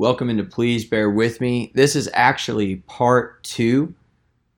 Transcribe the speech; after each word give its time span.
Welcome 0.00 0.30
into 0.30 0.44
Please 0.44 0.84
Bear 0.84 1.10
With 1.10 1.40
Me. 1.40 1.72
This 1.74 1.96
is 1.96 2.08
actually 2.14 2.76
part 2.86 3.42
two 3.42 3.96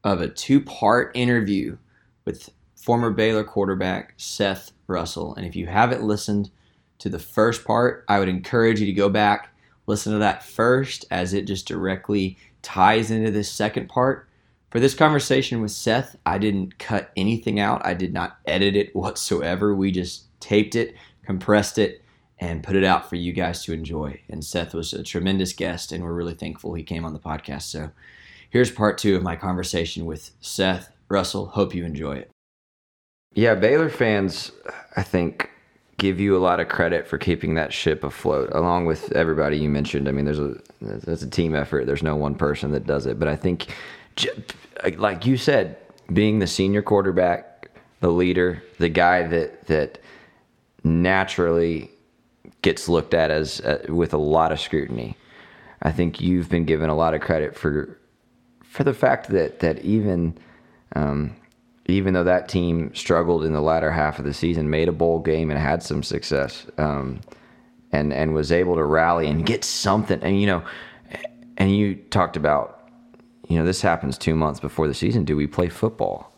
of 0.04 0.20
a 0.20 0.28
two 0.28 0.60
part 0.60 1.12
interview 1.16 1.78
with 2.26 2.50
former 2.76 3.08
Baylor 3.08 3.42
quarterback 3.42 4.13
Seth 4.18 4.73
Russell. 4.87 5.34
And 5.34 5.47
if 5.47 5.57
you 5.57 5.67
haven't 5.67 6.03
listened 6.03 6.50
to 6.99 7.08
the 7.08 7.18
first 7.18 7.65
part, 7.65 8.05
I 8.07 8.18
would 8.18 8.29
encourage 8.29 8.80
you 8.80 8.87
to 8.87 8.93
go 8.93 9.09
back, 9.09 9.48
listen 9.87 10.12
to 10.12 10.18
that 10.18 10.45
first, 10.45 11.06
as 11.11 11.32
it 11.32 11.46
just 11.46 11.66
directly 11.66 12.36
ties 12.61 13.11
into 13.11 13.30
this 13.30 13.50
second 13.50 13.88
part. 13.88 14.29
For 14.68 14.79
this 14.79 14.93
conversation 14.95 15.62
with 15.62 15.70
Seth, 15.70 16.16
I 16.27 16.36
didn't 16.36 16.79
cut 16.79 17.12
anything 17.16 17.59
out, 17.59 17.80
I 17.86 17.95
did 17.95 18.12
not 18.12 18.36
edit 18.45 18.77
it 18.77 18.95
whatsoever. 18.95 19.75
We 19.75 19.91
just 19.91 20.25
taped 20.38 20.75
it, 20.75 20.96
compressed 21.25 21.79
it, 21.79 22.02
and 22.41 22.64
put 22.64 22.75
it 22.75 22.84
out 22.84 23.09
for 23.09 23.16
you 23.16 23.32
guys 23.32 23.62
to 23.64 23.73
enjoy. 23.73 24.20
And 24.29 24.43
Seth 24.43 24.73
was 24.73 24.95
a 24.95 25.02
tremendous 25.02 25.52
guest, 25.52 25.93
and 25.93 26.02
we're 26.02 26.14
really 26.14 26.34
thankful 26.34 26.73
he 26.73 26.83
came 26.83 27.05
on 27.05 27.12
the 27.12 27.19
podcast. 27.19 27.62
So 27.62 27.91
here's 28.48 28.70
part 28.70 28.97
two 28.97 29.14
of 29.14 29.23
my 29.23 29.37
conversation 29.37 30.06
with 30.06 30.30
Seth 30.41 30.91
Russell. 31.09 31.47
Hope 31.47 31.74
you 31.74 31.84
enjoy 31.84 32.16
it. 32.16 32.30
Yeah, 33.34 33.55
Baylor 33.55 33.91
fans, 33.91 34.50
I 34.97 35.02
think, 35.02 35.50
give 35.98 36.19
you 36.19 36.37
a 36.37 36.41
lot 36.41 36.61
of 36.61 36.69
credit 36.69 37.06
for 37.06 37.19
keeping 37.19 37.55
that 37.55 37.73
ship 37.73 38.02
afloat, 38.02 38.50
along 38.52 38.86
with 38.86 39.12
everybody 39.12 39.59
you 39.59 39.69
mentioned. 39.69 40.09
I 40.09 40.12
mean, 40.12 40.25
there's 40.25 40.41
a 40.41 40.56
there's 40.80 41.22
a 41.22 41.30
team 41.30 41.55
effort. 41.55 41.86
There's 41.86 42.02
no 42.02 42.16
one 42.16 42.34
person 42.34 42.72
that 42.72 42.86
does 42.86 43.06
it, 43.06 43.19
but 43.20 43.28
I 43.28 43.36
think, 43.36 43.66
like 44.97 45.27
you 45.27 45.36
said, 45.36 45.77
being 46.12 46.38
the 46.38 46.47
senior 46.47 46.83
quarterback, 46.83 47.70
the 48.00 48.11
leader, 48.11 48.62
the 48.78 48.88
guy 48.88 49.28
that 49.28 49.66
that 49.66 50.00
naturally 50.83 51.91
gets 52.62 52.88
looked 52.88 53.14
at 53.14 53.30
as 53.30 53.60
uh, 53.60 53.84
with 53.88 54.12
a 54.12 54.19
lot 54.19 54.52
of 54.52 54.60
scrutiny. 54.60 55.16
I 55.82 55.92
think 55.92 56.20
you've 56.20 56.48
been 56.48 56.64
given 56.64 56.91
a 56.91 56.95
lot 56.95 57.14
of 57.14 57.20
credit 57.20 57.56
for 57.56 57.98
for 58.62 58.84
the 58.84 58.94
fact 58.94 59.28
that 59.30 59.61
that 59.61 59.80
even 59.80 60.39
um, 60.94 61.34
even 61.86 62.14
though 62.14 62.25
that 62.25 62.48
team 62.48 62.94
struggled 62.94 63.44
in 63.44 63.53
the 63.53 63.61
latter 63.61 63.91
half 63.91 64.19
of 64.19 64.25
the 64.25 64.34
season, 64.34 64.70
made 64.70 64.88
a 64.88 64.92
bowl 64.92 65.19
game 65.19 65.50
and 65.50 65.58
had 65.58 65.83
some 65.83 66.03
success, 66.03 66.66
um, 66.78 67.20
and 67.92 68.12
and 68.12 68.34
was 68.34 68.53
able 68.53 68.77
to 68.77 68.84
rally 68.84 69.27
and 69.27 69.47
get 69.47 69.64
something. 69.64 70.20
And 70.22 70.41
you 70.41 70.47
know, 70.47 70.62
and 71.56 71.75
you 71.75 71.97
talked 71.97 72.36
about, 72.36 72.91
you 73.48 73.58
know, 73.58 73.64
this 73.64 73.83
happens 73.83 74.19
two 74.19 74.34
months 74.34 74.61
before 74.61 74.86
the 74.86 74.94
season. 74.94 75.25
Do 75.25 75.36
we 75.36 75.47
play 75.47 75.69
football? 75.69 76.33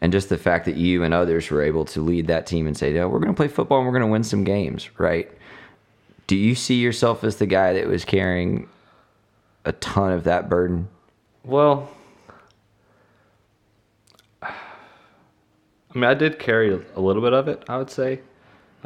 And 0.00 0.12
just 0.12 0.28
the 0.28 0.36
fact 0.36 0.66
that 0.66 0.76
you 0.76 1.02
and 1.02 1.14
others 1.14 1.50
were 1.50 1.62
able 1.62 1.86
to 1.86 2.02
lead 2.02 2.26
that 2.26 2.46
team 2.46 2.66
and 2.66 2.76
say, 2.76 2.92
"No, 2.92 3.08
we're 3.08 3.20
going 3.20 3.34
to 3.34 3.36
play 3.36 3.48
football 3.48 3.78
and 3.78 3.86
we're 3.86 3.98
going 3.98 4.06
to 4.06 4.12
win 4.12 4.24
some 4.24 4.44
games," 4.44 4.90
right? 4.98 5.30
Do 6.26 6.36
you 6.36 6.54
see 6.54 6.76
yourself 6.76 7.24
as 7.24 7.36
the 7.36 7.46
guy 7.46 7.74
that 7.74 7.86
was 7.86 8.04
carrying 8.04 8.68
a 9.64 9.72
ton 9.72 10.12
of 10.12 10.24
that 10.24 10.48
burden? 10.48 10.88
Well, 11.44 11.90
I 14.42 14.52
mean, 15.94 16.04
I 16.04 16.14
did 16.14 16.38
carry 16.38 16.72
a 16.96 17.00
little 17.00 17.22
bit 17.22 17.32
of 17.32 17.48
it, 17.48 17.62
I 17.68 17.76
would 17.76 17.90
say. 17.90 18.20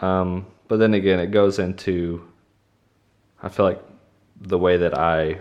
Um, 0.01 0.47
but 0.69 0.79
then 0.79 0.95
again, 0.95 1.19
it 1.19 1.31
goes 1.31 1.59
into, 1.59 2.23
I 3.43 3.49
feel 3.49 3.65
like 3.65 3.83
the 4.41 4.59
way 4.59 4.77
that 4.77 4.97
I 4.97 5.39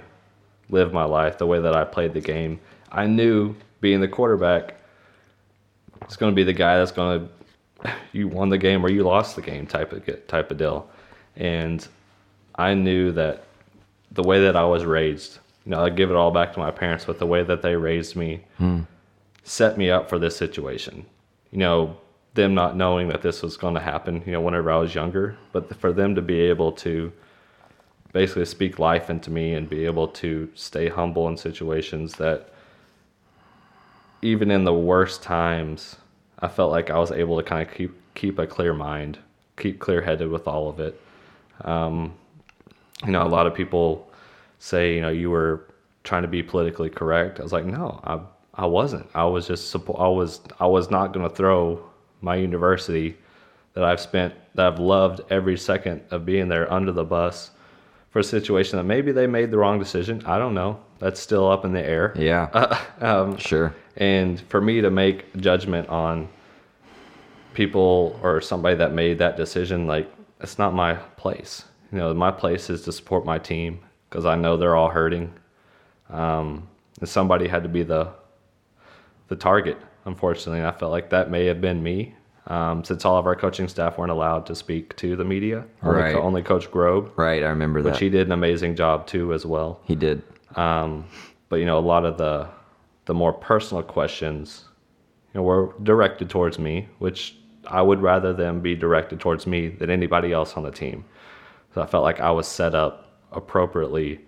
live 0.70 0.94
my 0.94 1.04
life, 1.04 1.38
the 1.38 1.46
way 1.46 1.60
that 1.60 1.76
I 1.76 1.84
played 1.84 2.14
the 2.14 2.22
game. 2.22 2.60
I 2.92 3.06
knew 3.08 3.56
being 3.82 4.02
the 4.02 4.08
quarterback, 4.08 4.76
it's 6.02 6.16
going 6.16 6.32
to 6.32 6.36
be 6.36 6.44
the 6.44 6.54
guy 6.54 6.78
that's 6.78 6.92
going 6.92 7.30
to, 7.84 7.94
you 8.12 8.28
won 8.28 8.50
the 8.50 8.58
game 8.58 8.86
or 8.86 8.90
you 8.90 9.04
lost 9.04 9.36
the 9.36 9.42
game 9.42 9.68
type 9.68 9.92
of 9.92 10.28
type 10.28 10.52
of 10.52 10.58
deal. 10.58 10.90
And 11.38 11.88
I 12.56 12.74
knew 12.74 13.12
that 13.14 13.44
the 14.12 14.24
way 14.24 14.42
that 14.42 14.56
I 14.56 14.66
was 14.66 14.84
raised, 14.84 15.40
you 15.66 15.72
know, 15.72 15.84
I 15.84 15.90
give 15.90 16.10
it 16.10 16.16
all 16.16 16.32
back 16.32 16.54
to 16.54 16.60
my 16.60 16.72
parents, 16.72 17.06
but 17.06 17.20
the 17.20 17.26
way 17.26 17.44
that 17.44 17.62
they 17.62 17.76
raised 17.76 18.16
me 18.16 18.44
hmm. 18.58 18.82
set 19.44 19.78
me 19.78 19.90
up 19.90 20.10
for 20.10 20.20
this 20.20 20.36
situation 20.36 21.06
you 21.52 21.60
know, 21.60 21.98
them 22.34 22.54
not 22.54 22.76
knowing 22.76 23.08
that 23.08 23.22
this 23.22 23.42
was 23.42 23.58
going 23.58 23.74
to 23.74 23.80
happen, 23.80 24.22
you 24.26 24.32
know, 24.32 24.42
whenever 24.42 24.72
I 24.72 24.78
was 24.78 24.94
younger, 24.94 25.38
but 25.52 25.76
for 25.78 25.92
them 25.92 26.16
to 26.16 26.22
be 26.22 26.40
able 26.42 26.72
to 26.74 27.12
basically 28.14 28.46
speak 28.46 28.80
life 28.80 29.10
into 29.10 29.32
me 29.32 29.54
and 29.54 29.70
be 29.70 29.86
able 29.86 30.08
to 30.08 30.50
stay 30.56 30.90
humble 30.90 31.28
in 31.28 31.38
situations 31.38 32.14
that 32.14 32.50
even 34.22 34.52
in 34.52 34.64
the 34.64 34.74
worst 34.74 35.24
times, 35.24 35.98
I 36.40 36.48
felt 36.48 36.72
like 36.72 36.90
I 36.90 37.00
was 37.00 37.12
able 37.12 37.38
to 37.38 37.44
kind 37.44 37.68
of 37.68 37.74
keep 37.74 37.92
keep 38.14 38.40
a 38.40 38.48
clear 38.48 38.74
mind, 38.74 39.20
keep 39.58 39.80
clear 39.80 40.02
headed 40.02 40.30
with 40.30 40.48
all 40.48 40.70
of 40.70 40.80
it. 40.80 41.00
Um, 41.62 42.14
you 43.06 43.12
know, 43.12 43.24
a 43.24 43.28
lot 43.28 43.48
of 43.48 43.54
people 43.54 44.12
say, 44.60 44.96
you 44.96 45.02
know, 45.02 45.10
you 45.10 45.30
were 45.30 45.68
trying 46.04 46.24
to 46.24 46.28
be 46.28 46.42
politically 46.42 46.90
correct. 46.90 47.40
I 47.40 47.44
was 47.44 47.54
like, 47.54 47.66
no, 47.66 48.00
I 48.04 48.20
I 48.58 48.66
wasn't. 48.66 49.08
I 49.14 49.26
was 49.26 49.48
just 49.48 49.76
I 49.76 50.08
was 50.08 50.42
I 50.60 50.66
was 50.66 50.90
not 50.90 51.14
going 51.14 51.28
to 51.30 51.34
throw 51.36 51.80
my 52.22 52.36
university 52.36 53.18
that 53.74 53.84
I've 53.84 54.00
spent 54.00 54.34
that 54.56 54.66
I've 54.66 54.80
loved 54.80 55.22
every 55.30 55.58
second 55.58 56.02
of 56.10 56.26
being 56.26 56.48
there 56.48 56.72
under 56.74 56.92
the 56.92 57.04
bus 57.04 57.52
for 58.10 58.20
a 58.20 58.24
situation 58.24 58.78
that 58.78 58.86
maybe 58.86 59.12
they 59.12 59.28
made 59.28 59.52
the 59.52 59.58
wrong 59.58 59.78
decision. 59.78 60.24
I 60.26 60.40
don't 60.40 60.56
know. 60.56 60.80
That's 60.98 61.20
still 61.20 61.50
up 61.50 61.66
in 61.66 61.74
the 61.74 61.84
air. 61.84 62.14
Yeah. 62.18 62.50
Uh, 62.52 62.80
um, 63.06 63.38
sure. 63.38 63.76
And 63.98 64.42
for 64.42 64.60
me 64.60 64.82
to 64.82 64.90
make 64.90 65.36
judgment 65.38 65.88
on 65.90 66.28
people 67.54 68.20
or 68.24 68.42
somebody 68.42 68.76
that 68.78 68.94
made 68.94 69.20
that 69.20 69.38
decision, 69.38 69.86
like 69.86 70.12
it's 70.42 70.58
not 70.58 70.74
my 70.74 70.96
place. 70.96 71.66
You 71.92 72.00
know, 72.00 72.14
my 72.14 72.32
place 72.32 72.70
is 72.70 72.82
to 72.84 72.92
support 72.92 73.26
my 73.26 73.38
team 73.40 73.80
because 74.10 74.26
I 74.26 74.36
know 74.36 74.58
they're 74.58 74.76
all 74.76 74.90
hurting. 74.90 75.34
Um, 76.10 76.68
and 77.00 77.08
somebody 77.08 77.48
had 77.48 77.64
to 77.64 77.70
be 77.70 77.84
the 77.84 78.10
the 79.28 79.36
target. 79.36 79.78
Unfortunately, 80.06 80.64
I 80.64 80.72
felt 80.72 80.92
like 80.92 81.10
that 81.10 81.30
may 81.30 81.46
have 81.46 81.60
been 81.60 81.84
me, 81.84 82.16
um, 82.48 82.84
since 82.84 83.04
all 83.04 83.18
of 83.18 83.26
our 83.26 83.36
coaching 83.36 83.68
staff 83.68 83.98
weren't 83.98 84.12
allowed 84.12 84.46
to 84.46 84.56
speak 84.56 84.96
to 84.98 85.18
the 85.18 85.26
media. 85.26 85.66
Only, 85.84 86.02
right. 86.02 86.14
co- 86.14 86.22
only 86.22 86.42
Coach 86.42 86.72
Grobe. 86.72 87.12
Right, 87.18 87.44
I 87.44 87.50
remember 87.50 87.82
that. 87.82 87.92
Which 87.92 88.00
he 88.00 88.10
did 88.10 88.28
an 88.28 88.32
amazing 88.32 88.76
job 88.76 89.06
too, 89.06 89.34
as 89.34 89.46
well. 89.46 89.82
He 89.84 89.96
did. 89.96 90.24
Um, 90.56 91.06
but 91.50 91.58
you 91.58 91.66
know, 91.66 91.78
a 91.78 91.80
lot 91.80 92.06
of 92.06 92.18
the 92.18 92.48
the 93.06 93.14
more 93.14 93.34
personal 93.34 93.84
questions, 93.84 94.66
you 95.34 95.40
know, 95.40 95.44
were 95.44 95.74
directed 95.84 96.30
towards 96.30 96.58
me, 96.58 96.88
which 97.00 97.36
I 97.68 97.82
would 97.82 98.02
rather 98.02 98.34
them 98.34 98.62
be 98.62 98.76
directed 98.76 99.20
towards 99.20 99.46
me 99.46 99.68
than 99.68 99.90
anybody 99.90 100.32
else 100.32 100.54
on 100.54 100.64
the 100.64 100.72
team. 100.72 101.06
So 101.74 101.82
I 101.82 101.86
felt 101.86 102.04
like 102.04 102.20
I 102.20 102.32
was 102.32 102.48
set 102.48 102.74
up 102.74 103.12
appropriately 103.32 104.22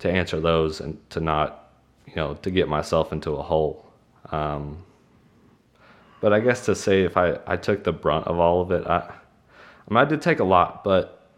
to 0.00 0.10
answer 0.10 0.40
those 0.40 0.80
and 0.80 0.98
to 1.10 1.20
not, 1.20 1.70
you 2.06 2.14
know, 2.16 2.34
to 2.34 2.50
get 2.50 2.68
myself 2.68 3.12
into 3.12 3.32
a 3.32 3.42
hole. 3.42 3.86
Um, 4.30 4.84
but 6.20 6.32
I 6.32 6.40
guess 6.40 6.64
to 6.66 6.74
say 6.74 7.02
if 7.02 7.16
I, 7.16 7.38
I 7.46 7.56
took 7.56 7.84
the 7.84 7.92
brunt 7.92 8.26
of 8.26 8.38
all 8.38 8.60
of 8.60 8.70
it, 8.72 8.86
I, 8.86 8.98
I 8.98 9.94
mean, 9.94 9.98
I 9.98 10.04
did 10.04 10.22
take 10.22 10.40
a 10.40 10.44
lot, 10.44 10.84
but 10.84 11.28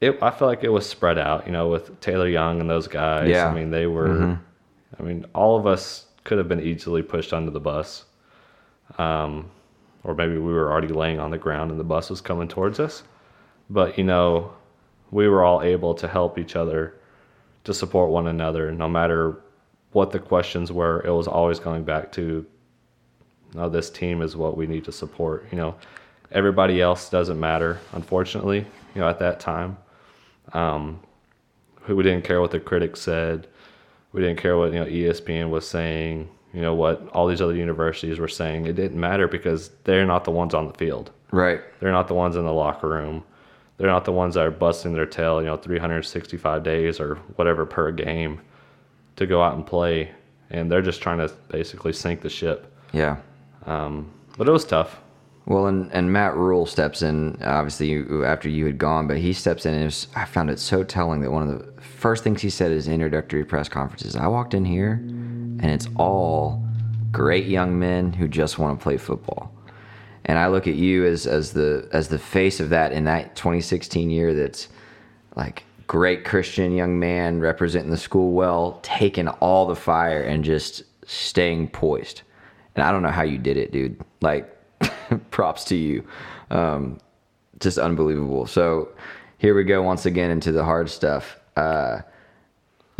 it, 0.00 0.18
I 0.22 0.30
feel 0.30 0.48
like 0.48 0.64
it 0.64 0.70
was 0.70 0.88
spread 0.88 1.18
out, 1.18 1.46
you 1.46 1.52
know, 1.52 1.68
with 1.68 2.00
Taylor 2.00 2.28
Young 2.28 2.60
and 2.60 2.70
those 2.70 2.88
guys. 2.88 3.28
Yeah. 3.28 3.48
I 3.48 3.54
mean, 3.54 3.70
they 3.70 3.86
were, 3.86 4.08
mm-hmm. 4.08 4.42
I 4.98 5.02
mean, 5.02 5.26
all 5.34 5.58
of 5.58 5.66
us 5.66 6.06
could 6.24 6.38
have 6.38 6.48
been 6.48 6.60
easily 6.60 7.02
pushed 7.02 7.32
under 7.32 7.50
the 7.50 7.60
bus. 7.60 8.04
Um, 8.98 9.50
or 10.04 10.14
maybe 10.14 10.38
we 10.38 10.52
were 10.52 10.70
already 10.70 10.88
laying 10.88 11.20
on 11.20 11.30
the 11.30 11.38
ground 11.38 11.70
and 11.70 11.78
the 11.78 11.84
bus 11.84 12.10
was 12.10 12.20
coming 12.20 12.48
towards 12.48 12.80
us. 12.80 13.02
But, 13.68 13.98
you 13.98 14.04
know, 14.04 14.52
we 15.10 15.28
were 15.28 15.44
all 15.44 15.62
able 15.62 15.94
to 15.94 16.08
help 16.08 16.38
each 16.38 16.56
other 16.56 16.94
to 17.64 17.74
support 17.74 18.10
one 18.10 18.26
another 18.26 18.72
no 18.72 18.88
matter 18.88 19.40
what 19.92 20.12
the 20.12 20.18
questions 20.18 20.70
were, 20.70 21.02
it 21.04 21.10
was 21.10 21.26
always 21.26 21.58
going 21.58 21.84
back 21.84 22.12
to, 22.12 22.46
no, 23.54 23.68
this 23.68 23.90
team 23.90 24.22
is 24.22 24.36
what 24.36 24.56
we 24.56 24.66
need 24.66 24.84
to 24.84 24.92
support. 24.92 25.46
You 25.50 25.58
know, 25.58 25.74
everybody 26.30 26.80
else 26.80 27.10
doesn't 27.10 27.38
matter, 27.38 27.80
unfortunately. 27.92 28.66
You 28.94 29.00
know, 29.00 29.08
at 29.08 29.18
that 29.18 29.40
time, 29.40 29.76
um, 30.52 31.00
we 31.88 32.02
didn't 32.02 32.24
care 32.24 32.40
what 32.40 32.52
the 32.52 32.60
critics 32.60 33.00
said. 33.00 33.48
We 34.12 34.20
didn't 34.20 34.38
care 34.38 34.56
what 34.56 34.72
you 34.72 34.80
know 34.80 34.86
ESPN 34.86 35.50
was 35.50 35.66
saying. 35.68 36.28
You 36.52 36.62
know 36.62 36.74
what 36.74 37.08
all 37.10 37.26
these 37.26 37.40
other 37.40 37.54
universities 37.54 38.18
were 38.18 38.28
saying. 38.28 38.66
It 38.66 38.74
didn't 38.74 38.98
matter 38.98 39.28
because 39.28 39.70
they're 39.84 40.06
not 40.06 40.24
the 40.24 40.30
ones 40.30 40.54
on 40.54 40.66
the 40.66 40.74
field. 40.74 41.12
Right. 41.30 41.60
They're 41.78 41.92
not 41.92 42.08
the 42.08 42.14
ones 42.14 42.36
in 42.36 42.44
the 42.44 42.52
locker 42.52 42.88
room. 42.88 43.22
They're 43.76 43.88
not 43.88 44.04
the 44.04 44.12
ones 44.12 44.34
that 44.34 44.46
are 44.46 44.50
busting 44.50 44.92
their 44.92 45.06
tail. 45.06 45.40
You 45.40 45.46
know, 45.46 45.56
365 45.56 46.62
days 46.62 47.00
or 47.00 47.16
whatever 47.36 47.64
per 47.64 47.92
game 47.92 48.40
to 49.16 49.26
go 49.26 49.42
out 49.42 49.54
and 49.54 49.66
play, 49.66 50.10
and 50.50 50.70
they're 50.70 50.82
just 50.82 51.00
trying 51.00 51.18
to 51.18 51.32
basically 51.48 51.92
sink 51.92 52.20
the 52.20 52.30
ship. 52.30 52.74
Yeah. 52.92 53.18
Um, 53.66 54.10
but 54.36 54.48
it 54.48 54.50
was 54.50 54.64
tough. 54.64 55.00
Well, 55.46 55.66
and, 55.66 55.90
and 55.92 56.12
Matt 56.12 56.36
Rhule 56.36 56.66
steps 56.66 57.02
in, 57.02 57.42
obviously, 57.42 58.04
after 58.24 58.48
you 58.48 58.66
had 58.66 58.78
gone, 58.78 59.08
but 59.08 59.18
he 59.18 59.32
steps 59.32 59.66
in, 59.66 59.74
and 59.74 59.84
was, 59.84 60.06
I 60.14 60.24
found 60.24 60.50
it 60.50 60.58
so 60.58 60.84
telling 60.84 61.20
that 61.22 61.32
one 61.32 61.48
of 61.48 61.58
the 61.58 61.80
first 61.82 62.22
things 62.22 62.40
he 62.42 62.50
said 62.50 62.70
at 62.70 62.76
his 62.76 62.88
introductory 62.88 63.44
press 63.44 63.68
conferences 63.68 64.16
I 64.16 64.26
walked 64.26 64.54
in 64.54 64.64
here, 64.64 65.00
and 65.60 65.70
it's 65.70 65.88
all 65.96 66.62
great 67.12 67.46
young 67.46 67.78
men 67.78 68.12
who 68.12 68.28
just 68.28 68.58
want 68.58 68.78
to 68.78 68.82
play 68.82 68.96
football. 68.96 69.52
And 70.24 70.38
I 70.38 70.48
look 70.48 70.66
at 70.66 70.74
you 70.74 71.06
as, 71.06 71.26
as 71.26 71.52
the 71.52 71.88
as 71.92 72.08
the 72.08 72.18
face 72.18 72.60
of 72.60 72.68
that 72.70 72.92
in 72.92 73.04
that 73.04 73.36
2016 73.36 74.10
year 74.10 74.34
that's 74.34 74.68
like 75.36 75.64
great 75.86 76.24
Christian 76.24 76.72
young 76.72 76.98
man 76.98 77.40
representing 77.40 77.90
the 77.90 77.96
school 77.96 78.32
well, 78.32 78.78
taking 78.82 79.28
all 79.28 79.66
the 79.66 79.74
fire 79.74 80.22
and 80.22 80.44
just 80.44 80.84
staying 81.04 81.68
poised. 81.68 82.22
And 82.76 82.84
I 82.84 82.92
don't 82.92 83.02
know 83.02 83.10
how 83.10 83.22
you 83.22 83.38
did 83.38 83.56
it, 83.56 83.72
dude. 83.72 84.00
Like, 84.20 84.56
props 85.30 85.64
to 85.64 85.76
you. 85.76 86.06
Um, 86.50 86.98
just 87.58 87.78
unbelievable. 87.78 88.46
So 88.46 88.90
here 89.38 89.54
we 89.54 89.64
go 89.64 89.82
once 89.82 90.06
again 90.06 90.30
into 90.30 90.52
the 90.52 90.64
hard 90.64 90.88
stuff. 90.88 91.40
Uh, 91.56 92.02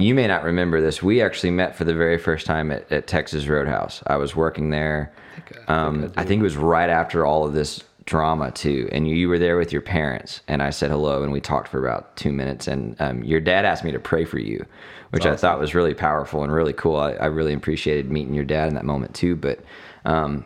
you 0.03 0.15
may 0.15 0.27
not 0.27 0.45
remember 0.45 0.81
this. 0.81 1.03
We 1.03 1.23
actually 1.23 1.51
met 1.51 1.77
for 1.77 1.85
the 1.85 1.95
very 1.95 2.19
first 2.19 2.47
time 2.47 2.71
at, 2.71 2.91
at 2.93 3.07
Texas 3.07 3.47
Roadhouse. 3.47 4.03
I 4.07 4.17
was 4.17 4.37
working 4.37 4.71
there. 4.71 5.13
I 5.37 5.41
think, 5.41 5.69
I, 5.69 5.75
um, 5.75 6.01
think 6.01 6.19
I, 6.19 6.23
I 6.23 6.25
think 6.25 6.41
it 6.41 6.45
was 6.45 6.57
right 6.57 6.91
after 6.91 7.27
all 7.27 7.47
of 7.47 7.53
this 7.53 7.85
drama 8.07 8.51
too, 8.51 8.89
and 8.93 9.09
you, 9.09 9.15
you, 9.15 9.29
were 9.29 9.39
there 9.39 9.57
with 9.57 9.73
your 9.73 9.83
parents. 9.83 10.41
And 10.49 10.63
I 10.63 10.71
said 10.71 10.91
hello, 10.91 11.23
and 11.23 11.31
we 11.31 11.41
talked 11.41 11.69
for 11.69 11.85
about 11.85 12.17
two 12.17 12.33
minutes. 12.33 12.67
And 12.67 13.01
um, 13.01 13.23
your 13.23 13.41
dad 13.41 13.65
asked 13.65 13.85
me 13.85 13.93
to 13.93 14.01
pray 14.01 14.25
for 14.25 14.39
you, 14.39 14.65
which 15.11 15.23
awesome. 15.23 15.33
I 15.33 15.37
thought 15.37 15.61
was 15.61 15.75
really 15.75 15.95
powerful 15.95 16.43
and 16.43 16.53
really 16.53 16.73
cool. 16.73 16.97
I, 16.97 17.13
I, 17.13 17.27
really 17.27 17.53
appreciated 17.53 18.11
meeting 18.11 18.35
your 18.35 18.45
dad 18.45 18.69
in 18.69 18.75
that 18.75 18.85
moment 18.85 19.15
too. 19.15 19.37
But 19.37 19.61
um, 20.05 20.45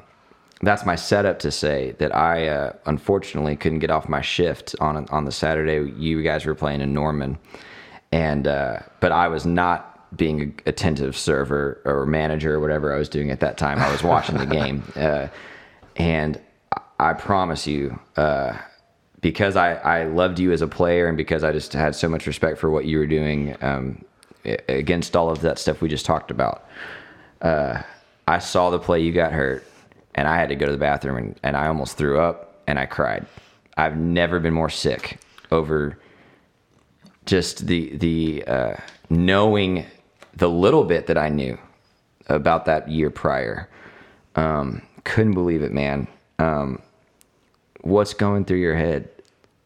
that's 0.61 0.85
my 0.85 0.95
setup 0.95 1.39
to 1.41 1.51
say 1.51 1.93
that 1.99 2.15
I 2.15 2.49
uh, 2.49 2.73
unfortunately 2.87 3.57
couldn't 3.57 3.79
get 3.79 3.91
off 3.91 4.09
my 4.09 4.21
shift 4.21 4.75
on 4.81 5.09
on 5.09 5.25
the 5.25 5.33
Saturday 5.33 5.91
you 5.93 6.23
guys 6.23 6.45
were 6.45 6.55
playing 6.55 6.81
in 6.81 6.93
Norman 6.93 7.39
and 8.15 8.47
uh, 8.47 8.79
but 9.01 9.11
I 9.11 9.27
was 9.27 9.45
not 9.45 10.17
being 10.17 10.41
an 10.41 10.55
attentive 10.67 11.17
server 11.17 11.83
or 11.85 12.07
manager 12.07 12.55
or 12.55 12.61
whatever 12.61 12.95
I 12.95 12.97
was 12.97 13.09
doing 13.09 13.33
at 13.33 13.41
that 13.41 13.59
time. 13.59 13.81
I 13.81 13.91
was 13.91 14.05
watching 14.05 14.39
the 14.39 14.47
game, 14.47 14.85
uh, 14.97 15.27
and 15.97 16.41
I 17.01 17.13
promise 17.15 17.67
you, 17.67 17.99
uh, 18.17 18.57
because 19.21 19.57
I 19.57 19.75
I 19.75 20.05
loved 20.05 20.39
you 20.39 20.53
as 20.53 20.63
a 20.63 20.69
player 20.69 21.09
and 21.09 21.17
because 21.17 21.43
I 21.43 21.51
just 21.51 21.73
had 21.73 21.97
so 21.97 22.09
much 22.09 22.29
respect 22.29 22.59
for 22.59 22.71
what 22.71 22.85
you 22.85 22.99
were 22.99 23.09
doing 23.09 23.57
um, 23.61 24.05
against 24.45 25.17
all 25.17 25.29
of 25.29 25.41
that 25.41 25.59
stuff 25.59 25.83
we 25.83 25.89
just 25.89 26.07
talked 26.07 26.31
about. 26.31 26.69
Uh, 27.43 27.83
I 28.29 28.39
saw 28.39 28.71
the 28.71 28.79
play 28.79 29.01
you 29.01 29.11
got 29.11 29.33
hurt, 29.33 29.67
and 30.15 30.29
I 30.29 30.37
had 30.37 30.51
to 30.51 30.55
go 30.55 30.67
to 30.67 30.73
the 30.73 30.79
bathroom, 30.79 31.17
and, 31.17 31.41
and 31.43 31.57
I 31.57 31.67
almost 31.67 31.97
threw 31.97 32.21
up, 32.21 32.63
and 32.69 32.79
I 32.79 32.87
cried. 32.87 33.27
I've 33.77 33.97
never 33.97 34.39
been 34.39 34.55
more 34.55 34.71
sick 34.71 35.19
over 35.51 35.99
just 37.27 37.67
the 37.67 37.97
the 37.97 38.45
uh, 38.47 38.77
knowing 39.11 39.87
the 40.37 40.49
little 40.49 40.85
bit 40.85 41.07
that 41.07 41.19
I 41.19 41.29
knew 41.29 41.59
about 42.29 42.65
that 42.67 42.89
year 42.89 43.11
prior. 43.11 43.69
Um, 44.37 44.83
couldn't 45.05 45.35
believe 45.35 45.63
it, 45.63 45.73
man. 45.73 46.09
Um, 46.39 46.81
what's 47.83 48.15
going 48.15 48.45
through 48.45 48.59
your 48.59 48.77
head? 48.77 49.09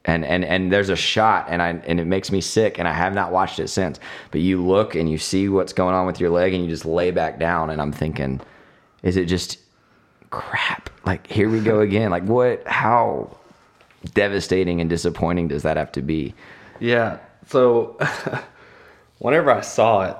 And, 0.04 0.24
and 0.24 0.42
and 0.44 0.72
there's 0.72 0.88
a 0.88 0.96
shot 0.96 1.46
and 1.50 1.60
I 1.60 1.70
and 1.86 2.00
it 2.00 2.06
makes 2.06 2.32
me 2.32 2.40
sick 2.40 2.78
and 2.78 2.88
I 2.88 2.92
have 2.92 3.14
not 3.14 3.30
watched 3.30 3.58
it 3.58 3.68
since. 3.68 4.00
But 4.30 4.40
you 4.40 4.64
look 4.64 4.94
and 4.94 5.10
you 5.10 5.18
see 5.18 5.50
what's 5.50 5.74
going 5.74 5.94
on 5.94 6.06
with 6.06 6.18
your 6.18 6.30
leg 6.30 6.54
and 6.54 6.64
you 6.64 6.70
just 6.70 6.86
lay 6.86 7.10
back 7.10 7.38
down 7.38 7.68
and 7.68 7.80
I'm 7.80 7.92
thinking, 7.92 8.40
is 9.02 9.18
it 9.18 9.26
just 9.26 9.58
crap? 10.30 10.88
Like 11.04 11.26
here 11.26 11.50
we 11.50 11.60
go 11.60 11.80
again. 11.88 12.10
Like 12.10 12.22
what 12.22 12.66
how 12.66 13.36
devastating 14.14 14.80
and 14.80 14.88
disappointing 14.88 15.48
does 15.48 15.62
that 15.64 15.76
have 15.76 15.92
to 15.92 16.00
be? 16.00 16.34
Yeah, 16.80 17.18
so 17.48 17.98
whenever 19.18 19.50
I 19.50 19.60
saw 19.60 20.02
it, 20.02 20.16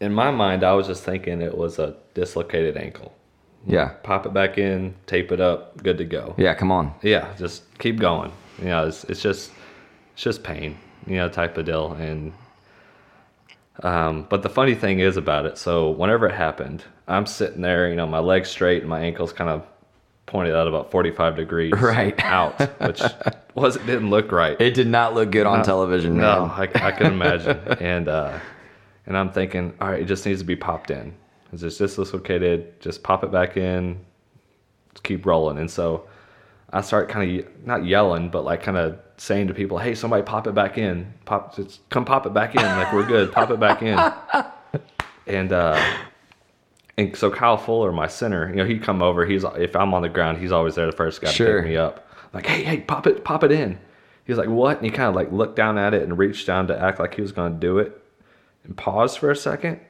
in 0.00 0.12
my 0.12 0.30
mind, 0.30 0.62
I 0.62 0.72
was 0.74 0.86
just 0.86 1.02
thinking 1.02 1.40
it 1.40 1.56
was 1.56 1.78
a 1.78 1.96
dislocated 2.14 2.76
ankle. 2.76 3.14
Yeah. 3.66 3.94
Pop 4.02 4.26
it 4.26 4.32
back 4.32 4.58
in, 4.58 4.94
tape 5.06 5.32
it 5.32 5.40
up, 5.40 5.82
good 5.82 5.98
to 5.98 6.04
go. 6.04 6.34
Yeah, 6.38 6.54
come 6.54 6.70
on. 6.70 6.94
Yeah, 7.02 7.34
just 7.36 7.78
keep 7.78 7.98
going. 7.98 8.32
You 8.58 8.66
know, 8.66 8.86
it's, 8.86 9.04
it's 9.04 9.20
just 9.20 9.50
it's 10.14 10.22
just 10.22 10.42
pain, 10.42 10.78
you 11.06 11.16
know, 11.16 11.28
type 11.28 11.58
of 11.58 11.66
deal. 11.66 11.92
And 11.92 12.32
um, 13.82 14.26
but 14.30 14.42
the 14.42 14.48
funny 14.48 14.74
thing 14.74 15.00
is 15.00 15.16
about 15.16 15.46
it. 15.46 15.58
So 15.58 15.90
whenever 15.90 16.28
it 16.28 16.34
happened, 16.34 16.84
I'm 17.08 17.26
sitting 17.26 17.60
there, 17.60 17.88
you 17.88 17.96
know, 17.96 18.06
my 18.06 18.20
legs 18.20 18.48
straight 18.48 18.82
and 18.82 18.88
my 18.88 19.00
ankles 19.00 19.32
kind 19.32 19.50
of 19.50 19.66
pointed 20.26 20.54
out 20.54 20.66
about 20.66 20.90
45 20.90 21.36
degrees 21.36 21.72
right 21.80 22.18
out, 22.24 22.60
which 22.80 23.00
was 23.54 23.76
it 23.76 23.86
didn't 23.86 24.10
look 24.10 24.32
right. 24.32 24.60
It 24.60 24.74
did 24.74 24.88
not 24.88 25.14
look 25.14 25.30
good 25.30 25.46
on 25.46 25.64
television. 25.64 26.16
No, 26.16 26.44
I, 26.44 26.68
I, 26.74 26.92
can 26.92 27.06
imagine. 27.12 27.56
and 27.80 28.08
uh, 28.08 28.38
and 29.06 29.16
I'm 29.16 29.30
thinking, 29.30 29.72
all 29.80 29.90
right, 29.90 30.02
it 30.02 30.06
just 30.06 30.26
needs 30.26 30.40
to 30.40 30.44
be 30.44 30.56
popped 30.56 30.90
in. 30.90 31.14
Is 31.52 31.60
this 31.60 31.78
just 31.78 31.96
dislocated? 31.96 32.80
Just 32.80 33.02
pop 33.02 33.24
it 33.24 33.30
back 33.30 33.56
in. 33.56 33.98
keep 35.02 35.24
rolling. 35.24 35.58
And 35.58 35.70
so 35.70 36.06
I 36.72 36.80
start 36.80 37.08
kind 37.08 37.40
of 37.40 37.46
not 37.64 37.86
yelling, 37.86 38.28
but 38.28 38.44
like 38.44 38.62
kind 38.62 38.76
of 38.76 38.98
saying 39.16 39.46
to 39.46 39.54
people, 39.54 39.78
"Hey, 39.78 39.94
somebody 39.94 40.22
pop 40.22 40.46
it 40.46 40.54
back 40.54 40.76
in. 40.76 41.12
Pop, 41.24 41.54
just 41.54 41.88
come 41.88 42.04
pop 42.04 42.26
it 42.26 42.34
back 42.34 42.56
in. 42.56 42.62
Like 42.62 42.92
we're 42.92 43.06
good. 43.06 43.32
pop 43.32 43.50
it 43.50 43.60
back 43.60 43.82
in." 43.82 43.98
and 45.26 45.52
uh, 45.52 45.80
and 46.98 47.14
so 47.16 47.30
Kyle 47.30 47.58
Fuller, 47.58 47.92
my 47.92 48.06
center, 48.06 48.48
you 48.48 48.56
know, 48.56 48.64
he'd 48.64 48.82
come 48.82 49.02
over. 49.02 49.26
He's 49.26 49.44
if 49.56 49.76
I'm 49.76 49.92
on 49.92 50.02
the 50.02 50.08
ground, 50.08 50.38
he's 50.38 50.52
always 50.52 50.76
there, 50.76 50.86
the 50.86 50.92
first 50.92 51.20
guy 51.20 51.30
sure. 51.30 51.58
to 51.58 51.62
pick 51.62 51.70
me 51.70 51.76
up. 51.76 52.08
Like, 52.32 52.46
hey, 52.46 52.62
hey, 52.64 52.80
pop 52.80 53.06
it, 53.06 53.24
pop 53.24 53.44
it 53.44 53.52
in. 53.52 53.78
He's 54.24 54.38
like, 54.38 54.48
what? 54.48 54.78
And 54.78 54.86
he 54.86 54.90
kind 54.90 55.08
of 55.08 55.14
like 55.14 55.30
looked 55.30 55.56
down 55.56 55.78
at 55.78 55.94
it 55.94 56.02
and 56.02 56.18
reached 56.18 56.46
down 56.46 56.66
to 56.68 56.78
act 56.78 56.98
like 56.98 57.14
he 57.14 57.22
was 57.22 57.32
going 57.32 57.52
to 57.52 57.58
do 57.58 57.78
it, 57.78 58.02
and 58.64 58.76
paused 58.76 59.18
for 59.18 59.30
a 59.30 59.36
second, 59.36 59.80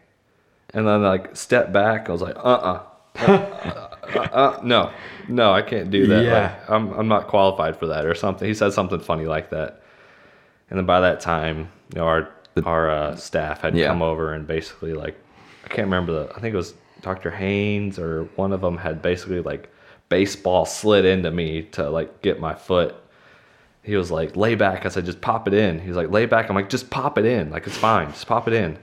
and 0.74 0.86
then 0.86 1.02
like 1.02 1.36
stepped 1.36 1.72
back. 1.72 2.08
I 2.08 2.12
was 2.12 2.22
like, 2.22 2.36
uh, 2.36 2.40
uh-uh. 2.40 2.82
uh, 3.18 3.96
uh, 4.14 4.18
uh, 4.18 4.60
no, 4.62 4.90
no, 5.28 5.52
I 5.52 5.62
can't 5.62 5.90
do 5.90 6.06
that. 6.08 6.24
Yeah. 6.24 6.42
Like, 6.42 6.70
I'm 6.70 6.92
I'm 6.92 7.08
not 7.08 7.28
qualified 7.28 7.76
for 7.76 7.86
that 7.86 8.04
or 8.04 8.14
something. 8.14 8.46
He 8.46 8.54
said 8.54 8.72
something 8.72 9.00
funny 9.00 9.26
like 9.26 9.50
that, 9.50 9.80
and 10.70 10.78
then 10.78 10.86
by 10.86 11.00
that 11.00 11.20
time, 11.20 11.70
you 11.94 12.00
know, 12.00 12.06
our 12.06 12.30
our 12.64 12.90
uh, 12.90 13.16
staff 13.16 13.60
had 13.60 13.76
yeah. 13.76 13.86
come 13.86 14.02
over 14.02 14.32
and 14.32 14.46
basically 14.46 14.92
like, 14.92 15.16
I 15.64 15.68
can't 15.68 15.86
remember 15.86 16.12
the. 16.12 16.34
I 16.34 16.40
think 16.40 16.52
it 16.52 16.56
was 16.56 16.74
Dr. 17.02 17.30
Haynes 17.30 17.98
or 17.98 18.24
one 18.36 18.52
of 18.52 18.60
them 18.60 18.76
had 18.76 19.02
basically 19.02 19.40
like 19.40 19.70
baseball 20.08 20.64
slid 20.64 21.04
into 21.04 21.30
me 21.30 21.62
to 21.72 21.90
like 21.90 22.22
get 22.22 22.40
my 22.40 22.54
foot. 22.54 22.94
He 23.82 23.96
was 23.96 24.10
like, 24.10 24.36
lay 24.36 24.56
back. 24.56 24.84
I 24.84 24.88
said, 24.88 25.04
just 25.04 25.20
pop 25.20 25.46
it 25.46 25.54
in. 25.54 25.78
He 25.78 25.88
was 25.88 25.96
like, 25.96 26.10
lay 26.10 26.26
back. 26.26 26.48
I'm 26.48 26.56
like, 26.56 26.68
just 26.68 26.90
pop 26.90 27.18
it 27.18 27.24
in. 27.24 27.50
Like, 27.50 27.66
it's 27.68 27.76
fine. 27.76 28.08
Just 28.08 28.26
pop 28.26 28.48
it 28.48 28.54
in. 28.54 28.78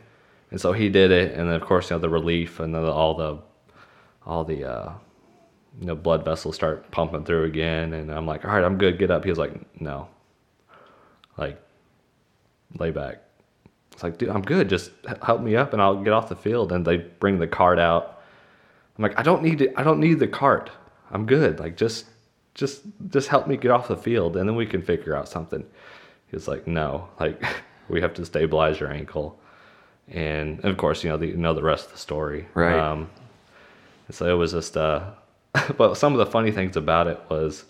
And 0.51 0.62
so 0.62 0.71
he 0.71 0.88
did 0.88 1.12
it. 1.12 1.33
And 1.33 1.50
then, 1.50 1.56
of 1.56 1.62
course, 1.63 1.89
you 1.89 1.95
know, 1.95 2.00
the 2.00 2.10
relief 2.10 2.62
and 2.62 2.74
then 2.74 2.86
all 2.86 3.13
the, 3.15 3.39
all 4.25 4.45
the, 4.45 4.63
uh, 4.63 4.94
you 5.81 5.88
know, 5.88 5.95
blood 5.95 6.24
vessels 6.24 6.56
start 6.56 6.89
pumping 6.92 7.25
through 7.25 7.44
again. 7.44 7.92
And 7.94 8.12
I'm 8.12 8.25
like, 8.25 8.45
all 8.45 8.51
right, 8.51 8.63
I'm 8.63 8.77
good. 8.77 8.98
Get 8.98 9.12
up. 9.12 9.25
He 9.25 9.30
was 9.30 9.39
like, 9.39 9.81
no. 9.81 10.07
Like, 11.38 11.62
lay 12.80 12.92
back. 12.92 13.24
It's 13.94 14.04
like, 14.04 14.18
dude, 14.18 14.30
I'm 14.30 14.42
good. 14.42 14.69
Just 14.69 14.92
help 15.22 15.42
me 15.42 15.56
up 15.56 15.73
and 15.73 15.81
I'll 15.81 16.02
get 16.02 16.14
off 16.14 16.30
the 16.30 16.35
field. 16.35 16.71
And 16.71 16.85
they 16.85 16.97
bring 16.97 17.40
the 17.40 17.47
cart 17.47 17.80
out. 17.80 18.21
I'm 18.97 19.04
like, 19.04 19.18
I 19.18 19.23
don't 19.23 19.44
need 19.44 19.62
it. 19.62 19.73
I 19.78 19.83
don't 19.83 20.00
need 20.00 20.19
the 20.19 20.28
cart. 20.28 20.71
I'm 21.12 21.26
good. 21.26 21.59
Like, 21.59 21.78
just, 21.78 22.06
just, 22.56 22.81
just 23.09 23.28
help 23.30 23.47
me 23.47 23.56
get 23.56 23.71
off 23.71 23.88
the 23.88 23.97
field 23.97 24.35
and 24.35 24.50
then 24.50 24.56
we 24.56 24.66
can 24.66 24.81
figure 24.81 25.16
out 25.16 25.28
something. 25.28 25.64
He's 26.31 26.47
like, 26.47 26.68
no, 26.68 27.07
like 27.19 27.42
we 27.90 28.02
have 28.02 28.14
to 28.16 28.26
stabilize 28.26 28.80
your 28.80 28.92
ankle. 28.92 29.40
And, 30.09 30.59
and 30.59 30.66
of 30.66 30.78
course, 30.78 31.04
you 31.04 31.09
know, 31.09 31.18
the, 31.18 31.28
you 31.28 31.38
know 31.38 31.54
the 31.54 31.64
rest 31.64 31.85
of 31.85 31.92
the 31.94 32.00
story. 32.00 32.47
Right. 32.56 32.78
Um, 32.78 33.09
so 34.09 34.26
it 34.26 34.38
was 34.38 34.52
just, 34.52 34.76
uh, 34.76 35.12
but 35.78 35.95
some 35.95 36.14
of 36.14 36.19
the 36.19 36.26
funny 36.26 36.52
things 36.52 36.76
about 36.76 37.07
it 37.07 37.21
was, 37.30 37.66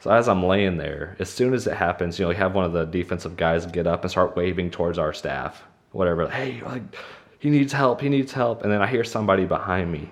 so 0.00 0.10
as 0.10 0.28
I'm 0.28 0.42
laying 0.42 0.78
there, 0.78 1.16
as 1.18 1.28
soon 1.28 1.52
as 1.52 1.66
it 1.66 1.76
happens, 1.76 2.18
you 2.18 2.24
know, 2.24 2.30
we 2.30 2.36
have 2.36 2.54
one 2.54 2.64
of 2.64 2.72
the 2.72 2.84
defensive 2.86 3.36
guys 3.36 3.66
get 3.66 3.86
up 3.86 4.02
and 4.02 4.10
start 4.10 4.34
waving 4.34 4.70
towards 4.70 4.98
our 4.98 5.12
staff, 5.12 5.62
whatever. 5.92 6.28
Hey, 6.28 6.62
like, 6.62 6.82
he 7.38 7.50
needs 7.50 7.72
help. 7.72 8.00
He 8.00 8.08
needs 8.08 8.32
help. 8.32 8.62
And 8.62 8.72
then 8.72 8.80
I 8.80 8.86
hear 8.86 9.04
somebody 9.04 9.44
behind 9.44 9.92
me. 9.92 10.10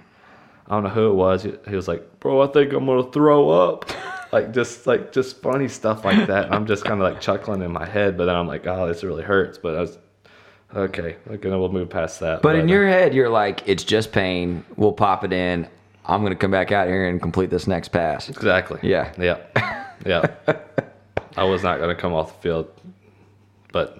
I 0.67 0.75
don't 0.75 0.83
know 0.83 0.91
who 0.91 1.11
it 1.11 1.15
was. 1.15 1.43
He 1.43 1.75
was 1.75 1.89
like, 1.89 2.21
"Bro, 2.21 2.43
I 2.43 2.47
think 2.49 2.73
I'm 2.75 2.85
gonna 2.85 3.11
throw 3.11 3.49
up." 3.49 3.91
like 4.33 4.53
just 4.53 4.87
like 4.87 5.13
just 5.13 5.41
funny 5.41 5.69
stuff 5.69 6.05
like 6.05 6.27
that. 6.27 6.53
I'm 6.53 6.67
just 6.67 6.85
kind 6.85 7.01
of 7.01 7.11
like 7.11 7.23
chuckling 7.23 7.63
in 7.63 7.73
my 7.73 7.87
head, 7.87 8.19
but 8.19 8.27
then 8.27 8.37
I'm 8.37 8.47
like, 8.47 8.67
"Oh, 8.67 8.87
this 8.87 9.03
really 9.03 9.23
hurts." 9.23 9.57
But 9.57 9.77
I 9.77 9.81
was 9.81 9.99
okay. 10.77 11.17
Okay, 11.31 11.49
we'll 11.49 11.73
move 11.73 11.89
past 11.89 12.21
that. 12.21 12.43
But, 12.43 12.53
but 12.53 12.57
in 12.57 12.69
your 12.69 12.87
uh, 12.87 12.93
head, 12.93 13.15
you're 13.15 13.31
like, 13.31 13.67
"It's 13.67 13.85
just 13.85 14.13
pain. 14.13 14.63
We'll 14.77 14.93
pop 14.93 15.25
it 15.25 15.33
in. 15.33 15.67
I'm 16.09 16.23
gonna 16.23 16.35
come 16.35 16.51
back 16.51 16.73
out 16.73 16.89
here 16.89 17.09
and 17.09 17.21
complete 17.21 17.51
this 17.51 17.67
next 17.67 17.89
pass." 17.89 18.29
Exactly. 18.29 18.81
Yeah. 18.83 19.13
Yeah. 19.19 19.85
Yeah. 20.07 20.29
I 21.37 21.45
was 21.45 21.63
not 21.63 21.79
going 21.79 21.95
to 21.95 22.01
come 22.01 22.13
off 22.13 22.35
the 22.35 22.43
field, 22.43 22.69
but 23.73 23.99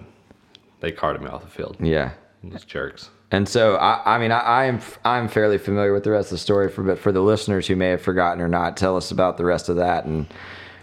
they 0.81 0.91
carted 0.91 1.21
me 1.21 1.29
off 1.29 1.43
the 1.43 1.49
field. 1.49 1.77
Yeah. 1.79 2.11
Those 2.43 2.65
jerks. 2.65 3.09
And 3.31 3.47
so, 3.47 3.75
I, 3.75 4.15
I 4.15 4.17
mean, 4.17 4.31
I, 4.31 4.39
I, 4.39 4.65
am 4.65 4.81
I'm 5.05 5.27
fairly 5.27 5.57
familiar 5.57 5.93
with 5.93 6.03
the 6.03 6.11
rest 6.11 6.27
of 6.27 6.31
the 6.31 6.37
story. 6.39 6.69
For 6.69 6.83
but 6.83 6.97
for 6.97 7.11
the 7.11 7.21
listeners 7.21 7.67
who 7.67 7.75
may 7.75 7.89
have 7.89 8.01
forgotten 8.01 8.41
or 8.41 8.47
not, 8.47 8.75
tell 8.75 8.97
us 8.97 9.11
about 9.11 9.37
the 9.37 9.45
rest 9.45 9.69
of 9.69 9.75
that 9.75 10.05
and 10.05 10.25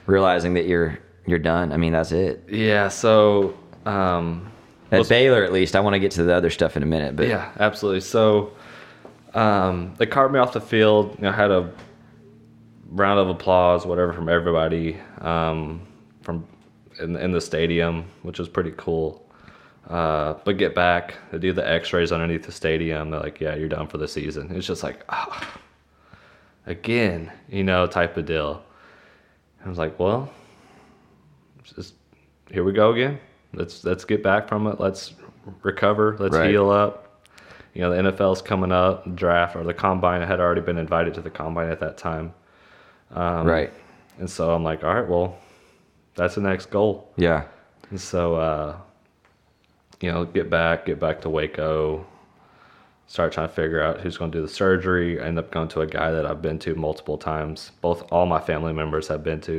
realizing 0.06 0.54
that 0.54 0.66
you're 0.66 0.98
you're 1.26 1.40
done. 1.40 1.72
I 1.72 1.76
mean, 1.76 1.92
that's 1.92 2.12
it. 2.12 2.44
Yeah. 2.48 2.88
So 2.88 3.58
um, 3.84 4.52
at 4.92 5.08
Baylor, 5.08 5.42
at 5.44 5.52
least, 5.52 5.74
I 5.74 5.80
want 5.80 5.94
to 5.94 5.98
get 5.98 6.12
to 6.12 6.22
the 6.22 6.34
other 6.34 6.50
stuff 6.50 6.76
in 6.76 6.82
a 6.84 6.86
minute. 6.86 7.16
But 7.16 7.26
yeah, 7.26 7.50
absolutely. 7.58 8.02
So 8.02 8.52
um, 9.36 9.94
they 9.98 10.06
carted 10.06 10.32
me 10.32 10.38
off 10.40 10.52
the 10.52 10.60
field. 10.60 11.14
You 11.18 11.24
know, 11.24 11.32
had 11.32 11.50
a 11.50 11.70
round 12.88 13.20
of 13.20 13.28
applause, 13.28 13.84
whatever, 13.84 14.12
from 14.12 14.28
everybody 14.28 14.98
um, 15.20 15.86
from 16.22 16.46
in, 17.00 17.16
in, 17.16 17.32
the 17.32 17.40
stadium, 17.40 18.06
which 18.22 18.38
was 18.38 18.48
pretty 18.48 18.72
cool. 18.76 19.22
Uh, 19.88 20.34
but 20.44 20.56
get 20.56 20.74
back, 20.74 21.14
they 21.30 21.38
do 21.38 21.52
the 21.52 21.68
X-rays 21.68 22.10
underneath 22.12 22.44
the 22.44 22.52
stadium. 22.52 23.10
They're 23.10 23.20
like, 23.20 23.40
"Yeah, 23.40 23.54
you're 23.54 23.68
done 23.68 23.86
for 23.86 23.98
the 23.98 24.08
season." 24.08 24.50
It's 24.56 24.66
just 24.66 24.82
like, 24.82 25.04
ah, 25.10 25.58
again, 26.66 27.30
you 27.48 27.62
know, 27.62 27.86
type 27.86 28.16
of 28.16 28.26
deal. 28.26 28.62
I 29.64 29.68
was 29.68 29.78
like, 29.78 29.98
well, 29.98 30.30
just 31.62 31.94
here 32.50 32.64
we 32.64 32.72
go 32.72 32.92
again. 32.92 33.18
Let's 33.52 33.84
let's 33.84 34.04
get 34.04 34.22
back 34.22 34.48
from 34.48 34.66
it. 34.66 34.80
Let's 34.80 35.14
recover. 35.62 36.16
Let's 36.18 36.36
Right. 36.36 36.50
heal 36.50 36.70
up. 36.70 37.05
You 37.76 37.82
know, 37.82 37.90
the 37.90 38.10
NFL's 38.10 38.40
coming 38.40 38.72
up, 38.72 39.14
draft 39.14 39.54
or 39.54 39.62
the 39.62 39.74
combine. 39.74 40.22
I 40.22 40.26
had 40.26 40.40
already 40.40 40.62
been 40.62 40.78
invited 40.78 41.12
to 41.14 41.20
the 41.20 41.28
combine 41.28 41.68
at 41.68 41.78
that 41.80 41.98
time, 41.98 42.32
Um, 43.10 43.46
right. 43.46 43.70
and 44.18 44.30
so 44.30 44.54
I'm 44.54 44.64
like, 44.64 44.82
all 44.82 44.94
right, 44.94 45.06
well, 45.06 45.36
that's 46.14 46.36
the 46.36 46.40
next 46.40 46.70
goal. 46.70 47.12
Yeah. 47.16 47.44
And 47.90 48.00
so, 48.00 48.36
uh, 48.36 48.76
you 50.00 50.10
know, 50.10 50.24
get 50.24 50.48
back, 50.48 50.86
get 50.86 50.98
back 50.98 51.20
to 51.20 51.28
Waco, 51.28 52.06
start 53.08 53.32
trying 53.32 53.48
to 53.48 53.54
figure 53.54 53.82
out 53.82 54.00
who's 54.00 54.16
going 54.16 54.30
to 54.32 54.38
do 54.38 54.42
the 54.42 54.48
surgery. 54.50 55.20
I 55.20 55.26
end 55.26 55.38
up 55.38 55.50
going 55.50 55.68
to 55.68 55.82
a 55.82 55.86
guy 55.86 56.10
that 56.12 56.24
I've 56.24 56.40
been 56.40 56.58
to 56.60 56.74
multiple 56.76 57.18
times. 57.18 57.72
Both 57.82 58.10
all 58.10 58.24
my 58.24 58.40
family 58.40 58.72
members 58.72 59.06
have 59.08 59.22
been 59.22 59.42
to. 59.42 59.52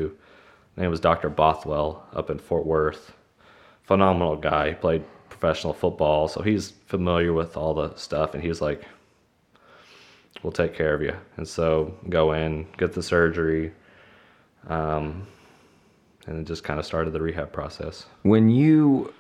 His 0.76 0.82
name 0.82 0.90
was 0.90 1.00
Dr. 1.00 1.30
Bothwell 1.30 2.04
up 2.16 2.32
in 2.32 2.40
Fort 2.40 2.66
Worth. 2.66 3.14
Phenomenal 3.84 4.38
guy. 4.38 4.70
He 4.70 4.76
played 4.76 5.04
professional 5.40 5.74
football, 5.74 6.28
so 6.28 6.42
he's 6.42 6.72
familiar 6.88 7.34
with 7.34 7.58
all 7.58 7.74
the 7.74 7.96
stuff. 7.96 8.34
And 8.34 8.42
he 8.42 8.50
was 8.50 8.62
like, 8.62 8.84
"We'll 10.44 10.52
take 10.52 10.74
care 10.74 10.94
of 10.94 11.02
you." 11.02 11.14
And 11.38 11.48
so 11.48 11.94
go 12.10 12.34
in, 12.34 12.68
get 12.78 12.94
the 12.94 13.04
surgery, 13.04 13.72
um, 14.68 15.28
and 16.26 16.46
just 16.46 16.64
kind 16.64 16.80
of 16.80 16.86
started 16.86 17.12
the 17.12 17.22
rehab 17.22 17.52
process. 17.52 18.06
when 18.24 18.50
you 18.50 19.14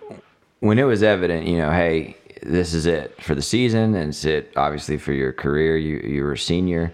when 0.60 0.80
it 0.80 0.84
was 0.84 1.04
evident 1.04 1.46
you 1.48 1.58
know 1.58 1.72
hey 1.72 2.16
this 2.42 2.74
is 2.74 2.86
it 2.88 3.22
for 3.22 3.36
the 3.36 3.42
season 3.42 3.94
and 3.94 4.10
it's 4.10 4.26
it 4.26 4.52
obviously 4.56 4.98
for 4.98 5.14
your 5.14 5.32
career 5.32 5.78
you 5.78 5.98
you 6.00 6.24
were 6.24 6.34
a 6.34 6.38
senior 6.38 6.94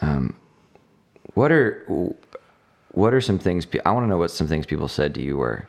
um, 0.00 0.34
what 1.34 1.52
are 1.52 1.86
what 2.92 3.12
are 3.12 3.20
some 3.20 3.38
things 3.38 3.66
i 3.84 3.90
want 3.90 4.04
to 4.04 4.08
know 4.08 4.16
what 4.16 4.30
some 4.30 4.46
things 4.46 4.64
people 4.64 4.88
said 4.88 5.14
to 5.14 5.20
you 5.20 5.36
were 5.36 5.68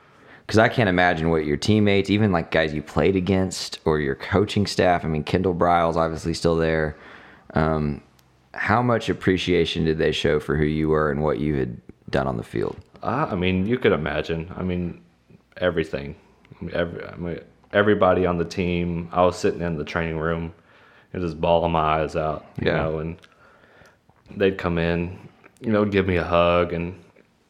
because 0.49 0.57
i 0.57 0.67
can't 0.67 0.89
imagine 0.89 1.29
what 1.29 1.45
your 1.45 1.57
teammates 1.57 2.09
even 2.09 2.31
like 2.31 2.49
guys 2.49 2.73
you 2.73 2.81
played 2.81 3.15
against 3.15 3.77
or 3.85 3.99
your 3.99 4.15
coaching 4.15 4.65
staff 4.65 5.05
i 5.05 5.07
mean 5.07 5.23
kendall 5.23 5.53
briles 5.53 5.95
obviously 5.95 6.33
still 6.33 6.55
there 6.55 6.95
um, 7.53 8.01
how 8.55 8.81
much 8.81 9.09
appreciation 9.09 9.85
did 9.85 9.99
they 9.99 10.11
show 10.11 10.39
for 10.39 10.57
who 10.57 10.63
you 10.65 10.89
were 10.89 11.11
and 11.11 11.21
what 11.21 11.37
you 11.39 11.53
had 11.55 11.77
done 12.09 12.25
on 12.25 12.35
the 12.37 12.43
field 12.43 12.75
Uh, 13.03 13.27
I 13.31 13.35
mean, 13.35 13.65
you 13.67 13.77
could 13.77 13.91
imagine. 13.93 14.51
I 14.57 14.63
mean, 14.63 15.01
everything. 15.57 16.15
I 16.59 16.63
mean, 16.65 16.75
every, 16.75 17.05
I 17.05 17.15
mean, 17.15 17.39
everybody 17.71 18.25
on 18.25 18.37
the 18.37 18.45
team. 18.45 19.07
I 19.11 19.21
was 19.23 19.37
sitting 19.37 19.61
in 19.61 19.77
the 19.77 19.85
training 19.85 20.17
room 20.17 20.51
and 21.13 21.21
just 21.21 21.39
bawling 21.39 21.71
my 21.71 22.01
eyes 22.01 22.15
out, 22.15 22.45
you 22.59 22.67
Yeah. 22.67 22.77
know, 22.83 22.99
and 22.99 23.17
they'd 24.35 24.57
come 24.57 24.77
in, 24.77 25.17
you 25.61 25.71
know, 25.71 25.85
give 25.85 26.07
me 26.07 26.17
a 26.17 26.23
hug 26.23 26.73
and 26.73 26.93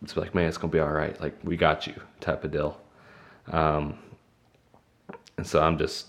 it's 0.03 0.15
like, 0.15 0.35
man, 0.35 0.47
it's 0.47 0.57
gonna 0.57 0.71
be 0.71 0.79
all 0.79 0.91
right. 0.91 1.19
Like 1.19 1.35
we 1.43 1.57
got 1.57 1.87
you, 1.87 1.95
type 2.21 2.43
of 2.43 2.51
deal. 2.51 2.77
Um, 3.49 3.97
and 5.37 5.45
so 5.45 5.61
I'm 5.61 5.77
just, 5.77 6.07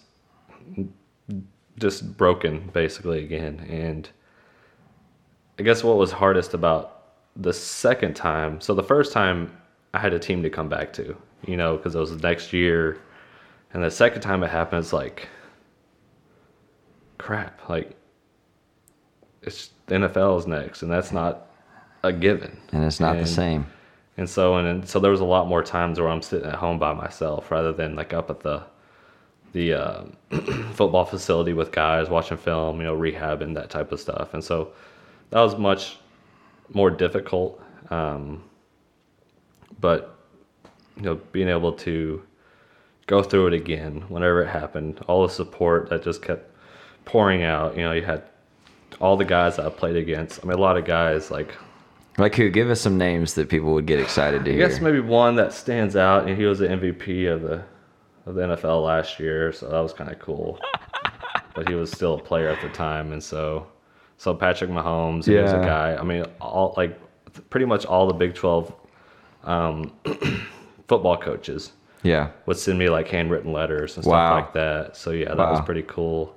just 1.79 2.17
broken 2.17 2.71
basically 2.73 3.25
again. 3.25 3.67
And 3.69 4.09
I 5.59 5.63
guess 5.63 5.83
what 5.85 5.97
was 5.97 6.13
hardest 6.13 6.55
about 6.55 7.03
the 7.37 7.53
second 7.53 8.15
time, 8.15 8.61
so 8.61 8.75
the 8.75 8.83
first 8.83 9.13
time 9.13 9.57
I 9.95 9.99
had 9.99 10.13
a 10.13 10.19
team 10.19 10.43
to 10.43 10.51
come 10.51 10.69
back 10.69 10.93
to, 10.95 11.17
you 11.47 11.57
know, 11.57 11.77
because 11.77 11.95
it 11.95 11.99
was 11.99 12.11
the 12.17 12.29
next 12.29 12.53
year. 12.53 12.99
And 13.73 13.83
the 13.83 13.91
second 13.91 14.21
time 14.21 14.43
it 14.43 14.51
happened, 14.51 14.83
it's 14.83 14.93
like, 14.93 15.29
crap, 17.19 17.69
like, 17.69 17.95
it's 19.43 19.71
the 19.87 19.95
NFL 19.95 20.41
is 20.41 20.47
next, 20.47 20.83
and 20.83 20.91
that's 20.91 21.13
not 21.13 21.47
a 22.03 22.13
given. 22.13 22.59
and 22.73 22.85
it's 22.85 23.01
not 23.01 23.17
the 23.17 23.27
same 23.27 23.67
and 24.21 24.29
so 24.29 24.57
and, 24.57 24.69
and 24.69 24.89
so 24.89 25.01
there 25.01 25.11
was 25.11 25.21
a 25.21 25.25
lot 25.25 25.49
more 25.49 25.63
times 25.63 25.99
where 25.99 26.09
I'm 26.09 26.23
sitting 26.23 26.47
at 26.47 26.57
home 26.57 26.79
by 26.79 26.93
myself 26.93 27.51
rather 27.51 27.73
than 27.73 27.97
like 27.97 28.13
up 28.13 28.31
at 28.31 28.41
the 28.41 28.63
the 29.53 29.75
uh, 29.75 30.05
football 30.75 31.05
facility 31.05 31.53
with 31.53 31.73
guys 31.73 32.09
watching 32.09 32.37
film, 32.37 32.79
you 32.79 32.85
know, 32.85 32.95
rehab 32.95 33.43
and 33.43 33.57
that 33.57 33.69
type 33.69 33.91
of 33.91 33.99
stuff. 33.99 34.33
And 34.33 34.45
so 34.45 34.73
that 35.31 35.41
was 35.41 35.57
much 35.57 35.97
more 36.73 36.89
difficult. 36.91 37.61
Um, 37.91 38.45
but 39.81 40.17
you 40.97 41.03
know, 41.03 41.15
being 41.33 41.49
able 41.49 41.73
to 41.73 42.23
go 43.07 43.23
through 43.23 43.49
it 43.49 43.55
again 43.55 44.03
whenever 44.09 44.43
it 44.43 44.49
happened, 44.49 45.01
all 45.09 45.27
the 45.27 45.33
support 45.33 45.89
that 45.89 46.05
just 46.05 46.23
kept 46.23 46.49
pouring 47.07 47.43
out. 47.43 47.77
You 47.77 47.83
know, 47.85 47.93
you 47.93 48.03
had 48.03 48.23
all 49.01 49.17
the 49.17 49.25
guys 49.25 49.57
that 49.57 49.67
I 49.67 49.71
played 49.71 49.97
against. 49.97 50.45
I 50.45 50.47
mean, 50.47 50.59
a 50.59 50.61
lot 50.61 50.77
of 50.77 50.85
guys 50.85 51.31
like 51.31 51.57
Like 52.21 52.35
who? 52.35 52.51
Give 52.51 52.71
us 52.71 52.81
some 52.81 52.99
names 52.99 53.35
that 53.35 53.49
people 53.49 53.73
would 53.75 53.87
get 53.87 53.99
excited 54.01 54.45
to 54.45 54.51
I 54.51 54.55
hear. 54.55 54.69
guess 54.69 54.81
maybe 54.81 55.01
one 55.01 55.37
that 55.37 55.53
stands 55.53 55.97
out, 55.97 56.29
and 56.29 56.37
he 56.37 56.45
was 56.45 56.59
the 56.59 56.69
MVP 56.69 57.33
of 57.33 57.43
the 57.43 57.65
of 58.27 58.35
the 58.35 58.43
NFL 58.43 58.85
last 58.85 59.19
year, 59.19 59.53
so 59.53 59.69
that 59.69 59.81
was 59.81 59.93
kind 59.93 60.11
of 60.11 60.19
cool. 60.19 60.59
but 61.55 61.69
he 61.69 61.75
was 61.75 61.91
still 61.91 62.15
a 62.15 62.19
player 62.19 62.49
at 62.49 62.61
the 62.61 62.69
time, 62.69 63.13
and 63.13 63.23
so 63.23 63.67
so 64.19 64.35
Patrick 64.35 64.71
Mahomes, 64.71 65.25
he 65.25 65.35
was 65.35 65.53
a 65.53 65.57
guy. 65.57 65.97
I 65.97 66.03
mean, 66.03 66.25
all 66.41 66.75
like 66.77 67.01
pretty 67.49 67.67
much 67.67 67.87
all 67.87 68.07
the 68.07 68.15
Big 68.15 68.35
Twelve 68.35 68.73
um, 69.45 69.93
football 70.89 71.17
coaches 71.17 71.73
yeah. 72.03 72.31
would 72.47 72.57
send 72.59 72.79
me 72.79 72.89
like 72.89 73.09
handwritten 73.09 73.53
letters 73.53 73.97
and 73.97 74.05
stuff 74.05 74.13
Wow. 74.13 74.35
like 74.35 74.53
that. 74.53 74.97
So 74.97 75.11
yeah, 75.13 75.29
that 75.35 75.51
was 75.51 75.61
pretty 75.63 75.83
cool. 75.83 76.35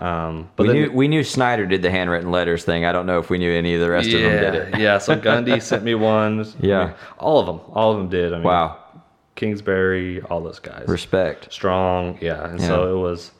Um, 0.00 0.50
but 0.56 0.66
we 0.66 0.72
then, 0.72 0.82
knew 0.82 0.92
we 0.92 1.06
knew 1.08 1.22
Snyder 1.22 1.66
did 1.66 1.82
the 1.82 1.90
handwritten 1.90 2.30
letters 2.32 2.64
thing. 2.64 2.84
I 2.84 2.90
don't 2.92 3.06
know 3.06 3.18
if 3.20 3.30
we 3.30 3.38
knew 3.38 3.52
any 3.52 3.74
of 3.74 3.80
the 3.80 3.90
rest 3.90 4.08
of 4.08 4.20
them 4.20 4.40
did 4.40 4.54
it. 4.54 4.78
yeah. 4.80 4.98
So 4.98 5.14
Gundy 5.20 5.62
sent 5.62 5.84
me 5.84 5.94
one. 5.94 6.40
I 6.40 6.44
Yeah. 6.60 6.84
mean, 6.86 6.94
all 7.18 7.38
of 7.38 7.46
them, 7.46 7.60
all 7.72 7.92
of 7.92 7.98
them 7.98 8.08
did. 8.08 8.32
I 8.32 8.36
mean, 8.38 8.44
Wow. 8.44 8.78
Kingsbury, 9.36 10.20
all 10.22 10.40
those 10.40 10.58
guys. 10.60 10.84
Respect. 10.88 11.52
strong 11.52 12.18
yeah 12.20 12.44
and 12.48 12.60
Yeah. 12.60 12.66
so 12.68 12.96
it 12.96 13.00
was 13.00 13.32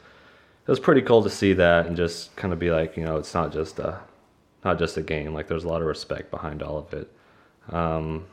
it 0.66 0.70
was 0.70 0.80
pretty 0.80 1.02
cool 1.02 1.22
to 1.22 1.30
see 1.30 1.52
that 1.54 1.86
and 1.86 1.96
just 1.96 2.34
kind 2.36 2.52
of 2.52 2.58
be 2.58 2.70
like 2.70 2.96
you 2.96 3.04
know 3.04 3.16
it's 3.16 3.32
not 3.34 3.52
just 3.52 3.78
a 3.78 3.98
not 4.64 4.78
just 4.78 4.96
a 4.96 5.02
game 5.02 5.32
like 5.34 5.46
there's 5.46 5.62
a 5.64 5.68
lot 5.68 5.80
of 5.82 5.86
respect 5.86 6.30
behind 6.32 6.62
all 6.62 6.78
of 6.78 6.92
it 6.94 7.08
um 7.70 8.24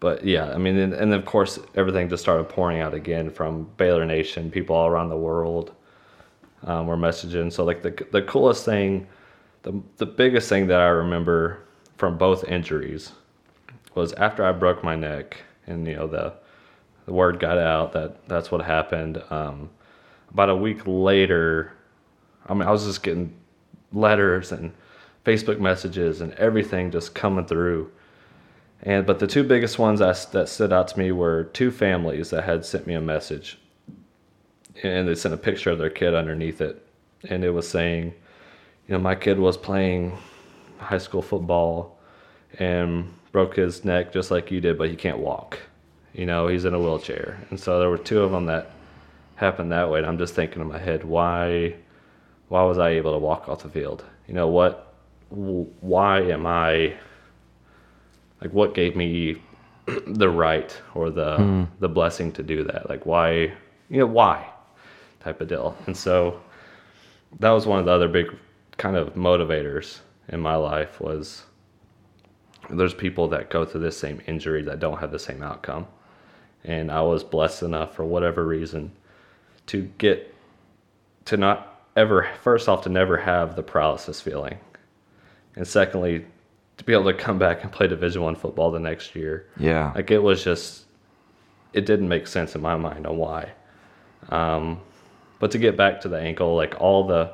but 0.00 0.24
yeah 0.24 0.52
i 0.52 0.58
mean 0.58 0.76
and, 0.76 0.92
and 0.92 1.14
of 1.14 1.24
course 1.24 1.58
everything 1.74 2.08
just 2.08 2.22
started 2.22 2.44
pouring 2.48 2.80
out 2.80 2.92
again 2.94 3.30
from 3.30 3.68
baylor 3.76 4.04
nation 4.04 4.50
people 4.50 4.76
all 4.76 4.86
around 4.88 5.08
the 5.08 5.16
world 5.16 5.72
um, 6.66 6.86
were 6.86 6.96
messaging 6.96 7.52
so 7.52 7.64
like 7.64 7.82
the, 7.82 8.06
the 8.12 8.22
coolest 8.22 8.64
thing 8.64 9.06
the, 9.62 9.80
the 9.96 10.06
biggest 10.06 10.48
thing 10.48 10.66
that 10.66 10.80
i 10.80 10.86
remember 10.86 11.62
from 11.96 12.18
both 12.18 12.44
injuries 12.44 13.12
was 13.94 14.12
after 14.14 14.44
i 14.44 14.52
broke 14.52 14.84
my 14.84 14.94
neck 14.94 15.38
and 15.66 15.86
you 15.86 15.96
know 15.96 16.06
the 16.06 16.32
the 17.06 17.12
word 17.12 17.38
got 17.40 17.56
out 17.56 17.92
that 17.92 18.28
that's 18.28 18.50
what 18.50 18.62
happened. 18.62 19.22
Um, 19.30 19.70
about 20.30 20.50
a 20.50 20.56
week 20.56 20.82
later, 20.86 21.72
I 22.46 22.52
mean, 22.52 22.64
I 22.68 22.70
was 22.70 22.84
just 22.84 23.02
getting 23.02 23.32
letters 23.92 24.52
and 24.52 24.72
Facebook 25.24 25.58
messages 25.58 26.20
and 26.20 26.32
everything 26.34 26.90
just 26.90 27.14
coming 27.14 27.46
through. 27.46 27.90
And 28.82 29.06
but 29.06 29.20
the 29.20 29.26
two 29.26 29.44
biggest 29.44 29.78
ones 29.78 30.00
that 30.00 30.48
stood 30.48 30.72
out 30.72 30.88
to 30.88 30.98
me 30.98 31.12
were 31.12 31.44
two 31.44 31.70
families 31.70 32.30
that 32.30 32.44
had 32.44 32.64
sent 32.64 32.86
me 32.86 32.94
a 32.94 33.00
message, 33.00 33.58
and 34.82 35.08
they 35.08 35.14
sent 35.14 35.34
a 35.34 35.38
picture 35.38 35.70
of 35.70 35.78
their 35.78 35.90
kid 35.90 36.14
underneath 36.14 36.60
it, 36.60 36.86
and 37.28 37.44
it 37.44 37.50
was 37.50 37.68
saying, 37.68 38.14
you 38.86 38.94
know, 38.94 38.98
my 38.98 39.14
kid 39.14 39.38
was 39.38 39.56
playing 39.56 40.16
high 40.78 40.98
school 40.98 41.22
football 41.22 41.98
and 42.58 43.12
broke 43.32 43.56
his 43.56 43.84
neck 43.84 44.12
just 44.12 44.30
like 44.30 44.50
you 44.50 44.60
did, 44.60 44.78
but 44.78 44.88
he 44.88 44.96
can't 44.96 45.18
walk. 45.18 45.58
You 46.12 46.26
know, 46.26 46.48
he's 46.48 46.64
in 46.64 46.72
a 46.72 46.78
wheelchair. 46.78 47.38
And 47.50 47.58
so 47.58 47.78
there 47.78 47.90
were 47.90 47.98
two 47.98 48.20
of 48.20 48.30
them 48.30 48.46
that 48.46 48.70
happened 49.34 49.72
that 49.72 49.90
way. 49.90 49.98
And 49.98 50.06
I'm 50.06 50.18
just 50.18 50.34
thinking 50.34 50.62
in 50.62 50.68
my 50.68 50.78
head, 50.78 51.04
why, 51.04 51.74
why 52.48 52.62
was 52.62 52.78
I 52.78 52.90
able 52.90 53.12
to 53.12 53.18
walk 53.18 53.48
off 53.48 53.62
the 53.62 53.68
field? 53.68 54.04
You 54.26 54.34
know, 54.34 54.48
what, 54.48 54.94
why 55.28 56.20
am 56.22 56.46
I, 56.46 56.94
like, 58.40 58.52
what 58.52 58.74
gave 58.74 58.96
me 58.96 59.42
the 60.06 60.30
right 60.30 60.80
or 60.94 61.10
the, 61.10 61.36
hmm. 61.36 61.64
the 61.80 61.88
blessing 61.88 62.32
to 62.32 62.42
do 62.42 62.64
that? 62.64 62.88
Like, 62.88 63.04
why, 63.04 63.52
you 63.90 63.98
know, 63.98 64.06
why 64.06 64.46
type 65.26 65.40
of 65.40 65.48
deal. 65.48 65.76
And 65.86 65.96
so 65.96 66.40
that 67.40 67.50
was 67.50 67.66
one 67.66 67.80
of 67.80 67.84
the 67.84 67.90
other 67.90 68.08
big 68.08 68.26
kind 68.78 68.96
of 68.96 69.14
motivators 69.14 69.98
in 70.28 70.40
my 70.40 70.54
life 70.54 71.00
was 71.00 71.42
there's 72.70 72.94
people 72.94 73.28
that 73.28 73.50
go 73.50 73.64
through 73.64 73.80
this 73.80 73.98
same 73.98 74.20
injury 74.26 74.62
that 74.62 74.78
don't 74.78 74.98
have 74.98 75.10
the 75.10 75.18
same 75.18 75.42
outcome. 75.42 75.86
And 76.64 76.90
I 76.90 77.02
was 77.02 77.24
blessed 77.24 77.62
enough 77.62 77.94
for 77.94 78.04
whatever 78.04 78.46
reason 78.46 78.92
to 79.66 79.82
get 79.98 80.32
to 81.26 81.36
not 81.36 81.82
ever 81.96 82.28
first 82.42 82.68
off 82.68 82.82
to 82.84 82.88
never 82.88 83.16
have 83.16 83.56
the 83.56 83.62
paralysis 83.62 84.20
feeling. 84.20 84.58
And 85.56 85.66
secondly, 85.66 86.24
to 86.76 86.84
be 86.84 86.92
able 86.92 87.04
to 87.04 87.14
come 87.14 87.38
back 87.38 87.62
and 87.62 87.72
play 87.72 87.88
division 87.88 88.22
1 88.22 88.36
football 88.36 88.70
the 88.70 88.78
next 88.78 89.16
year. 89.16 89.48
Yeah. 89.58 89.92
Like 89.94 90.10
it 90.10 90.22
was 90.22 90.44
just 90.44 90.84
it 91.72 91.84
didn't 91.84 92.08
make 92.08 92.26
sense 92.28 92.54
in 92.54 92.60
my 92.60 92.76
mind 92.76 93.06
on 93.06 93.16
why. 93.16 93.52
Um, 94.28 94.80
but 95.38 95.50
to 95.52 95.58
get 95.58 95.76
back 95.76 96.00
to 96.02 96.08
the 96.08 96.18
ankle, 96.18 96.56
like 96.56 96.80
all 96.80 97.06
the 97.06 97.32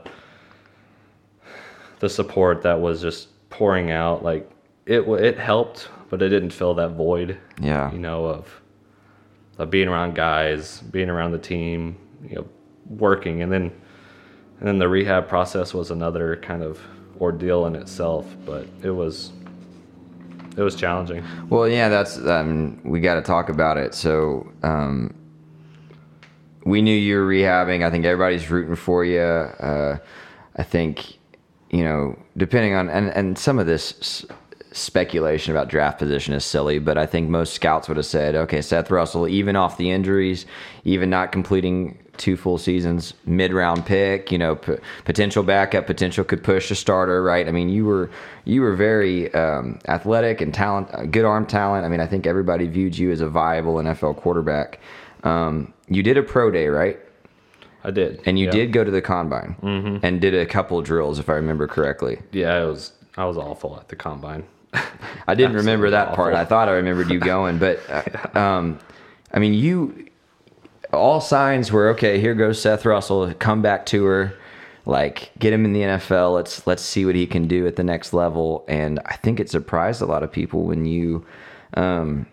the 2.00 2.08
support 2.08 2.62
that 2.62 2.80
was 2.80 3.00
just 3.00 3.28
pouring 3.50 3.90
out, 3.90 4.24
like 4.24 4.50
it 4.86 5.00
it 5.00 5.38
helped, 5.38 5.88
but 6.10 6.20
it 6.22 6.28
didn't 6.28 6.50
fill 6.50 6.74
that 6.74 6.90
void. 6.90 7.38
Yeah. 7.60 7.92
You 7.92 7.98
know 7.98 8.26
of 8.26 8.60
of 9.58 9.70
being 9.70 9.88
around 9.88 10.14
guys, 10.14 10.80
being 10.80 11.08
around 11.08 11.32
the 11.32 11.38
team, 11.38 11.96
you 12.28 12.36
know, 12.36 12.48
working, 12.88 13.42
and 13.42 13.52
then 13.52 13.70
and 14.58 14.68
then 14.68 14.78
the 14.78 14.88
rehab 14.88 15.28
process 15.28 15.74
was 15.74 15.90
another 15.90 16.36
kind 16.36 16.62
of 16.62 16.80
ordeal 17.20 17.66
in 17.66 17.76
itself. 17.76 18.34
But 18.44 18.66
it 18.82 18.90
was 18.90 19.32
it 20.56 20.62
was 20.62 20.74
challenging. 20.74 21.24
Well, 21.48 21.68
yeah, 21.68 21.88
that's 21.88 22.18
um, 22.18 22.80
we 22.84 23.00
got 23.00 23.14
to 23.14 23.22
talk 23.22 23.48
about 23.48 23.76
it. 23.78 23.94
So 23.94 24.50
um, 24.62 25.14
we 26.64 26.82
knew 26.82 26.94
you 26.94 27.18
were 27.18 27.26
rehabbing. 27.26 27.84
I 27.84 27.90
think 27.90 28.04
everybody's 28.04 28.50
rooting 28.50 28.76
for 28.76 29.04
you. 29.04 29.20
Uh, 29.20 29.98
I 30.56 30.62
think 30.62 31.18
you 31.70 31.82
know, 31.84 32.18
depending 32.36 32.74
on 32.74 32.88
and 32.90 33.08
and 33.10 33.38
some 33.38 33.58
of 33.58 33.66
this 33.66 33.94
s- 34.00 34.26
speculation 34.72 35.52
about 35.52 35.68
draft 35.68 35.98
position 35.98 36.34
is 36.34 36.44
silly, 36.44 36.78
but 36.78 36.96
I 36.98 37.06
think 37.06 37.28
most 37.28 37.54
scouts 37.54 37.88
would 37.88 37.96
have 37.96 38.06
said, 38.06 38.34
okay, 38.34 38.60
Seth 38.62 38.90
Russell, 38.90 39.26
even 39.26 39.56
off 39.56 39.76
the 39.76 39.90
injuries, 39.90 40.46
even 40.84 41.10
not 41.10 41.32
completing 41.32 41.98
two 42.18 42.36
full 42.36 42.58
seasons, 42.58 43.14
mid 43.24 43.52
round 43.54 43.86
pick, 43.86 44.30
you 44.30 44.36
know, 44.38 44.56
p- 44.56 44.76
potential 45.04 45.42
backup, 45.42 45.86
potential 45.86 46.24
could 46.24 46.44
push 46.44 46.70
a 46.70 46.74
starter, 46.74 47.22
right? 47.22 47.48
I 47.48 47.52
mean, 47.52 47.70
you 47.70 47.86
were 47.86 48.10
you 48.44 48.60
were 48.60 48.74
very 48.76 49.32
um, 49.34 49.78
athletic 49.88 50.42
and 50.42 50.52
talent, 50.52 50.88
uh, 50.92 51.06
good 51.06 51.24
arm 51.24 51.46
talent. 51.46 51.86
I 51.86 51.88
mean, 51.88 52.00
I 52.00 52.06
think 52.06 52.26
everybody 52.26 52.66
viewed 52.66 52.96
you 52.96 53.10
as 53.10 53.22
a 53.22 53.28
viable 53.28 53.76
NFL 53.76 54.16
quarterback. 54.16 54.78
Um, 55.24 55.71
you 55.88 56.02
did 56.02 56.16
a 56.16 56.22
pro 56.22 56.50
day, 56.50 56.68
right? 56.68 56.98
I 57.84 57.90
did, 57.90 58.20
And 58.26 58.38
you 58.38 58.46
yeah. 58.46 58.52
did 58.52 58.72
go 58.72 58.84
to 58.84 58.90
the 58.90 59.02
combine 59.02 59.56
and 60.02 60.20
did 60.20 60.34
a 60.34 60.46
couple 60.46 60.80
drills, 60.82 61.18
if 61.18 61.28
I 61.28 61.34
remember 61.34 61.66
correctly. 61.66 62.20
Yeah, 62.30 62.62
it 62.62 62.66
was. 62.66 62.92
I 63.16 63.24
was 63.24 63.36
awful 63.36 63.76
at 63.76 63.88
the 63.88 63.96
combine. 63.96 64.44
I 65.26 65.34
didn't 65.34 65.56
remember 65.56 65.90
that 65.90 66.08
Absolutely 66.10 66.32
part. 66.32 66.34
I 66.34 66.44
thought 66.44 66.68
I 66.68 66.72
remembered 66.72 67.10
you 67.10 67.18
going, 67.18 67.58
but 67.58 67.80
uh, 68.34 68.38
um, 68.38 68.78
I 69.32 69.38
mean, 69.38 69.54
you 69.54 70.08
all 70.92 71.20
signs 71.20 71.72
were 71.72 71.88
okay. 71.90 72.20
Here 72.20 72.34
goes 72.34 72.60
Seth 72.60 72.84
Russell, 72.86 73.32
comeback 73.34 73.84
tour, 73.84 74.32
like 74.86 75.32
get 75.38 75.52
him 75.52 75.64
in 75.64 75.72
the 75.72 75.80
NFL. 75.80 76.34
Let's 76.34 76.66
let's 76.66 76.82
see 76.82 77.04
what 77.04 77.14
he 77.14 77.26
can 77.26 77.48
do 77.48 77.66
at 77.66 77.76
the 77.76 77.84
next 77.84 78.12
level. 78.12 78.64
And 78.68 79.00
I 79.06 79.16
think 79.16 79.40
it 79.40 79.50
surprised 79.50 80.00
a 80.00 80.06
lot 80.06 80.22
of 80.22 80.32
people 80.32 80.64
when 80.64 80.86
you 80.86 81.26
um, 81.74 82.26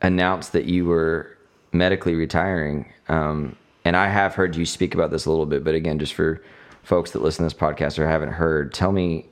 announced 0.00 0.52
that 0.52 0.64
you 0.64 0.86
were 0.86 1.35
medically 1.78 2.14
retiring. 2.14 2.92
Um, 3.08 3.56
and 3.84 3.96
I 3.96 4.08
have 4.08 4.34
heard 4.34 4.56
you 4.56 4.66
speak 4.66 4.94
about 4.94 5.10
this 5.10 5.26
a 5.26 5.30
little 5.30 5.46
bit, 5.46 5.62
but 5.64 5.74
again, 5.74 5.98
just 5.98 6.14
for 6.14 6.42
folks 6.82 7.12
that 7.12 7.22
listen 7.22 7.44
to 7.48 7.54
this 7.54 7.60
podcast 7.60 7.98
or 7.98 8.06
haven't 8.08 8.32
heard, 8.32 8.72
tell 8.74 8.92
me 8.92 9.26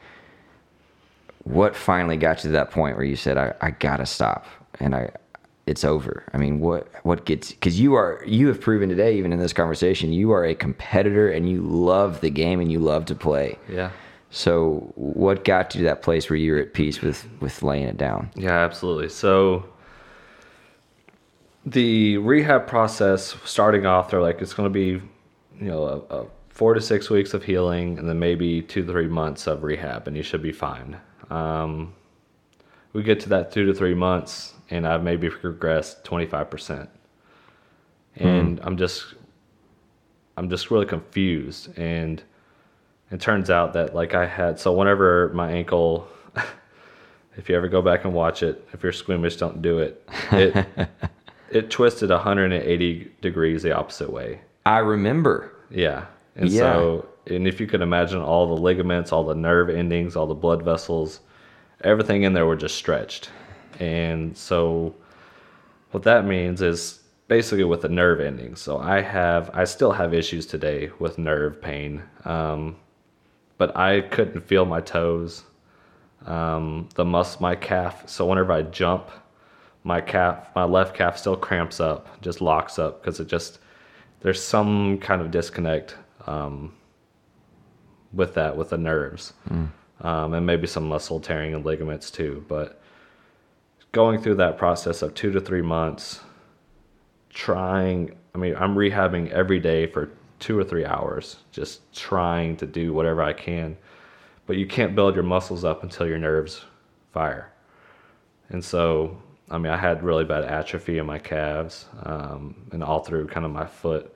what 1.44 1.76
finally 1.76 2.16
got 2.16 2.38
you 2.38 2.48
to 2.48 2.52
that 2.52 2.70
point 2.70 2.96
where 2.96 3.04
you 3.04 3.16
said 3.16 3.36
I, 3.36 3.52
I 3.60 3.70
gotta 3.70 4.06
stop 4.06 4.46
and 4.80 4.94
I 4.94 5.10
it's 5.66 5.82
over 5.84 6.24
i 6.34 6.36
mean 6.36 6.60
what 6.60 6.88
what 7.04 7.24
gets 7.24 7.50
because 7.52 7.80
you 7.80 7.94
are 7.94 8.22
you 8.26 8.48
have 8.48 8.60
proven 8.60 8.88
today 8.90 9.16
even 9.16 9.32
in 9.32 9.38
this 9.38 9.52
conversation 9.54 10.12
you 10.12 10.30
are 10.30 10.44
a 10.44 10.54
competitor 10.54 11.30
and 11.30 11.48
you 11.48 11.62
love 11.62 12.20
the 12.20 12.28
game 12.30 12.60
and 12.60 12.70
you 12.70 12.78
love 12.78 13.06
to 13.06 13.14
play 13.14 13.58
Yeah. 13.68 13.90
so 14.30 14.92
what 14.94 15.44
got 15.44 15.74
you 15.74 15.78
to 15.80 15.84
that 15.84 16.02
place 16.02 16.28
where 16.28 16.36
you're 16.36 16.58
at 16.58 16.72
peace 16.74 17.00
with 17.00 17.26
with 17.40 17.62
laying 17.62 17.88
it 17.88 17.96
down 17.96 18.30
Yeah, 18.36 18.58
absolutely. 18.58 19.08
So 19.08 19.64
the 21.66 22.18
rehab 22.18 22.66
process 22.66 23.36
starting 23.44 23.86
off, 23.86 24.10
they're 24.10 24.20
like 24.20 24.40
it's 24.40 24.52
going 24.52 24.66
to 24.66 24.72
be, 24.72 25.02
you 25.60 25.70
know, 25.70 26.06
a, 26.10 26.14
a 26.14 26.26
four 26.48 26.74
to 26.74 26.80
six 26.80 27.10
weeks 27.10 27.34
of 27.34 27.42
healing, 27.42 27.98
and 27.98 28.08
then 28.08 28.18
maybe 28.18 28.62
two 28.62 28.84
to 28.84 28.92
three 28.92 29.08
months 29.08 29.46
of 29.46 29.62
rehab, 29.62 30.06
and 30.06 30.16
you 30.16 30.22
should 30.22 30.42
be 30.42 30.52
fine. 30.52 30.98
Um, 31.30 31.94
we 32.92 33.02
get 33.02 33.18
to 33.20 33.28
that 33.30 33.50
two 33.50 33.64
to 33.66 33.74
three 33.74 33.94
months, 33.94 34.54
and 34.70 34.86
I've 34.86 35.02
maybe 35.02 35.30
progressed 35.30 36.04
twenty 36.04 36.26
five 36.26 36.50
percent, 36.50 36.90
and 38.16 38.60
I'm 38.62 38.76
just, 38.76 39.14
I'm 40.36 40.50
just 40.50 40.70
really 40.70 40.86
confused, 40.86 41.76
and 41.78 42.22
it 43.10 43.20
turns 43.20 43.50
out 43.50 43.72
that 43.72 43.94
like 43.94 44.14
I 44.14 44.26
had 44.26 44.60
so 44.60 44.72
whenever 44.72 45.30
my 45.34 45.50
ankle 45.50 46.08
if 47.36 47.48
you 47.48 47.56
ever 47.56 47.68
go 47.68 47.82
back 47.82 48.04
and 48.04 48.12
watch 48.12 48.42
it, 48.42 48.66
if 48.72 48.82
you're 48.82 48.92
squeamish, 48.92 49.36
don't 49.36 49.62
do 49.62 49.78
it. 49.78 50.08
It 50.30 50.66
it 51.54 51.70
twisted 51.70 52.10
180 52.10 53.10
degrees 53.20 53.62
the 53.62 53.72
opposite 53.72 54.12
way. 54.12 54.40
i 54.66 54.78
remember 54.78 55.52
Yeah. 55.70 56.06
And 56.36 56.50
Yeah. 56.50 56.60
so, 56.60 57.06
and 57.28 57.46
if 57.46 57.60
you 57.60 57.66
could 57.66 57.80
imagine 57.80 58.20
all 58.20 58.46
the 58.54 58.60
ligaments, 58.60 59.12
all 59.12 59.24
the 59.24 59.34
nerve 59.36 59.70
endings, 59.70 60.16
all 60.16 60.26
the 60.26 60.34
blood 60.34 60.62
vessels, 60.62 61.20
everything 61.82 62.24
in 62.24 62.32
there 62.32 62.44
were 62.44 62.56
just 62.56 62.74
stretched. 62.74 63.30
And 63.78 64.36
so, 64.36 64.94
what 65.92 66.02
that 66.02 66.24
means 66.26 66.60
is 66.60 67.00
basically 67.28 67.64
with 67.64 67.82
the 67.82 67.88
nerve 67.88 68.20
endings. 68.20 68.60
So, 68.60 68.78
I 68.78 69.00
have, 69.00 69.50
I 69.54 69.64
still 69.64 69.92
have 69.92 70.12
issues 70.12 70.44
today 70.44 70.90
with 70.98 71.18
nerve 71.18 71.62
pain, 71.62 72.02
um, 72.24 72.76
but 73.58 73.76
I 73.76 74.00
couldn't 74.00 74.40
feel 74.40 74.64
my 74.64 74.80
toes, 74.80 75.44
um, 76.26 76.88
the 76.96 77.04
mus, 77.04 77.40
my 77.40 77.54
calf. 77.54 78.08
So, 78.08 78.26
whenever 78.26 78.52
I 78.52 78.62
jump, 78.62 79.08
my 79.84 80.00
calf, 80.00 80.48
my 80.56 80.64
left 80.64 80.96
calf 80.96 81.16
still 81.16 81.36
cramps 81.36 81.78
up, 81.78 82.20
just 82.20 82.40
locks 82.40 82.78
up 82.78 83.02
because 83.02 83.20
it 83.20 83.28
just, 83.28 83.58
there's 84.20 84.42
some 84.42 84.98
kind 84.98 85.20
of 85.22 85.30
disconnect 85.30 85.96
um, 86.26 86.74
with 88.12 88.34
that 88.34 88.56
with 88.56 88.70
the 88.70 88.78
nerves. 88.78 89.34
Um, 90.00 90.34
and 90.34 90.44
maybe 90.44 90.66
some 90.66 90.88
muscle 90.88 91.20
tearing 91.20 91.54
and 91.54 91.64
ligaments 91.64 92.10
too 92.10 92.44
but 92.48 92.82
going 93.92 94.20
through 94.20 94.34
that 94.34 94.58
process 94.58 95.02
of 95.02 95.14
two 95.14 95.30
to 95.30 95.40
three 95.40 95.62
months 95.62 96.20
trying 97.30 98.14
i 98.34 98.38
mean 98.38 98.56
i'm 98.56 98.74
rehabbing 98.74 99.30
every 99.30 99.60
day 99.60 99.86
for 99.86 100.10
two 100.40 100.58
or 100.58 100.64
three 100.64 100.84
hours 100.84 101.36
just 101.52 101.80
trying 101.94 102.56
to 102.56 102.66
do 102.66 102.92
whatever 102.92 103.22
i 103.22 103.32
can. 103.32 103.76
But 104.46 104.56
you 104.56 104.66
can't 104.66 104.94
build 104.94 105.14
your 105.14 105.24
muscles 105.24 105.64
up 105.64 105.82
until 105.82 106.06
your 106.06 106.18
nerves 106.18 106.64
fire. 107.12 107.50
And 108.50 108.62
so 108.62 109.22
i 109.50 109.58
mean 109.58 109.72
i 109.72 109.76
had 109.76 110.02
really 110.02 110.24
bad 110.24 110.44
atrophy 110.44 110.98
in 110.98 111.06
my 111.06 111.18
calves 111.18 111.86
um, 112.04 112.54
and 112.72 112.82
all 112.82 113.00
through 113.00 113.26
kind 113.26 113.44
of 113.44 113.52
my 113.52 113.66
foot 113.66 114.14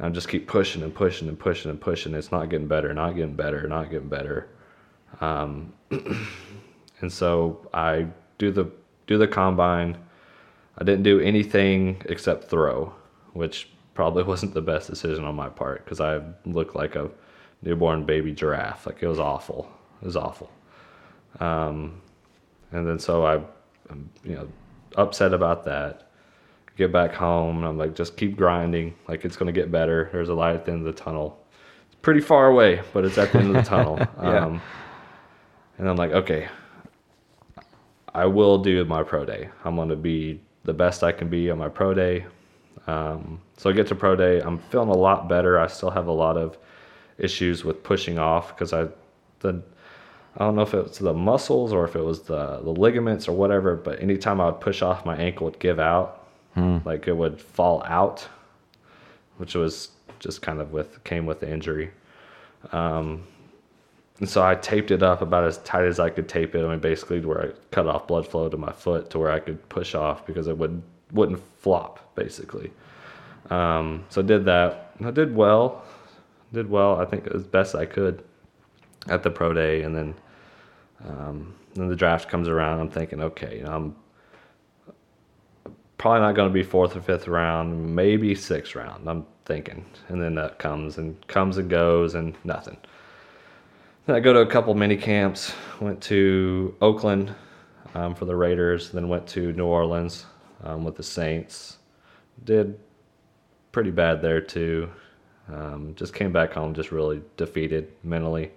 I 0.00 0.08
just 0.08 0.28
keep 0.28 0.48
pushing 0.48 0.82
and 0.82 0.94
pushing 0.94 1.28
and 1.28 1.38
pushing 1.38 1.70
and 1.70 1.80
pushing. 1.80 2.14
It's 2.14 2.32
not 2.32 2.48
getting 2.48 2.66
better, 2.66 2.92
not 2.94 3.14
getting 3.14 3.34
better, 3.34 3.68
not 3.68 3.90
getting 3.90 4.08
better. 4.08 4.48
Um, 5.20 5.72
and 7.00 7.12
so 7.12 7.68
I 7.72 8.06
do 8.38 8.50
the 8.50 8.70
do 9.06 9.18
the 9.18 9.28
combine. 9.28 9.96
I 10.78 10.84
didn't 10.84 11.04
do 11.04 11.20
anything 11.20 12.02
except 12.06 12.44
throw, 12.44 12.92
which 13.34 13.68
probably 13.94 14.22
wasn't 14.32 14.54
the 14.54 14.62
best 14.62 14.88
decision 14.88 15.24
on 15.24 15.34
my 15.34 15.48
part 15.48 15.84
because 15.84 16.00
I 16.00 16.20
looked 16.46 16.74
like 16.74 16.96
a 16.96 17.10
newborn 17.62 18.04
baby 18.04 18.32
giraffe. 18.32 18.86
Like 18.86 19.02
it 19.02 19.08
was 19.08 19.20
awful. 19.20 19.70
It 20.00 20.06
was 20.06 20.16
awful. 20.16 20.50
Um, 21.38 22.00
and 22.72 22.88
then 22.88 22.98
so 22.98 23.24
I, 23.24 23.40
I'm, 23.90 24.10
you 24.24 24.34
know, 24.34 24.48
upset 24.96 25.34
about 25.34 25.64
that 25.64 26.08
get 26.76 26.92
back 26.92 27.14
home 27.14 27.58
and 27.58 27.66
I'm 27.66 27.78
like, 27.78 27.94
just 27.94 28.16
keep 28.16 28.36
grinding. 28.36 28.94
Like 29.08 29.24
it's 29.24 29.36
gonna 29.36 29.52
get 29.52 29.70
better. 29.70 30.08
There's 30.12 30.28
a 30.28 30.34
light 30.34 30.54
at 30.54 30.64
the 30.64 30.72
end 30.72 30.86
of 30.86 30.94
the 30.94 31.00
tunnel. 31.00 31.38
It's 31.86 31.96
pretty 32.00 32.20
far 32.20 32.48
away, 32.48 32.82
but 32.92 33.04
it's 33.04 33.18
at 33.18 33.32
the 33.32 33.38
end 33.38 33.56
of 33.56 33.64
the 33.64 33.68
tunnel. 33.68 33.98
Yeah. 34.22 34.46
Um, 34.46 34.60
and 35.78 35.88
I'm 35.88 35.96
like, 35.96 36.12
okay, 36.12 36.48
I 38.14 38.26
will 38.26 38.58
do 38.58 38.84
my 38.84 39.02
pro 39.02 39.24
day. 39.24 39.48
I'm 39.64 39.74
gonna 39.74 39.96
be 39.96 40.40
the 40.64 40.72
best 40.72 41.02
I 41.02 41.12
can 41.12 41.28
be 41.28 41.50
on 41.50 41.58
my 41.58 41.68
pro 41.68 41.94
day. 41.94 42.26
Um, 42.86 43.40
so 43.56 43.70
I 43.70 43.72
get 43.72 43.86
to 43.88 43.94
pro 43.94 44.14
day. 44.14 44.40
I'm 44.40 44.58
feeling 44.58 44.90
a 44.90 44.96
lot 44.96 45.28
better. 45.28 45.58
I 45.58 45.66
still 45.66 45.90
have 45.90 46.06
a 46.06 46.12
lot 46.12 46.36
of 46.36 46.58
issues 47.18 47.64
with 47.64 47.82
pushing 47.82 48.18
off 48.18 48.54
because 48.54 48.72
I 48.72 48.88
the 49.40 49.62
I 50.36 50.44
don't 50.44 50.56
know 50.56 50.62
if 50.62 50.72
it 50.72 50.82
was 50.82 50.98
the 50.98 51.12
muscles 51.12 51.72
or 51.72 51.84
if 51.84 51.94
it 51.94 52.02
was 52.02 52.22
the, 52.22 52.60
the 52.62 52.70
ligaments 52.70 53.28
or 53.28 53.32
whatever, 53.32 53.76
but 53.76 54.00
anytime 54.00 54.40
I 54.40 54.46
would 54.46 54.60
push 54.60 54.80
off, 54.80 55.04
my 55.04 55.16
ankle 55.16 55.44
would 55.44 55.58
give 55.58 55.78
out, 55.78 56.26
like 56.84 57.06
it 57.06 57.16
would 57.16 57.40
fall 57.40 57.82
out, 57.84 58.26
which 59.36 59.54
was 59.54 59.90
just 60.20 60.40
kind 60.40 60.60
of 60.60 60.72
with 60.72 61.02
came 61.04 61.26
with 61.26 61.40
the 61.40 61.50
injury. 61.50 61.90
Um, 62.72 63.24
and 64.20 64.28
so 64.28 64.42
I 64.42 64.54
taped 64.54 64.90
it 64.90 65.02
up 65.02 65.20
about 65.20 65.44
as 65.44 65.58
tight 65.58 65.84
as 65.84 65.98
I 65.98 66.08
could 66.08 66.28
tape 66.28 66.54
it. 66.54 66.64
I 66.64 66.68
mean, 66.68 66.78
basically 66.78 67.20
where 67.20 67.42
I 67.42 67.50
cut 67.70 67.86
off 67.86 68.06
blood 68.06 68.26
flow 68.26 68.48
to 68.48 68.56
my 68.56 68.72
foot 68.72 69.10
to 69.10 69.18
where 69.18 69.30
I 69.32 69.40
could 69.40 69.68
push 69.68 69.94
off 69.94 70.24
because 70.26 70.46
it 70.46 70.56
would 70.56 70.82
wouldn't 71.12 71.42
flop 71.58 72.14
basically. 72.14 72.70
Um, 73.50 74.04
so 74.08 74.22
I 74.22 74.24
did 74.24 74.44
that. 74.46 74.94
I 75.04 75.10
did 75.10 75.34
well. 75.34 75.84
Did 76.52 76.70
well. 76.70 77.00
I 77.00 77.04
think 77.04 77.26
as 77.28 77.44
best 77.44 77.74
I 77.74 77.84
could 77.84 78.22
at 79.08 79.22
the 79.22 79.30
pro 79.30 79.52
day, 79.52 79.82
and 79.82 79.94
then 79.94 80.14
um, 81.04 81.54
then 81.74 81.88
the 81.88 81.96
draft 81.96 82.28
comes 82.28 82.48
around. 82.48 82.80
I'm 82.80 82.90
thinking, 82.90 83.20
okay, 83.22 83.58
you 83.58 83.64
know, 83.64 83.72
I'm 83.72 83.96
probably 85.98 86.20
not 86.20 86.34
going 86.34 86.48
to 86.48 86.52
be 86.52 86.62
fourth 86.62 86.96
or 86.96 87.00
fifth 87.00 87.28
round, 87.28 87.94
maybe 87.94 88.34
sixth 88.34 88.74
round. 88.74 89.08
I'm 89.08 89.26
thinking, 89.44 89.84
and 90.08 90.22
then 90.22 90.34
that 90.36 90.58
comes 90.58 90.98
and 90.98 91.26
comes 91.28 91.58
and 91.58 91.68
goes 91.68 92.14
and 92.14 92.36
nothing. 92.44 92.76
Then 94.06 94.16
I 94.16 94.20
go 94.20 94.32
to 94.32 94.40
a 94.40 94.46
couple 94.46 94.74
mini 94.74 94.96
camps. 94.96 95.52
Went 95.80 96.00
to 96.02 96.74
Oakland 96.80 97.34
um, 97.94 98.14
for 98.14 98.24
the 98.24 98.34
Raiders, 98.34 98.90
then 98.90 99.08
went 99.08 99.26
to 99.28 99.52
New 99.52 99.66
Orleans 99.66 100.26
um, 100.64 100.84
with 100.84 100.96
the 100.96 101.02
Saints. 101.02 101.78
Did 102.44 102.78
pretty 103.70 103.90
bad 103.90 104.20
there 104.20 104.40
too. 104.40 104.90
Um, 105.48 105.94
just 105.96 106.14
came 106.14 106.32
back 106.32 106.52
home 106.52 106.74
just 106.74 106.92
really 106.92 107.22
defeated 107.36 107.92
mentally. 108.02 108.52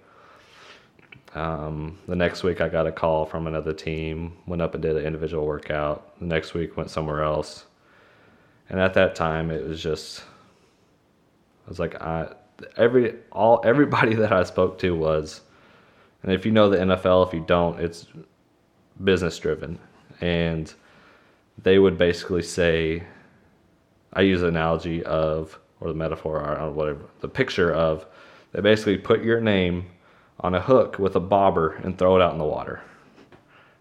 Um, 1.36 1.98
the 2.08 2.16
next 2.16 2.42
week, 2.42 2.62
I 2.62 2.68
got 2.70 2.86
a 2.86 2.92
call 2.92 3.26
from 3.26 3.46
another 3.46 3.74
team. 3.74 4.38
Went 4.46 4.62
up 4.62 4.72
and 4.72 4.82
did 4.82 4.96
an 4.96 5.04
individual 5.04 5.44
workout. 5.44 6.18
The 6.18 6.24
next 6.24 6.54
week, 6.54 6.78
went 6.78 6.90
somewhere 6.90 7.22
else. 7.22 7.66
And 8.70 8.80
at 8.80 8.94
that 8.94 9.14
time, 9.14 9.50
it 9.50 9.62
was 9.62 9.82
just, 9.82 10.22
I 11.66 11.68
was 11.68 11.78
like, 11.78 12.00
I 12.00 12.32
every 12.78 13.16
all 13.32 13.60
everybody 13.64 14.14
that 14.14 14.32
I 14.32 14.44
spoke 14.44 14.78
to 14.78 14.96
was, 14.96 15.42
and 16.22 16.32
if 16.32 16.46
you 16.46 16.52
know 16.52 16.70
the 16.70 16.78
NFL, 16.78 17.28
if 17.28 17.34
you 17.34 17.44
don't, 17.46 17.78
it's 17.80 18.06
business 19.04 19.38
driven, 19.38 19.78
and 20.22 20.72
they 21.62 21.78
would 21.78 21.98
basically 21.98 22.42
say, 22.42 23.02
I 24.14 24.22
use 24.22 24.40
the 24.40 24.48
analogy 24.48 25.04
of 25.04 25.60
or 25.80 25.88
the 25.88 25.94
metaphor 25.94 26.40
or 26.40 26.70
whatever 26.70 27.04
the 27.20 27.28
picture 27.28 27.74
of, 27.74 28.06
they 28.52 28.62
basically 28.62 28.96
put 28.96 29.22
your 29.22 29.42
name 29.42 29.84
on 30.40 30.54
a 30.54 30.60
hook 30.60 30.98
with 30.98 31.16
a 31.16 31.20
bobber 31.20 31.74
and 31.84 31.98
throw 31.98 32.16
it 32.16 32.22
out 32.22 32.32
in 32.32 32.38
the 32.38 32.44
water. 32.44 32.82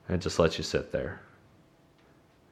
And 0.08 0.16
it 0.16 0.22
just 0.22 0.40
lets 0.40 0.58
you 0.58 0.64
sit 0.64 0.92
there 0.92 1.22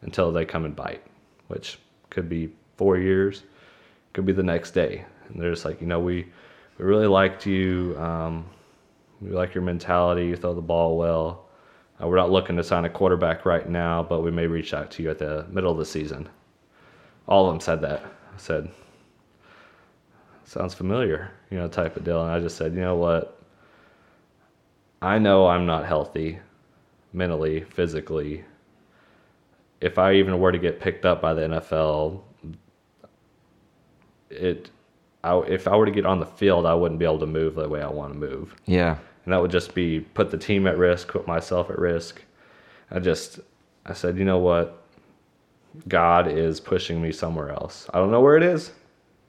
until 0.02 0.32
they 0.32 0.46
come 0.46 0.66
and 0.66 0.76
bite, 0.76 1.04
which 1.48 1.80
could 2.10 2.28
be 2.28 2.50
four 2.78 2.98
years, 2.98 3.44
could 4.14 4.26
be 4.26 4.34
the 4.34 4.44
next 4.44 4.72
day. 4.72 5.06
And 5.28 5.42
they're 5.42 5.52
just 5.52 5.66
like, 5.66 5.80
you 5.80 5.88
know, 5.88 6.00
we, 6.00 6.28
we 6.78 6.86
really 6.86 7.08
liked 7.08 7.46
you. 7.46 7.96
Um, 7.98 8.46
we 9.22 9.30
like 9.30 9.54
your 9.54 9.64
mentality. 9.64 10.26
You 10.26 10.36
throw 10.36 10.54
the 10.54 10.62
ball 10.62 10.98
well. 10.98 11.46
Uh, 12.02 12.08
we're 12.08 12.18
not 12.18 12.32
looking 12.32 12.58
to 12.58 12.64
sign 12.64 12.86
a 12.86 12.90
quarterback 12.90 13.46
right 13.46 13.70
now, 13.70 14.04
but 14.04 14.22
we 14.22 14.32
may 14.32 14.48
reach 14.48 14.74
out 14.74 14.92
to 14.92 15.04
you 15.04 15.10
at 15.10 15.20
the 15.20 15.46
middle 15.50 15.72
of 15.72 15.78
the 15.78 15.86
season. 15.86 16.28
All 17.28 17.48
of 17.48 17.54
them 17.54 17.62
said 17.62 17.82
that. 17.82 18.04
I 18.04 18.38
said, 18.38 18.70
sounds 20.44 20.74
familiar, 20.74 21.32
you 21.50 21.58
know, 21.58 21.68
type 21.68 21.96
of 21.96 22.04
deal. 22.04 22.22
And 22.22 22.32
I 22.32 22.40
just 22.40 22.58
said, 22.58 22.74
you 22.74 22.82
know 22.82 22.96
what? 22.96 23.43
I 25.04 25.20
know 25.20 25.48
I'm 25.48 25.66
not 25.66 25.86
healthy 25.86 26.40
mentally, 27.12 27.66
physically. 27.66 28.46
If 29.82 29.98
I 29.98 30.14
even 30.14 30.40
were 30.40 30.54
to 30.54 30.58
get 30.58 30.80
picked 30.80 31.06
up 31.06 31.22
by 31.22 31.34
the 31.34 31.42
NFL, 31.42 32.22
it 34.30 34.72
I, 35.26 35.40
if 35.42 35.68
I 35.68 35.76
were 35.76 35.86
to 35.86 35.92
get 35.92 36.06
on 36.06 36.20
the 36.20 36.26
field, 36.26 36.66
I 36.66 36.74
wouldn't 36.74 37.00
be 37.00 37.06
able 37.06 37.20
to 37.20 37.26
move 37.26 37.56
the 37.56 37.68
way 37.68 37.82
I 37.82 37.90
want 37.90 38.14
to 38.14 38.20
move. 38.20 38.56
Yeah. 38.66 38.98
And 39.26 39.34
that 39.34 39.42
would 39.42 39.52
just 39.52 39.76
be 39.76 40.00
put 40.00 40.32
the 40.32 40.38
team 40.38 40.68
at 40.68 40.78
risk, 40.78 41.10
put 41.10 41.28
myself 41.28 41.70
at 41.70 41.80
risk. 41.80 42.22
I 42.90 43.00
just 43.00 43.42
I 43.86 43.94
said, 43.94 44.18
you 44.18 44.24
know 44.24 44.40
what? 44.40 44.86
God 45.90 46.30
is 46.30 46.62
pushing 46.62 47.02
me 47.02 47.12
somewhere 47.12 47.50
else. 47.50 47.90
I 47.94 47.98
don't 47.98 48.12
know 48.12 48.22
where 48.22 48.38
it 48.38 48.44
is, 48.44 48.72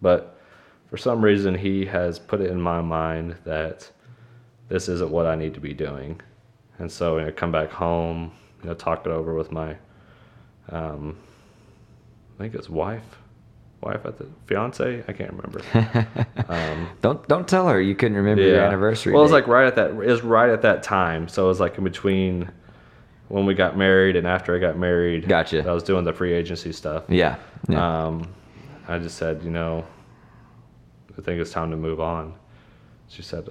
but 0.01 0.39
for 0.89 0.97
some 0.99 1.21
reason 1.21 1.57
he 1.57 1.85
has 1.87 2.21
put 2.21 2.41
it 2.41 2.51
in 2.51 2.61
my 2.61 2.81
mind 2.81 3.37
that 3.45 3.91
this 4.69 4.89
isn't 4.89 5.11
what 5.11 5.27
I 5.27 5.35
need 5.35 5.55
to 5.55 5.61
be 5.61 5.75
doing. 5.75 6.21
And 6.79 6.91
so 6.91 7.19
I 7.19 7.31
come 7.31 7.53
back 7.53 7.71
home, 7.71 8.33
you 8.63 8.69
know, 8.69 8.75
talk 8.75 9.07
it 9.07 9.11
over 9.11 9.35
with 9.35 9.53
my, 9.53 9.77
um, 10.71 11.17
I 12.37 12.43
think 12.43 12.55
it's 12.55 12.69
wife, 12.69 13.19
wife 13.81 14.05
at 14.05 14.19
the 14.19 14.27
fiance. 14.47 15.05
I 15.07 15.13
can't 15.13 15.33
remember. 15.33 15.63
um, 16.49 16.89
Don't 17.01 17.27
don't 17.29 17.47
tell 17.47 17.69
her 17.69 17.81
you 17.81 17.95
couldn't 17.95 18.17
remember 18.17 18.43
your 18.43 18.61
anniversary. 18.61 19.13
Well, 19.13 19.23
it 19.23 19.25
was 19.25 19.33
like 19.33 19.47
right 19.47 19.67
at 19.67 19.77
that. 19.77 19.91
It 19.91 19.97
was 19.97 20.23
right 20.23 20.51
at 20.51 20.63
that 20.63 20.83
time. 20.83 21.29
So 21.29 21.45
it 21.45 21.49
was 21.49 21.61
like 21.61 21.79
in 21.79 21.85
between 21.85 22.51
when 23.29 23.47
we 23.47 23.55
got 23.55 23.77
married 23.77 24.17
and 24.17 24.27
after 24.27 24.57
I 24.57 24.59
got 24.59 24.77
married. 24.77 25.29
Gotcha. 25.29 25.69
I 25.69 25.73
was 25.73 25.83
doing 25.83 26.05
the 26.05 26.13
free 26.13 26.33
agency 26.33 26.73
stuff. 26.73 27.05
yeah. 27.09 27.37
yeah. 27.69 28.07
Um, 28.07 28.27
I 28.89 28.99
just 28.99 29.17
said, 29.17 29.43
you 29.43 29.51
know, 29.51 29.87
I 31.17 31.23
think 31.23 31.41
it's 31.41 31.51
time 31.51 31.71
to 31.71 31.77
move 31.77 32.01
on. 32.01 32.35
She 33.09 33.23
said, 33.23 33.49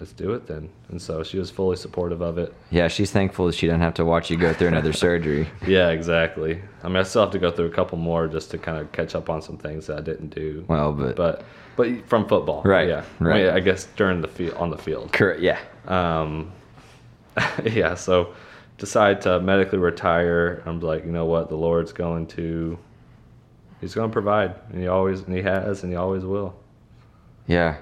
let's 0.00 0.12
do 0.12 0.32
it 0.32 0.46
then. 0.46 0.68
And 0.88 1.00
so 1.00 1.22
she 1.22 1.38
was 1.38 1.50
fully 1.50 1.76
supportive 1.76 2.20
of 2.22 2.38
it. 2.38 2.52
yeah, 2.70 2.88
she's 2.88 3.10
thankful 3.12 3.46
that 3.46 3.54
she 3.54 3.66
doesn't 3.66 3.82
have 3.82 3.94
to 3.94 4.04
watch 4.04 4.30
you 4.30 4.36
go 4.36 4.52
through 4.52 4.68
another 4.68 4.92
surgery. 4.92 5.48
Yeah, 5.66 5.90
exactly. 5.90 6.60
I 6.82 6.88
mean, 6.88 6.96
I 6.96 7.02
still 7.04 7.22
have 7.22 7.30
to 7.32 7.38
go 7.38 7.50
through 7.50 7.66
a 7.66 7.70
couple 7.70 7.98
more 7.98 8.26
just 8.26 8.50
to 8.52 8.58
kind 8.58 8.78
of 8.78 8.90
catch 8.92 9.14
up 9.14 9.28
on 9.30 9.42
some 9.42 9.58
things 9.58 9.86
that 9.86 9.98
I 9.98 10.00
didn't 10.00 10.34
do. 10.34 10.64
Well, 10.68 10.92
but, 10.92 11.14
But 11.16 11.44
but 11.76 12.06
from 12.08 12.26
football, 12.26 12.62
Right, 12.64 12.88
Yeah, 12.88 13.04
right. 13.20 13.42
I, 13.42 13.44
mean, 13.44 13.54
I 13.54 13.60
guess 13.60 13.86
during 13.96 14.20
the 14.20 14.28
field 14.28 14.54
on 14.54 14.70
the 14.70 14.78
field. 14.78 15.12
correct. 15.12 15.40
Yeah. 15.40 15.58
Um, 15.86 16.50
yeah, 17.64 17.94
so 17.94 18.34
decide 18.78 19.20
to 19.22 19.38
medically 19.40 19.78
retire. 19.78 20.62
I'm 20.66 20.80
like, 20.80 21.04
you 21.04 21.12
know 21.12 21.26
what? 21.26 21.48
The 21.48 21.56
Lord's 21.56 21.92
going 21.92 22.26
to, 22.28 22.78
He's 23.80 23.94
going 23.94 24.10
to 24.10 24.12
provide, 24.12 24.54
and 24.70 24.80
He 24.80 24.88
always, 24.88 25.20
and 25.20 25.34
He 25.36 25.42
has, 25.42 25.82
and 25.82 25.92
He 25.92 25.96
always 25.96 26.24
will. 26.24 26.54
Yeah. 27.46 27.76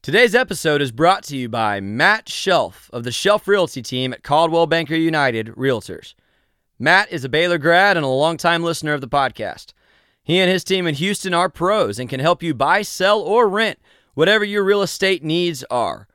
Today's 0.00 0.34
episode 0.34 0.80
is 0.80 0.92
brought 0.92 1.24
to 1.24 1.36
you 1.36 1.48
by 1.48 1.80
Matt 1.80 2.26
Chelf 2.26 2.88
of 2.92 3.02
the 3.02 3.10
Chelf 3.10 3.48
Realty 3.48 3.82
team 3.82 4.12
at 4.12 4.22
Coldwell 4.22 4.66
Banker 4.68 4.94
United 4.94 5.48
Realtors. 5.48 6.14
Matt 6.78 7.10
is 7.10 7.24
a 7.24 7.28
Baylor 7.28 7.58
grad 7.58 7.96
and 7.96 8.06
a 8.06 8.08
longtime 8.08 8.62
listener 8.62 8.92
of 8.94 9.00
the 9.00 9.08
podcast. 9.08 9.72
He 10.22 10.38
and 10.38 10.48
his 10.48 10.62
team 10.62 10.86
in 10.86 10.94
Houston 10.94 11.34
are 11.34 11.48
pros 11.48 11.98
and 11.98 12.08
can 12.08 12.20
help 12.20 12.44
you 12.44 12.54
buy, 12.54 12.82
sell, 12.82 13.20
or 13.20 13.48
rent 13.48 13.80
whatever 14.14 14.44
your 14.44 14.62
real 14.62 14.82
estate 14.82 15.24
needs 15.24 15.64
are. 15.68 16.06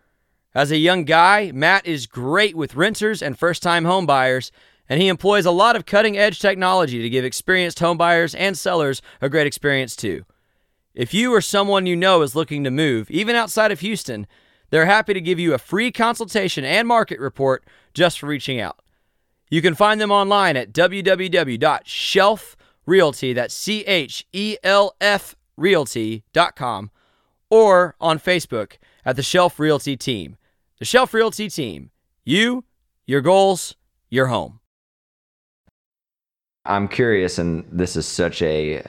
As 0.56 0.72
a 0.72 0.78
young 0.78 1.04
guy, 1.04 1.52
Matt 1.54 1.86
is 1.86 2.08
great 2.08 2.56
with 2.56 2.76
renters 2.76 3.22
and 3.22 3.38
first 3.38 3.62
time 3.62 3.84
home 3.84 4.06
buyers, 4.06 4.50
and 4.88 5.02
he 5.02 5.10
employs 5.10 5.46
a 5.46 5.52
lot 5.52 5.76
of 5.76 5.86
cutting 5.86 6.18
edge 6.18 6.40
technology 6.40 7.02
to 7.02 7.10
give 7.10 7.26
experienced 7.26 7.80
home 7.80 7.98
buyers 7.98 8.34
and 8.34 8.58
sellers 8.58 9.02
a 9.22 9.28
great 9.28 9.46
experience 9.46 9.98
too. 9.98 10.24
If 10.94 11.14
you 11.14 11.34
or 11.34 11.42
someone 11.42 11.88
you 11.88 11.96
know 11.96 12.22
is 12.22 12.36
looking 12.36 12.64
to 12.64 12.72
move, 12.72 13.10
even 13.10 13.36
outside 13.36 13.72
of 13.72 13.80
Houston, 13.80 14.28
they're 14.70 14.86
happy 14.86 15.14
to 15.14 15.22
give 15.22 15.40
you 15.40 15.54
a 15.54 15.60
free 15.60 15.92
consultation 15.92 16.64
and 16.64 16.88
market 16.88 17.20
report 17.20 17.66
just 17.94 18.20
for 18.20 18.28
reaching 18.28 18.60
out. 18.60 18.80
You 19.50 19.62
can 19.62 19.76
find 19.76 20.02
them 20.02 20.12
online 20.12 20.58
at 20.58 20.72
www.chelfrealty, 20.72 23.36
that's 23.36 23.54
C 23.54 23.82
H 23.86 24.26
E 24.34 24.58
L 24.64 24.96
F 25.02 25.36
realty.com, 25.58 26.92
or 27.50 27.96
on 28.00 28.20
Facebook 28.20 28.74
at 29.06 29.16
the 29.16 29.24
Chelf 29.24 29.60
Realty 29.60 29.98
Team. 29.98 30.38
The 30.80 30.86
Chelf 30.86 31.14
Realty 31.14 31.50
Team. 31.50 31.92
You, 32.24 32.64
your 33.06 33.22
goals, 33.22 33.76
your 34.10 34.28
home. 34.28 34.60
I'm 36.66 36.88
curious, 36.88 37.40
and 37.40 37.66
this 37.72 37.96
is 37.96 38.06
such 38.06 38.42
a, 38.42 38.86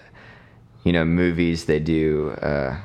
you 0.85 0.93
know, 0.93 1.05
movies 1.05 1.65
they 1.65 1.81
do 1.81 2.31
uh, 2.43 2.77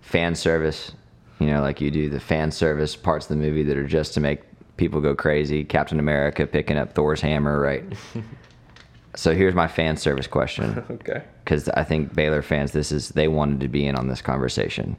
fan 0.00 0.34
service. 0.34 0.92
You 1.38 1.48
know, 1.48 1.60
like 1.60 1.80
you 1.80 1.90
do 1.90 2.08
the 2.08 2.20
fan 2.20 2.50
service 2.50 2.96
parts 2.96 3.26
of 3.26 3.30
the 3.30 3.36
movie 3.36 3.62
that 3.64 3.76
are 3.76 3.86
just 3.86 4.14
to 4.14 4.20
make 4.20 4.40
people 4.76 5.00
go 5.00 5.14
crazy. 5.14 5.64
Captain 5.64 5.98
America 5.98 6.46
picking 6.46 6.76
up 6.76 6.94
Thor's 6.94 7.20
hammer, 7.20 7.60
right? 7.60 7.84
so 9.16 9.34
here's 9.34 9.54
my 9.54 9.68
fan 9.68 9.96
service 9.96 10.26
question, 10.26 10.82
Okay. 10.90 11.22
because 11.44 11.68
I 11.70 11.84
think 11.84 12.14
Baylor 12.14 12.42
fans, 12.42 12.72
this 12.72 12.90
is 12.92 13.10
they 13.10 13.28
wanted 13.28 13.60
to 13.60 13.68
be 13.68 13.86
in 13.86 13.96
on 13.96 14.08
this 14.08 14.22
conversation. 14.22 14.96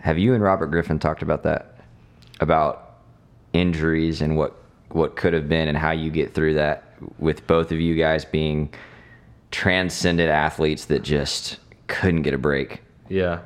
Have 0.00 0.18
you 0.18 0.32
and 0.32 0.42
Robert 0.42 0.68
Griffin 0.68 0.98
talked 0.98 1.22
about 1.22 1.42
that? 1.42 1.76
About 2.40 2.94
injuries 3.52 4.22
and 4.22 4.36
what 4.36 4.56
what 4.90 5.14
could 5.16 5.34
have 5.34 5.48
been 5.48 5.68
and 5.68 5.76
how 5.76 5.90
you 5.90 6.10
get 6.10 6.34
through 6.34 6.54
that 6.54 6.94
with 7.18 7.46
both 7.46 7.70
of 7.70 7.78
you 7.80 7.94
guys 7.94 8.24
being 8.24 8.72
transcendent 9.50 10.30
athletes 10.30 10.86
that 10.86 11.02
just 11.02 11.58
couldn't 11.86 12.22
get 12.22 12.34
a 12.34 12.38
break. 12.38 12.82
Yeah. 13.08 13.40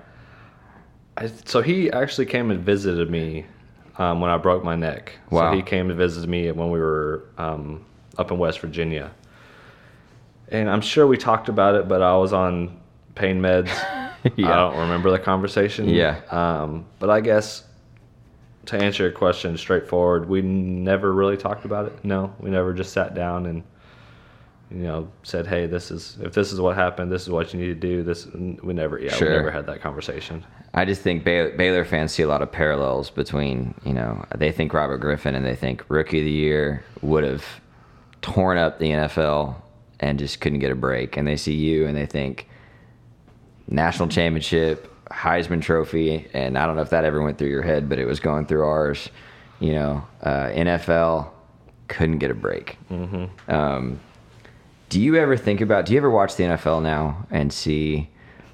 I, 1.17 1.31
so 1.45 1.63
he 1.63 1.91
actually 1.91 2.27
came 2.27 2.51
and 2.51 2.61
visited 2.61 3.11
me 3.11 3.47
um, 3.99 4.21
when 4.21 4.31
I 4.31 4.37
broke 4.37 4.65
my 4.65 4.77
neck. 4.77 5.13
Wow. 5.31 5.51
So 5.51 5.57
he 5.57 5.63
came 5.63 5.89
and 5.91 5.99
visited 5.99 6.29
me 6.29 6.51
when 6.51 6.71
we 6.71 6.79
were 6.79 7.25
um, 7.39 7.85
up 8.19 8.31
in 8.31 8.39
West 8.39 8.61
Virginia. 8.61 9.13
And 10.49 10.69
I'm 10.69 10.81
sure 10.81 11.07
we 11.07 11.17
talked 11.17 11.49
about 11.49 11.75
it, 11.75 11.89
but 11.89 12.03
I 12.03 12.17
was 12.17 12.33
on 12.33 12.81
pain 13.15 13.41
meds. 13.41 13.71
Yeah. 14.37 14.53
I 14.53 14.57
don't 14.57 14.79
remember 14.79 15.11
the 15.11 15.19
conversation. 15.19 15.87
Yeah. 15.87 16.19
Um, 16.31 16.87
but 16.99 17.11
I 17.11 17.21
guess 17.21 17.65
to 18.65 18.77
answer 18.77 19.03
your 19.03 19.13
question 19.13 19.57
straightforward, 19.59 20.29
we 20.29 20.43
never 20.43 21.13
really 21.13 21.37
talked 21.37 21.65
about 21.65 21.87
it. 21.87 22.05
No, 22.05 22.35
we 22.41 22.51
never 22.51 22.73
just 22.73 22.95
sat 22.95 23.15
down 23.15 23.45
and 23.45 23.63
you 24.75 24.83
know 24.83 25.09
said, 25.23 25.47
"Hey, 25.47 25.67
this 25.67 25.91
is 25.91 26.17
if 26.21 26.33
this 26.35 26.53
is 26.53 26.61
what 26.61 26.75
happened, 26.77 27.11
this 27.13 27.23
is 27.23 27.31
what 27.31 27.53
you 27.55 27.61
need 27.61 27.69
to 27.69 27.75
do." 27.75 28.03
This 28.03 28.27
we 28.27 28.73
never, 28.75 28.99
yeah, 28.99 29.13
Sure. 29.13 29.31
we 29.31 29.37
never 29.37 29.51
had 29.51 29.67
that 29.67 29.81
conversation. 29.81 30.45
I 30.75 30.85
just 30.85 31.03
think 31.03 31.23
Baylor, 31.23 31.57
Baylor 31.57 31.85
fans 31.85 32.13
see 32.13 32.25
a 32.25 32.29
lot 32.29 32.43
of 32.43 32.51
parallels 32.51 33.09
between, 33.09 33.75
you 33.85 33.93
know, 33.93 34.25
they 34.35 34.51
think 34.51 34.75
Robert 34.75 34.99
Griffin 34.99 35.37
and 35.37 35.47
they 35.47 35.55
think 35.55 35.85
rookie 35.89 36.19
of 36.19 36.25
the 36.25 36.31
year 36.33 36.83
would 37.01 37.23
have 37.23 37.45
torn 38.23 38.59
up 38.59 38.81
the 38.81 38.91
NFL 38.91 39.55
and 40.01 40.19
just 40.19 40.41
couldn't 40.41 40.59
get 40.59 40.73
a 40.73 40.75
break. 40.75 41.17
And 41.17 41.29
they 41.29 41.37
see 41.37 41.55
you 41.55 41.87
and 41.87 41.97
they 41.97 42.07
think 42.07 42.49
national 43.69 44.09
championship, 44.09 44.91
Heisman 45.13 45.63
Trophy, 45.63 46.27
and 46.35 46.59
I 46.59 46.67
don't 46.67 46.75
know 46.75 46.83
if 46.83 46.91
that 46.91 47.05
ever 47.05 47.23
went 47.23 47.39
through 47.39 47.51
your 47.51 47.63
head, 47.63 47.89
but 47.89 48.01
it 48.01 48.07
was 48.07 48.19
going 48.19 48.47
through 48.47 48.65
ours. 48.67 49.09
You 49.61 49.75
know, 49.75 50.07
uh, 50.23 50.47
NFL 50.49 51.29
couldn't 51.87 52.19
get 52.19 52.33
a 52.33 52.35
break. 52.35 52.77
Mm-hmm. 52.91 53.51
Um, 53.51 54.01
do 54.95 55.01
you 55.01 55.17
ever 55.17 55.37
think 55.37 55.61
about? 55.61 55.87
Do 55.87 55.93
you 55.93 55.99
ever 55.99 56.09
watch 56.09 56.37
the 56.37 56.45
NFL 56.45 56.81
now 56.81 57.27
and 57.33 57.53
see 57.53 58.09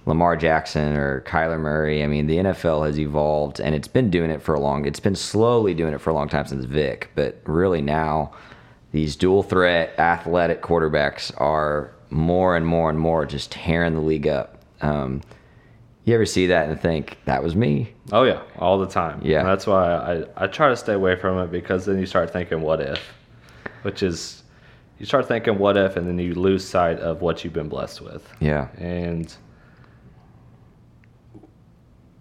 Lamar 0.07 0.37
Jackson 0.37 0.97
or 0.97 1.21
Kyler 1.27 1.61
Murray? 1.61 2.03
I 2.03 2.07
mean, 2.07 2.29
the 2.29 2.39
NFL 2.39 2.87
has 2.87 2.99
evolved, 2.99 3.61
and 3.61 3.75
it's 3.75 3.89
been 3.89 4.09
doing 4.09 4.31
it 4.31 4.41
for 4.41 4.55
a 4.55 4.59
long. 4.59 4.87
It's 4.87 5.01
been 5.01 5.15
slowly 5.15 5.75
doing 5.75 5.93
it 5.93 6.01
for 6.01 6.09
a 6.09 6.15
long 6.15 6.31
time 6.31 6.47
since 6.47 6.65
Vic, 6.65 7.11
but 7.15 7.43
really 7.45 7.83
now 7.83 8.33
these 8.91 9.17
dual 9.17 9.43
threat 9.43 9.93
athletic 9.99 10.63
quarterbacks 10.63 11.31
are 11.39 11.93
more 12.09 12.57
and 12.57 12.67
more 12.67 12.89
and 12.89 12.99
more 12.99 13.27
just 13.27 13.53
tearing 13.53 13.93
the 13.93 14.01
league 14.01 14.27
up. 14.27 14.65
Um, 14.81 15.21
you 16.07 16.15
ever 16.15 16.25
see 16.25 16.47
that 16.47 16.71
and 16.71 16.81
think 16.81 17.19
that 17.27 17.43
was 17.43 17.55
me? 17.55 17.93
Oh 18.13 18.23
yeah, 18.23 18.41
all 18.59 18.79
the 18.79 18.89
time. 18.89 19.21
Yeah. 19.23 19.43
That's 19.43 19.67
why 19.67 19.93
I, 19.95 20.45
I 20.45 20.47
try 20.47 20.71
to 20.71 20.77
stay 20.77 20.95
away 20.95 21.17
from 21.17 21.37
it 21.41 21.51
because 21.51 21.85
then 21.85 21.99
you 21.99 22.07
start 22.07 22.33
thinking 22.33 22.63
what 22.63 22.81
if, 22.81 22.99
which 23.83 24.03
is 24.03 24.43
you 25.01 25.07
start 25.07 25.27
thinking 25.27 25.59
what 25.59 25.79
if 25.79 25.97
and 25.97 26.07
then 26.07 26.19
you 26.19 26.35
lose 26.35 26.69
sight 26.69 26.99
of 26.99 27.23
what 27.23 27.43
you've 27.43 27.55
been 27.55 27.71
blessed 27.71 28.03
with. 28.03 28.31
Yeah. 28.39 28.69
And 28.77 29.35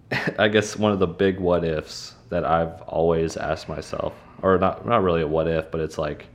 I 0.39 0.48
guess 0.48 0.78
one 0.78 0.94
of 0.94 1.00
the 1.00 1.08
big 1.08 1.42
what 1.42 1.65
ifs 1.65 2.15
that 2.30 2.46
I've 2.46 2.82
always 2.84 3.36
asked 3.36 3.68
myself, 3.68 4.13
or 4.42 4.58
not 4.58 4.88
not 4.88 5.04
really 5.04 5.22
a 5.22 5.28
what 5.28 5.48
if, 5.50 5.70
but 5.72 5.82
it's 5.82 5.98
like 5.98 6.28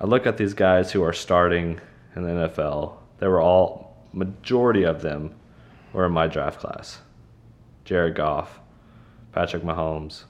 I 0.00 0.06
look 0.06 0.26
at 0.26 0.38
these 0.38 0.54
guys 0.54 0.90
who 0.90 1.02
are 1.04 1.12
starting 1.12 1.78
in 2.16 2.22
the 2.22 2.48
NFL. 2.48 2.94
They 3.18 3.28
were 3.28 3.42
all 3.42 3.94
majority 4.14 4.84
of 4.84 5.02
them 5.02 5.34
were 5.92 6.06
in 6.06 6.12
my 6.12 6.26
draft 6.26 6.58
class. 6.58 7.00
Jared 7.84 8.14
Goff, 8.14 8.60
Patrick 9.32 9.62
Mahomes. 9.62 10.24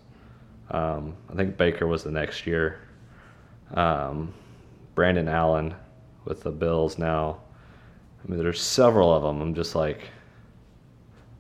Um, 0.73 1.17
I 1.31 1.37
think 1.37 1.57
Baker 1.57 1.87
was 1.87 2.03
the 2.03 2.11
next 2.11 2.49
year. 2.49 2.81
Um, 3.75 4.35
Brandon 4.95 5.29
Allen 5.29 5.75
with 6.25 6.43
the 6.43 6.51
Bills 6.51 6.99
now. 6.99 7.41
I 8.25 8.31
mean, 8.31 8.39
there's 8.39 8.61
several 8.61 9.13
of 9.13 9.23
them. 9.23 9.41
I'm 9.41 9.55
just 9.55 9.75
like 9.75 10.09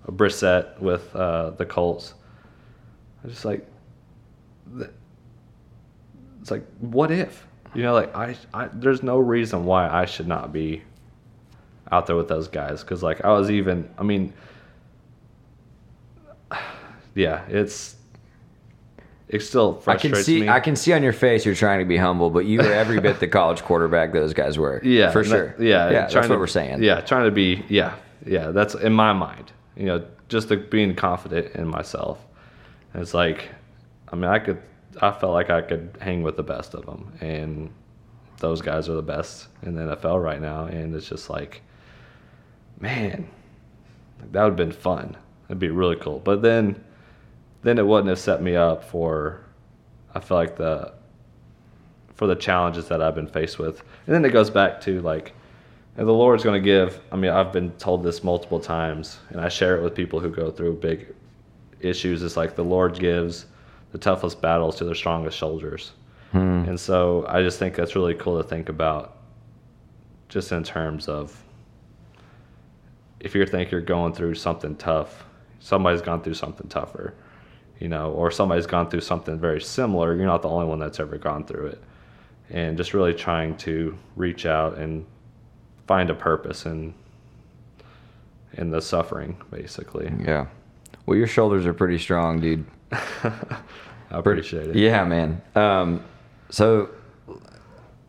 a 0.06 0.12
Brissett 0.12 0.80
with 0.80 1.14
uh, 1.14 1.50
the 1.50 1.66
Colts. 1.66 2.14
I'm 3.22 3.30
just 3.30 3.44
like, 3.44 3.66
it's 6.40 6.50
like, 6.50 6.64
what 6.78 7.10
if? 7.10 7.46
You 7.74 7.82
know, 7.82 7.94
like 7.94 8.14
I, 8.16 8.36
I, 8.52 8.68
there's 8.72 9.02
no 9.02 9.18
reason 9.18 9.64
why 9.64 9.88
I 9.88 10.04
should 10.06 10.26
not 10.26 10.52
be 10.52 10.82
out 11.92 12.06
there 12.06 12.16
with 12.16 12.28
those 12.28 12.48
guys 12.48 12.82
because 12.82 13.02
like 13.02 13.24
I 13.24 13.30
was 13.30 13.50
even, 13.50 13.88
I 13.98 14.02
mean, 14.02 14.32
yeah, 17.14 17.44
it's 17.48 17.96
it 19.32 19.40
still 19.42 19.76
I 19.80 19.82
frustrates 19.84 20.16
can 20.16 20.24
see 20.24 20.40
me. 20.42 20.48
I 20.48 20.60
can 20.60 20.74
see 20.76 20.92
on 20.92 21.02
your 21.02 21.12
face 21.12 21.46
you're 21.46 21.54
trying 21.54 21.78
to 21.78 21.84
be 21.84 21.96
humble, 21.96 22.30
but 22.30 22.44
you 22.46 22.58
were 22.58 22.72
every 22.72 23.00
bit 23.00 23.20
the 23.20 23.28
college 23.38 23.62
quarterback 23.62 24.12
those 24.12 24.34
guys 24.34 24.58
were. 24.58 24.80
Yeah, 24.84 25.10
for 25.12 25.22
that- 25.22 25.28
sure. 25.28 25.54
yeah, 25.58 25.90
yeah. 25.90 26.00
That's 26.08 26.14
to- 26.26 26.28
what 26.28 26.38
we're 26.40 26.46
saying. 26.48 26.82
Yeah, 26.82 27.00
trying 27.00 27.24
to 27.26 27.30
be. 27.30 27.64
Yeah, 27.68 27.94
yeah. 28.26 28.50
That's 28.50 28.74
in 28.74 28.92
my 28.92 29.12
mind. 29.12 29.52
You 29.76 29.86
know, 29.86 30.04
just 30.28 30.48
the, 30.48 30.56
being 30.56 30.94
confident 30.94 31.54
in 31.54 31.66
myself. 31.68 32.18
And 32.92 33.00
it's 33.02 33.14
like, 33.14 33.48
I 34.12 34.16
mean, 34.16 34.24
I 34.30 34.38
could. 34.40 34.60
I 35.00 35.12
felt 35.12 35.32
like 35.32 35.48
I 35.50 35.62
could 35.62 35.96
hang 36.00 36.22
with 36.22 36.36
the 36.36 36.42
best 36.42 36.74
of 36.74 36.84
them, 36.84 37.12
and 37.20 37.70
those 38.40 38.60
guys 38.60 38.88
are 38.88 38.94
the 38.94 39.02
best 39.02 39.46
in 39.62 39.76
the 39.76 39.96
NFL 39.96 40.20
right 40.22 40.40
now. 40.40 40.64
And 40.64 40.92
it's 40.94 41.08
just 41.08 41.30
like, 41.30 41.62
man, 42.80 43.28
like, 44.20 44.32
that 44.32 44.42
would 44.42 44.50
have 44.50 44.56
been 44.56 44.72
fun. 44.72 45.16
It'd 45.48 45.58
be 45.60 45.70
really 45.70 45.96
cool. 45.96 46.18
But 46.18 46.42
then, 46.42 46.82
then 47.62 47.78
it 47.78 47.86
wouldn't 47.86 48.08
have 48.08 48.18
set 48.18 48.42
me 48.42 48.56
up 48.56 48.84
for. 48.84 49.40
I 50.14 50.20
feel 50.20 50.36
like 50.36 50.56
the 50.56 50.92
for 52.14 52.26
the 52.26 52.36
challenges 52.36 52.88
that 52.88 53.00
I've 53.00 53.14
been 53.14 53.26
faced 53.26 53.58
with. 53.58 53.82
And 54.06 54.14
then 54.14 54.24
it 54.26 54.30
goes 54.30 54.50
back 54.50 54.78
to 54.82 55.00
like, 55.00 55.32
and 55.96 56.06
the 56.06 56.12
Lord's 56.12 56.44
going 56.44 56.60
to 56.60 56.64
give. 56.64 57.00
I 57.10 57.16
mean, 57.16 57.30
I've 57.30 57.50
been 57.50 57.70
told 57.72 58.02
this 58.02 58.22
multiple 58.22 58.60
times, 58.60 59.18
and 59.30 59.40
I 59.40 59.48
share 59.48 59.76
it 59.76 59.82
with 59.82 59.94
people 59.94 60.20
who 60.20 60.28
go 60.28 60.50
through 60.50 60.74
big 60.76 61.14
issues. 61.80 62.22
It's 62.22 62.36
like 62.36 62.56
the 62.56 62.64
Lord 62.64 62.98
gives 62.98 63.46
the 63.92 63.98
toughest 63.98 64.42
battles 64.42 64.76
to 64.76 64.84
the 64.84 64.94
strongest 64.94 65.38
soldiers. 65.38 65.92
Hmm. 66.32 66.64
And 66.68 66.78
so 66.78 67.24
I 67.26 67.42
just 67.42 67.58
think 67.58 67.74
that's 67.74 67.96
really 67.96 68.14
cool 68.14 68.40
to 68.40 68.46
think 68.46 68.68
about, 68.68 69.16
just 70.28 70.52
in 70.52 70.62
terms 70.62 71.08
of 71.08 71.42
if 73.18 73.34
you 73.34 73.44
think 73.46 73.70
you're 73.70 73.80
going 73.80 74.12
through 74.12 74.34
something 74.34 74.76
tough, 74.76 75.24
somebody's 75.58 76.02
gone 76.02 76.22
through 76.22 76.34
something 76.34 76.68
tougher, 76.68 77.14
you 77.80 77.88
know, 77.88 78.12
or 78.12 78.30
somebody's 78.30 78.66
gone 78.66 78.88
through 78.88 79.00
something 79.00 79.38
very 79.38 79.60
similar. 79.60 80.14
You're 80.14 80.26
not 80.26 80.42
the 80.42 80.48
only 80.48 80.66
one 80.66 80.78
that's 80.78 81.00
ever 81.00 81.18
gone 81.18 81.44
through 81.44 81.68
it 81.68 81.82
and 82.50 82.76
just 82.76 82.94
really 82.94 83.14
trying 83.14 83.56
to 83.56 83.96
reach 84.16 84.44
out 84.44 84.76
and 84.76 85.06
find 85.86 86.10
a 86.10 86.14
purpose 86.14 86.66
in 86.66 86.94
in 88.54 88.70
the 88.70 88.82
suffering 88.82 89.36
basically 89.50 90.12
Yeah. 90.24 90.46
Well, 91.06 91.16
your 91.16 91.28
shoulders 91.28 91.66
are 91.66 91.72
pretty 91.72 91.98
strong, 91.98 92.40
dude. 92.40 92.64
i 92.92 93.38
appreciate 94.10 94.68
it 94.68 94.76
Yeah, 94.76 95.04
man. 95.04 95.40
Um, 95.54 96.04
so, 96.50 96.90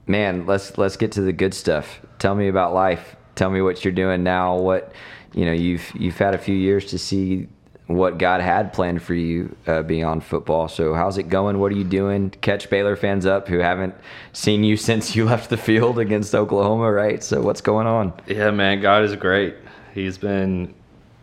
man, 0.08 0.46
let's 0.46 0.78
let's 0.78 0.98
get 0.98 1.12
to 1.14 1.22
the 1.22 1.32
good 1.32 1.54
stuff. 1.54 2.02
Tell 2.20 2.36
me 2.36 2.48
about 2.48 2.74
life. 2.74 3.16
Tell 3.36 3.50
me 3.50 3.62
what 3.62 3.86
you're 3.86 3.94
doing 3.94 4.24
now. 4.24 4.58
What 4.58 4.94
you 5.34 5.46
know, 5.46 5.52
you've 5.52 5.90
you've 5.96 6.18
had 6.18 6.34
a 6.34 6.38
few 6.38 6.56
years 6.56 6.86
to 6.88 6.98
see 6.98 7.48
what 7.96 8.18
God 8.18 8.42
had 8.42 8.74
planned 8.74 9.02
for 9.02 9.14
you 9.14 9.56
uh, 9.68 9.82
beyond 9.84 10.24
football. 10.24 10.68
So, 10.68 10.94
how's 10.94 11.18
it 11.18 11.30
going? 11.30 11.60
What 11.60 11.72
are 11.72 11.76
you 11.76 11.84
doing? 11.84 12.30
Catch 12.42 12.70
Baylor 12.70 12.96
fans 12.96 13.26
up 13.26 13.48
who 13.48 13.60
haven't 13.60 13.96
seen 14.34 14.64
you 14.64 14.78
since 14.90 15.16
you 15.16 15.26
left 15.26 15.50
the 15.50 15.58
field 15.58 16.00
against 16.00 16.34
Oklahoma, 16.36 16.92
right? 16.92 17.24
So, 17.24 17.42
what's 17.42 17.62
going 17.62 17.88
on? 17.88 18.14
yeah 18.28 18.50
man 18.52 18.80
god 18.82 19.04
is 19.04 19.16
great 19.16 19.56
he's 19.94 20.18
been 20.18 20.74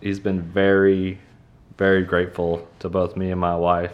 he's 0.01 0.21
been 0.21 0.43
very 0.43 1.19
very 1.77 2.03
grateful 2.05 2.67
to 2.79 2.89
both 2.89 3.17
me 3.17 3.31
and 3.31 3.41
my 3.41 3.57
wife 3.57 3.93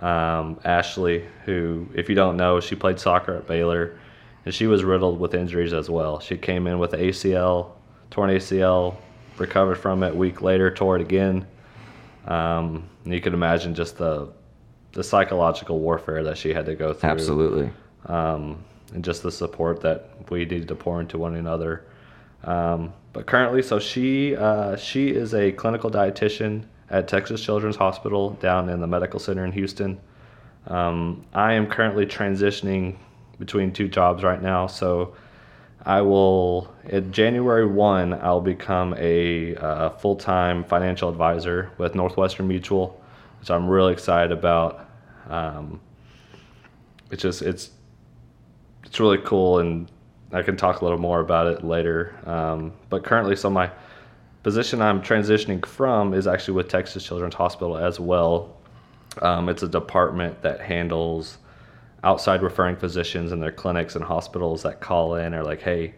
um, 0.00 0.58
ashley 0.64 1.24
who 1.44 1.86
if 1.94 2.08
you 2.08 2.14
don't 2.14 2.36
know 2.36 2.60
she 2.60 2.74
played 2.74 2.98
soccer 2.98 3.36
at 3.36 3.46
baylor 3.46 3.98
and 4.44 4.54
she 4.54 4.66
was 4.66 4.84
riddled 4.84 5.18
with 5.18 5.34
injuries 5.34 5.72
as 5.72 5.90
well 5.90 6.20
she 6.20 6.36
came 6.36 6.66
in 6.66 6.78
with 6.78 6.92
acl 6.92 7.70
torn 8.10 8.30
acl 8.30 8.96
recovered 9.38 9.76
from 9.76 10.02
it 10.02 10.12
a 10.12 10.16
week 10.16 10.40
later 10.42 10.70
tore 10.70 10.96
it 10.96 11.02
again 11.02 11.46
um, 12.30 12.88
you 13.04 13.20
can 13.20 13.34
imagine 13.34 13.74
just 13.74 13.98
the 13.98 14.32
the 14.92 15.04
psychological 15.04 15.78
warfare 15.78 16.22
that 16.24 16.36
she 16.36 16.52
had 16.52 16.66
to 16.66 16.74
go 16.74 16.92
through 16.92 17.10
Absolutely. 17.10 17.70
um, 18.06 18.64
and 18.92 19.04
just 19.04 19.22
the 19.22 19.30
support 19.30 19.80
that 19.82 20.10
we 20.30 20.40
needed 20.40 20.66
to 20.66 20.74
pour 20.74 21.00
into 21.00 21.16
one 21.16 21.36
another. 21.36 21.84
Um, 22.42 22.92
but 23.12 23.26
currently, 23.26 23.62
so 23.62 23.78
she 23.78 24.36
uh, 24.36 24.76
she 24.76 25.10
is 25.10 25.34
a 25.34 25.52
clinical 25.52 25.90
dietitian 25.90 26.64
at 26.88 27.08
Texas 27.08 27.42
Children's 27.42 27.76
Hospital 27.76 28.30
down 28.30 28.68
in 28.68 28.80
the 28.80 28.86
medical 28.86 29.20
center 29.20 29.44
in 29.44 29.52
Houston. 29.52 30.00
Um, 30.66 31.24
I 31.34 31.54
am 31.54 31.66
currently 31.66 32.06
transitioning 32.06 32.96
between 33.38 33.72
two 33.72 33.88
jobs 33.88 34.22
right 34.22 34.42
now, 34.42 34.66
so 34.66 35.14
I 35.84 36.02
will 36.02 36.72
in 36.84 37.12
January 37.12 37.66
one 37.66 38.14
I'll 38.14 38.40
become 38.40 38.94
a 38.98 39.56
uh, 39.56 39.90
full 39.90 40.16
time 40.16 40.64
financial 40.64 41.08
advisor 41.08 41.70
with 41.78 41.94
Northwestern 41.94 42.48
Mutual, 42.48 43.00
which 43.38 43.50
I'm 43.50 43.68
really 43.68 43.92
excited 43.92 44.32
about. 44.32 44.88
Um, 45.28 45.80
it's 47.10 47.22
just 47.22 47.42
it's 47.42 47.70
it's 48.84 49.00
really 49.00 49.18
cool 49.18 49.58
and 49.58 49.90
I 50.32 50.42
can 50.42 50.56
talk 50.56 50.80
a 50.80 50.84
little 50.84 50.98
more 50.98 51.20
about 51.20 51.46
it 51.46 51.64
later. 51.64 52.16
Um, 52.24 52.72
but 52.88 53.02
currently, 53.02 53.34
so 53.34 53.50
my 53.50 53.70
position 54.42 54.80
I'm 54.80 55.02
transitioning 55.02 55.64
from 55.66 56.14
is 56.14 56.26
actually 56.26 56.54
with 56.54 56.68
Texas 56.68 57.04
Children's 57.04 57.34
Hospital 57.34 57.76
as 57.76 57.98
well. 57.98 58.56
Um, 59.22 59.48
it's 59.48 59.62
a 59.62 59.68
department 59.68 60.40
that 60.42 60.60
handles 60.60 61.38
outside 62.02 62.42
referring 62.42 62.76
physicians 62.76 63.32
in 63.32 63.40
their 63.40 63.52
clinics 63.52 63.94
and 63.94 64.04
hospitals 64.04 64.62
that 64.62 64.80
call 64.80 65.16
in 65.16 65.34
or 65.34 65.42
like, 65.42 65.60
hey, 65.60 65.94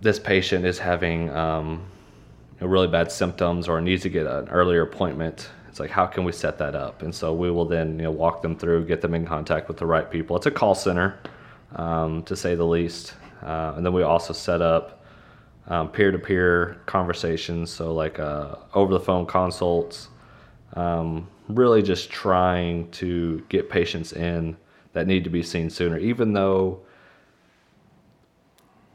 this 0.00 0.18
patient 0.18 0.64
is 0.64 0.78
having 0.78 1.30
um, 1.30 1.84
really 2.60 2.86
bad 2.86 3.10
symptoms 3.10 3.68
or 3.68 3.80
needs 3.80 4.02
to 4.02 4.08
get 4.08 4.26
an 4.26 4.48
earlier 4.48 4.82
appointment. 4.82 5.50
It's 5.68 5.80
like, 5.80 5.90
how 5.90 6.06
can 6.06 6.24
we 6.24 6.32
set 6.32 6.58
that 6.58 6.74
up? 6.74 7.02
And 7.02 7.14
so 7.14 7.34
we 7.34 7.50
will 7.50 7.64
then 7.64 7.98
you 7.98 8.04
know 8.04 8.10
walk 8.10 8.40
them 8.40 8.56
through, 8.56 8.86
get 8.86 9.00
them 9.00 9.14
in 9.14 9.26
contact 9.26 9.68
with 9.68 9.76
the 9.76 9.86
right 9.86 10.10
people. 10.10 10.36
It's 10.36 10.46
a 10.46 10.50
call 10.50 10.74
center, 10.74 11.18
um, 11.74 12.22
to 12.22 12.36
say 12.36 12.54
the 12.54 12.64
least. 12.64 13.14
Uh, 13.42 13.74
and 13.76 13.84
then 13.84 13.92
we 13.92 14.02
also 14.02 14.32
set 14.32 14.62
up 14.62 15.04
um, 15.68 15.90
peer-to-peer 15.90 16.80
conversations, 16.86 17.70
so 17.70 17.92
like 17.92 18.18
uh, 18.18 18.54
over-the-phone 18.74 19.26
consults. 19.26 20.08
Um, 20.76 21.28
really, 21.48 21.82
just 21.82 22.10
trying 22.10 22.90
to 22.92 23.44
get 23.48 23.70
patients 23.70 24.12
in 24.12 24.56
that 24.92 25.06
need 25.06 25.24
to 25.24 25.30
be 25.30 25.42
seen 25.42 25.70
sooner, 25.70 25.98
even 25.98 26.32
though 26.32 26.80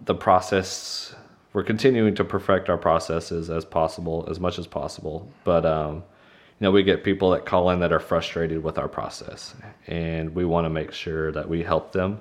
the 0.06 0.16
process 0.16 1.16
we're 1.54 1.64
continuing 1.64 2.16
to 2.16 2.24
perfect 2.24 2.70
our 2.70 2.78
processes 2.78 3.50
as 3.50 3.66
possible 3.66 4.26
as 4.30 4.40
much 4.40 4.58
as 4.58 4.68
possible 4.68 5.28
but 5.44 5.66
um, 5.66 5.96
you 5.96 6.02
know 6.62 6.72
we 6.72 6.84
get 6.84 7.04
people 7.04 7.30
that 7.32 7.46
call 7.46 7.70
in 7.70 7.80
that 7.80 7.92
are 7.92 8.00
frustrated 8.00 8.64
with 8.64 8.78
our 8.78 8.88
process 8.88 9.54
and 9.88 10.34
we 10.34 10.46
want 10.46 10.66
to 10.66 10.70
make 10.70 10.92
sure 10.92 11.32
that 11.32 11.48
we 11.48 11.64
help 11.64 11.92
them 11.92 12.20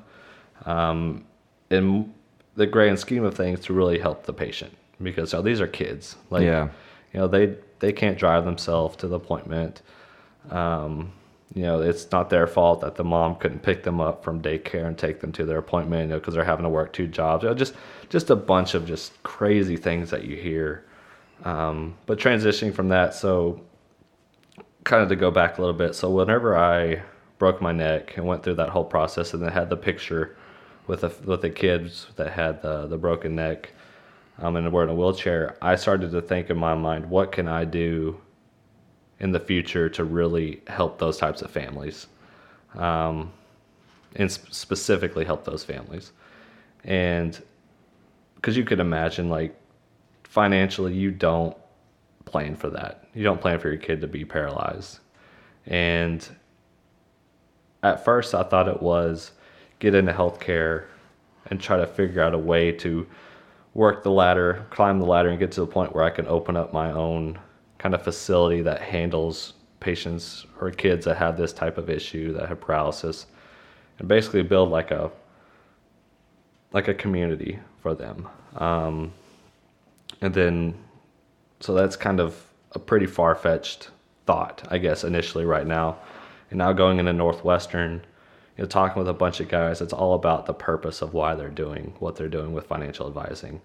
um, 0.66 1.24
in 1.70 2.12
the 2.56 2.66
grand 2.66 2.98
scheme 2.98 3.24
of 3.24 3.34
things 3.34 3.60
to 3.60 3.72
really 3.72 3.98
help 3.98 4.24
the 4.26 4.32
patient 4.32 4.76
because 5.02 5.34
these 5.42 5.60
are 5.60 5.66
kids 5.66 6.16
like 6.28 6.42
Yeah. 6.42 6.68
You 7.12 7.20
know 7.20 7.28
they 7.28 7.56
they 7.78 7.92
can't 7.92 8.18
drive 8.18 8.44
themselves 8.44 8.96
to 8.96 9.08
the 9.08 9.16
appointment 9.16 9.82
um, 10.50 11.12
you 11.54 11.62
know, 11.62 11.80
it's 11.80 12.10
not 12.12 12.30
their 12.30 12.46
fault 12.46 12.80
that 12.82 12.94
the 12.94 13.02
mom 13.04 13.34
couldn't 13.34 13.62
pick 13.62 13.82
them 13.82 14.00
up 14.00 14.22
from 14.22 14.40
daycare 14.40 14.86
and 14.86 14.96
take 14.96 15.20
them 15.20 15.32
to 15.32 15.44
their 15.44 15.58
appointment, 15.58 16.02
you 16.02 16.08
know, 16.08 16.18
because 16.20 16.34
they're 16.34 16.44
having 16.44 16.62
to 16.62 16.68
work 16.68 16.92
two 16.92 17.08
jobs. 17.08 17.42
You 17.42 17.48
know, 17.48 17.54
just 17.54 17.74
just 18.08 18.30
a 18.30 18.36
bunch 18.36 18.74
of 18.74 18.86
just 18.86 19.20
crazy 19.24 19.76
things 19.76 20.10
that 20.10 20.24
you 20.24 20.36
hear. 20.36 20.84
Um, 21.44 21.96
but 22.06 22.18
transitioning 22.18 22.72
from 22.72 22.88
that, 22.90 23.14
so 23.14 23.60
kind 24.84 25.02
of 25.02 25.08
to 25.08 25.16
go 25.16 25.30
back 25.30 25.58
a 25.58 25.60
little 25.60 25.76
bit. 25.76 25.94
So 25.94 26.08
whenever 26.10 26.56
I 26.56 27.02
broke 27.38 27.60
my 27.60 27.72
neck 27.72 28.16
and 28.16 28.26
went 28.26 28.42
through 28.44 28.54
that 28.54 28.68
whole 28.68 28.84
process, 28.84 29.34
and 29.34 29.42
then 29.42 29.50
had 29.50 29.70
the 29.70 29.76
picture 29.76 30.36
with 30.86 31.00
the 31.00 31.12
with 31.24 31.42
the 31.42 31.50
kids 31.50 32.06
that 32.14 32.30
had 32.30 32.62
the 32.62 32.86
the 32.86 32.98
broken 32.98 33.34
neck, 33.34 33.72
um, 34.40 34.56
and 34.56 34.72
were 34.72 34.82
in 34.82 34.88
a 34.88 34.94
wheelchair, 34.94 35.56
I 35.60 35.76
started 35.76 36.10
to 36.12 36.22
think 36.22 36.50
in 36.50 36.56
my 36.56 36.74
mind, 36.74 37.08
what 37.08 37.30
can 37.30 37.46
I 37.46 37.64
do 37.64 38.20
in 39.18 39.32
the 39.32 39.40
future 39.40 39.88
to 39.90 40.04
really 40.04 40.62
help 40.66 40.98
those 40.98 41.18
types 41.18 41.42
of 41.42 41.50
families, 41.50 42.06
um, 42.74 43.32
and 44.16 44.32
sp- 44.32 44.48
specifically 44.50 45.24
help 45.24 45.44
those 45.44 45.62
families, 45.62 46.12
and 46.84 47.42
because 48.36 48.56
you 48.56 48.64
could 48.64 48.80
imagine 48.80 49.28
like 49.28 49.54
financially 50.24 50.94
you 50.94 51.10
don't 51.10 51.56
plan 52.24 52.56
for 52.56 52.70
that. 52.70 53.04
You 53.12 53.22
don't 53.22 53.40
plan 53.40 53.58
for 53.58 53.68
your 53.68 53.76
kid 53.76 54.00
to 54.00 54.06
be 54.06 54.24
paralyzed, 54.24 55.00
and 55.66 56.26
at 57.82 58.04
first 58.04 58.34
I 58.34 58.42
thought 58.42 58.68
it 58.68 58.82
was 58.82 59.32
get 59.80 59.94
into 59.94 60.12
healthcare 60.12 60.86
and 61.46 61.60
try 61.60 61.76
to 61.76 61.86
figure 61.86 62.22
out 62.22 62.34
a 62.34 62.38
way 62.38 62.72
to 62.72 63.06
work 63.74 64.02
the 64.02 64.10
ladder, 64.10 64.66
climb 64.70 64.98
the 64.98 65.06
ladder, 65.06 65.28
and 65.28 65.38
get 65.38 65.52
to 65.52 65.60
the 65.60 65.66
point 65.66 65.94
where 65.94 66.04
I 66.04 66.10
can 66.10 66.26
open 66.26 66.56
up 66.56 66.72
my 66.72 66.90
own 66.92 67.38
kind 67.78 67.94
of 67.94 68.02
facility 68.02 68.62
that 68.62 68.80
handles 68.80 69.54
patients 69.78 70.46
or 70.60 70.70
kids 70.70 71.04
that 71.06 71.16
have 71.16 71.36
this 71.36 71.52
type 71.52 71.78
of 71.78 71.88
issue 71.88 72.32
that 72.34 72.48
have 72.48 72.60
paralysis, 72.60 73.26
and 73.98 74.08
basically 74.08 74.42
build 74.42 74.70
like 74.70 74.90
a 74.90 75.10
like 76.72 76.88
a 76.88 76.94
community 76.94 77.58
for 77.82 77.94
them. 77.94 78.28
Um, 78.56 79.12
and 80.20 80.34
then, 80.34 80.74
so 81.60 81.74
that's 81.74 81.96
kind 81.96 82.20
of 82.20 82.40
a 82.72 82.78
pretty 82.78 83.06
far 83.06 83.34
fetched 83.34 83.90
thought, 84.26 84.62
I 84.70 84.78
guess, 84.78 85.02
initially 85.02 85.44
right 85.44 85.66
now. 85.66 85.98
And 86.50 86.58
now 86.58 86.72
going 86.72 86.98
into 86.98 87.12
Northwestern, 87.12 88.02
you 88.56 88.62
know, 88.64 88.68
talking 88.68 88.98
with 88.98 89.08
a 89.08 89.14
bunch 89.14 89.40
of 89.40 89.48
guys, 89.48 89.80
it's 89.80 89.92
all 89.92 90.14
about 90.14 90.46
the 90.46 90.54
purpose 90.54 91.02
of 91.02 91.14
why 91.14 91.34
they're 91.34 91.48
doing 91.48 91.94
what 91.98 92.16
they're 92.16 92.28
doing 92.28 92.52
with 92.52 92.66
financial 92.66 93.06
advising. 93.06 93.60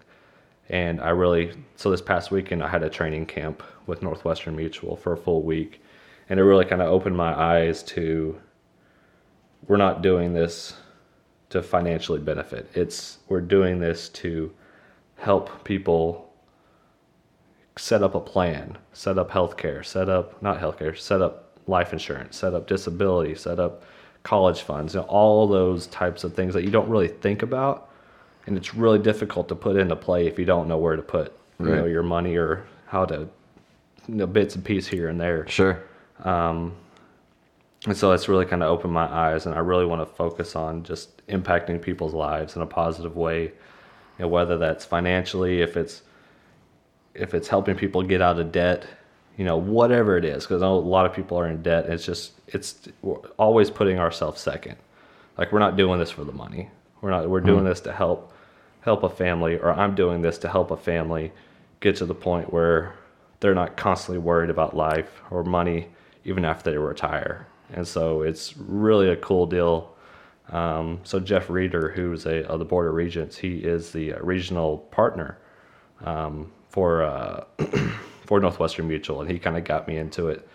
And 0.68 1.00
I 1.00 1.10
really, 1.10 1.52
so 1.76 1.90
this 1.90 2.00
past 2.00 2.30
weekend, 2.30 2.62
I 2.62 2.68
had 2.68 2.82
a 2.82 2.90
training 2.90 3.26
camp 3.26 3.62
with 3.86 4.02
Northwestern 4.02 4.56
Mutual 4.56 4.96
for 4.96 5.12
a 5.12 5.16
full 5.16 5.42
week. 5.42 5.82
And 6.28 6.40
it 6.40 6.44
really 6.44 6.64
kind 6.64 6.82
of 6.82 6.88
opened 6.88 7.16
my 7.16 7.38
eyes 7.38 7.82
to 7.84 8.40
we're 9.68 9.76
not 9.76 10.02
doing 10.02 10.32
this 10.32 10.74
to 11.50 11.62
financially 11.62 12.18
benefit. 12.18 12.68
It's 12.74 13.18
we're 13.28 13.40
doing 13.40 13.78
this 13.78 14.08
to 14.10 14.52
help 15.16 15.64
people 15.64 16.32
set 17.76 18.02
up 18.02 18.14
a 18.14 18.20
plan, 18.20 18.78
set 18.92 19.18
up 19.18 19.30
healthcare, 19.30 19.84
set 19.84 20.08
up 20.08 20.42
not 20.42 20.60
healthcare, 20.60 20.96
set 20.96 21.22
up 21.22 21.58
life 21.66 21.92
insurance, 21.92 22.36
set 22.36 22.54
up 22.54 22.66
disability, 22.66 23.34
set 23.34 23.58
up 23.58 23.82
college 24.26 24.62
funds, 24.62 24.94
you 24.94 25.00
know, 25.00 25.06
all 25.06 25.46
those 25.46 25.86
types 25.86 26.24
of 26.24 26.34
things 26.34 26.52
that 26.52 26.64
you 26.64 26.70
don't 26.70 26.88
really 26.88 27.06
think 27.06 27.42
about, 27.42 27.90
and 28.46 28.56
it's 28.56 28.74
really 28.74 28.98
difficult 28.98 29.46
to 29.48 29.54
put 29.54 29.76
into 29.76 29.94
play 29.94 30.26
if 30.26 30.36
you 30.36 30.44
don't 30.44 30.66
know 30.66 30.78
where 30.78 30.96
to 30.96 31.02
put 31.02 31.32
you 31.60 31.66
know 31.66 31.84
your 31.84 32.02
money 32.02 32.36
or 32.36 32.66
how 32.86 33.04
to 33.04 33.28
you 34.08 34.14
know 34.16 34.26
bits 34.26 34.56
and 34.56 34.64
pieces 34.64 34.88
here 34.90 35.08
and 35.08 35.20
there. 35.20 35.46
Sure. 35.48 35.80
Um, 36.24 36.74
and 37.86 37.96
so 37.96 38.10
it's 38.10 38.28
really 38.28 38.46
kind 38.46 38.64
of 38.64 38.68
opened 38.68 38.92
my 38.92 39.06
eyes, 39.06 39.46
and 39.46 39.54
I 39.54 39.60
really 39.60 39.86
want 39.86 40.02
to 40.02 40.14
focus 40.16 40.56
on 40.56 40.82
just 40.82 41.24
impacting 41.28 41.80
people's 41.80 42.12
lives 42.12 42.56
in 42.56 42.62
a 42.62 42.66
positive 42.66 43.16
way. 43.16 43.42
You 43.42 43.52
know, 44.24 44.28
whether 44.28 44.58
that's 44.58 44.84
financially, 44.84 45.62
if 45.62 45.76
it's 45.76 46.02
if 47.14 47.32
it's 47.32 47.46
helping 47.46 47.76
people 47.76 48.02
get 48.02 48.20
out 48.20 48.40
of 48.40 48.50
debt, 48.50 48.86
you 49.36 49.44
know, 49.44 49.56
whatever 49.56 50.16
it 50.16 50.24
is, 50.24 50.44
because 50.44 50.62
I 50.62 50.66
know 50.66 50.76
a 50.76 50.80
lot 50.80 51.06
of 51.06 51.12
people 51.12 51.38
are 51.38 51.48
in 51.48 51.62
debt. 51.62 51.86
It's 51.86 52.04
just 52.04 52.32
it's 52.48 52.88
always 53.36 53.70
putting 53.70 53.98
ourselves 53.98 54.40
second. 54.40 54.76
Like 55.36 55.52
we're 55.52 55.58
not 55.58 55.76
doing 55.76 55.98
this 55.98 56.10
for 56.10 56.24
the 56.24 56.32
money. 56.32 56.70
We're 57.00 57.10
not. 57.10 57.28
We're 57.28 57.40
doing 57.40 57.64
this 57.64 57.80
to 57.82 57.92
help 57.92 58.32
help 58.80 59.02
a 59.02 59.10
family, 59.10 59.58
or 59.58 59.72
I'm 59.72 59.94
doing 59.94 60.22
this 60.22 60.38
to 60.38 60.48
help 60.48 60.70
a 60.70 60.76
family 60.76 61.32
get 61.80 61.96
to 61.96 62.06
the 62.06 62.14
point 62.14 62.52
where 62.52 62.94
they're 63.40 63.54
not 63.54 63.76
constantly 63.76 64.18
worried 64.18 64.50
about 64.50 64.74
life 64.74 65.20
or 65.30 65.44
money 65.44 65.88
even 66.24 66.44
after 66.44 66.70
they 66.70 66.78
retire. 66.78 67.46
And 67.72 67.86
so 67.86 68.22
it's 68.22 68.56
really 68.56 69.08
a 69.10 69.16
cool 69.16 69.46
deal. 69.46 69.94
Um, 70.50 71.00
so 71.04 71.20
Jeff 71.20 71.50
Reeder, 71.50 71.90
who's 71.90 72.26
a 72.26 72.46
of 72.48 72.58
the 72.58 72.64
Board 72.64 72.86
of 72.86 72.94
Regents, 72.94 73.36
he 73.36 73.58
is 73.58 73.92
the 73.92 74.14
uh, 74.14 74.20
regional 74.20 74.78
partner 74.78 75.38
um, 76.04 76.52
for 76.68 77.02
uh, 77.02 77.44
for 78.26 78.40
Northwestern 78.40 78.88
Mutual, 78.88 79.20
and 79.22 79.30
he 79.30 79.38
kind 79.38 79.56
of 79.56 79.64
got 79.64 79.88
me 79.88 79.96
into 79.96 80.28
it. 80.28 80.46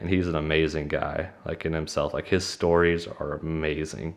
And 0.00 0.10
he's 0.10 0.26
an 0.26 0.34
amazing 0.34 0.88
guy, 0.88 1.30
like 1.44 1.64
in 1.64 1.72
himself. 1.72 2.12
Like 2.12 2.26
his 2.26 2.44
stories 2.44 3.06
are 3.06 3.34
amazing, 3.34 4.16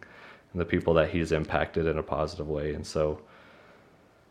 and 0.51 0.59
the 0.61 0.65
people 0.65 0.95
that 0.95 1.09
he's 1.11 1.31
impacted 1.31 1.85
in 1.85 1.97
a 1.99 2.03
positive 2.03 2.47
way. 2.49 2.73
And 2.73 2.85
so 2.85 3.21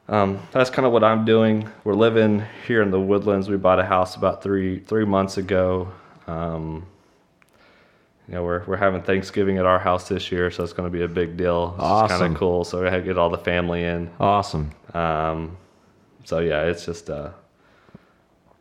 um, 0.09 0.41
that's 0.51 0.69
kind 0.71 0.85
of 0.85 0.93
what 0.93 1.05
I'm 1.05 1.25
doing. 1.25 1.69
We're 1.85 1.95
living 1.95 2.43
here 2.67 2.83
in 2.83 2.91
the 2.91 3.01
Woodlands. 3.01 3.49
We 3.49 3.57
bought 3.57 3.79
a 3.79 3.85
house 3.85 4.17
about 4.17 4.43
three 4.43 4.81
three 4.81 5.05
months 5.05 5.37
ago. 5.39 5.93
Um, 6.27 6.87
you 8.27 8.35
know, 8.35 8.43
we're 8.43 8.65
we're 8.65 8.77
having 8.77 9.03
Thanksgiving 9.03 9.59
at 9.59 9.67
our 9.67 9.79
house 9.79 10.09
this 10.09 10.33
year, 10.33 10.51
so 10.51 10.65
it's 10.65 10.73
going 10.73 10.91
to 10.91 10.99
be 10.99 11.05
a 11.05 11.09
big 11.09 11.37
deal. 11.37 11.75
It's 11.77 11.83
kind 11.83 12.13
Awesome. 12.13 12.33
of 12.33 12.39
cool. 12.39 12.65
So 12.65 12.83
we 12.83 12.87
had 12.89 12.97
to 12.97 13.03
get 13.03 13.17
all 13.19 13.31
the 13.31 13.39
family 13.39 13.85
in. 13.85 14.11
Awesome. 14.19 14.73
Um, 14.93 15.57
so 16.25 16.41
yeah, 16.41 16.63
it's 16.65 16.85
just 16.85 17.11
uh, 17.11 17.31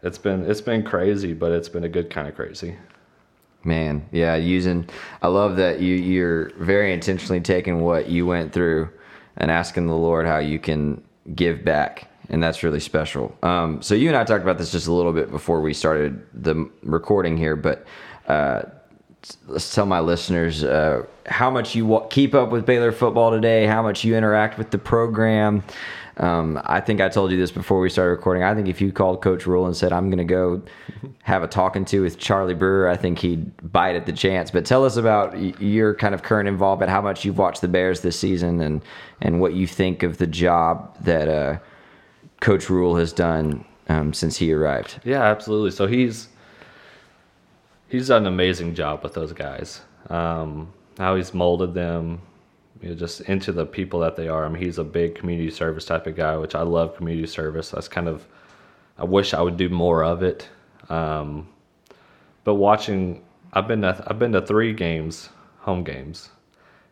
it's 0.03 0.17
been 0.17 0.49
it's 0.49 0.61
been 0.61 0.83
crazy, 0.83 1.33
but 1.33 1.51
it's 1.51 1.69
been 1.69 1.83
a 1.83 1.89
good 1.89 2.09
kind 2.09 2.27
of 2.27 2.35
crazy. 2.35 2.75
Man, 3.63 4.07
yeah, 4.11 4.35
using 4.35 4.89
I 5.21 5.29
love 5.29 5.55
that 5.55 5.79
you 5.79 5.95
you're 5.95 6.49
very 6.57 6.93
intentionally 6.93 7.39
taking 7.39 7.81
what 7.81 8.09
you 8.09 8.25
went 8.25 8.51
through 8.51 8.89
and 9.37 9.49
asking 9.49 9.87
the 9.87 9.95
Lord 9.95 10.25
how 10.27 10.37
you 10.39 10.59
can 10.59 11.01
give 11.33 11.63
back. 11.63 12.09
And 12.29 12.41
that's 12.41 12.63
really 12.63 12.79
special. 12.79 13.35
Um, 13.43 13.81
so 13.81 13.95
you 13.95 14.07
and 14.07 14.17
I 14.17 14.23
talked 14.23 14.43
about 14.43 14.57
this 14.57 14.71
just 14.71 14.87
a 14.87 14.93
little 14.93 15.13
bit 15.13 15.29
before 15.29 15.61
we 15.61 15.73
started 15.73 16.25
the 16.33 16.69
recording 16.81 17.37
here, 17.37 17.55
but 17.55 17.85
uh, 18.27 18.63
let's 19.47 19.73
tell 19.73 19.85
my 19.85 19.99
listeners 19.99 20.63
uh, 20.63 21.03
how 21.25 21.49
much 21.49 21.75
you 21.75 22.01
keep 22.09 22.33
up 22.33 22.49
with 22.49 22.65
Baylor 22.65 22.91
football 22.91 23.31
today, 23.31 23.65
how 23.65 23.81
much 23.81 24.03
you 24.03 24.15
interact 24.15 24.57
with 24.57 24.71
the 24.71 24.77
program. 24.77 25.63
Um, 26.17 26.61
I 26.65 26.79
think 26.79 27.01
I 27.01 27.09
told 27.09 27.31
you 27.31 27.37
this 27.37 27.51
before 27.51 27.79
we 27.79 27.89
started 27.89 28.11
recording. 28.11 28.43
I 28.43 28.53
think 28.53 28.67
if 28.67 28.79
you 28.79 28.91
called 28.91 29.21
Coach 29.21 29.47
Rhule 29.47 29.65
and 29.65 29.75
said, 29.75 29.91
I'm 29.91 30.09
going 30.09 30.19
to 30.19 30.23
go 30.23 30.61
have 31.23 31.41
a 31.41 31.47
talking 31.47 31.85
to 31.85 32.01
with 32.01 32.19
Charlie 32.19 32.53
Brewer, 32.53 32.87
I 32.87 32.97
think 32.97 33.19
he'd 33.19 33.71
bite 33.71 33.95
at 33.95 34.05
the 34.05 34.13
chance. 34.13 34.51
But 34.51 34.65
tell 34.65 34.85
us 34.85 34.95
about 34.95 35.61
your 35.61 35.95
kind 35.95 36.13
of 36.13 36.21
current 36.21 36.47
involvement, 36.47 36.91
how 36.91 37.01
much 37.01 37.25
you've 37.25 37.37
watched 37.37 37.61
the 37.61 37.67
Bears 37.67 38.01
this 38.01 38.19
season, 38.19 38.61
and, 38.61 38.83
and 39.21 39.41
what 39.41 39.53
you 39.53 39.65
think 39.65 40.03
of 40.03 40.17
the 40.17 40.27
job 40.27 40.95
that 41.03 41.27
uh, 41.27 41.57
Coach 42.41 42.69
Rhule 42.69 42.95
has 42.97 43.11
done 43.11 43.65
um, 43.89 44.13
since 44.13 44.37
he 44.37 44.53
arrived. 44.53 44.99
Yeah, 45.03 45.23
absolutely. 45.23 45.71
So 45.71 45.87
he's 45.87 46.29
he's 47.89 48.07
done 48.07 48.23
an 48.23 48.33
amazing 48.33 48.75
job 48.75 49.03
with 49.03 49.13
those 49.13 49.33
guys. 49.33 49.81
Um, 50.09 50.73
how 50.97 51.15
he's 51.15 51.33
molded 51.33 51.73
them, 51.73 52.21
you 52.83 52.89
know, 52.89 52.95
just 52.95 53.21
into 53.21 53.53
the 53.53 53.65
people 53.65 54.01
that 54.01 54.17
they 54.17 54.27
are. 54.27 54.45
I 54.45 54.49
mean, 54.49 54.61
he's 54.61 54.77
a 54.77 54.83
big 54.83 55.15
community 55.15 55.49
service 55.49 55.85
type 55.85 56.05
of 56.05 56.15
guy, 56.15 56.35
which 56.35 56.53
I 56.53 56.61
love 56.61 56.97
community 56.97 57.27
service. 57.27 57.71
That's 57.71 57.87
kind 57.87 58.09
of 58.09 58.27
I 58.97 59.05
wish 59.05 59.33
I 59.33 59.41
would 59.41 59.57
do 59.57 59.69
more 59.69 60.03
of 60.03 60.21
it. 60.21 60.49
Um, 60.89 61.47
but 62.43 62.55
watching, 62.55 63.23
I've 63.53 63.67
been 63.67 63.81
to, 63.81 64.03
I've 64.05 64.19
been 64.19 64.33
to 64.33 64.41
three 64.41 64.73
games, 64.73 65.29
home 65.59 65.83
games, 65.83 66.29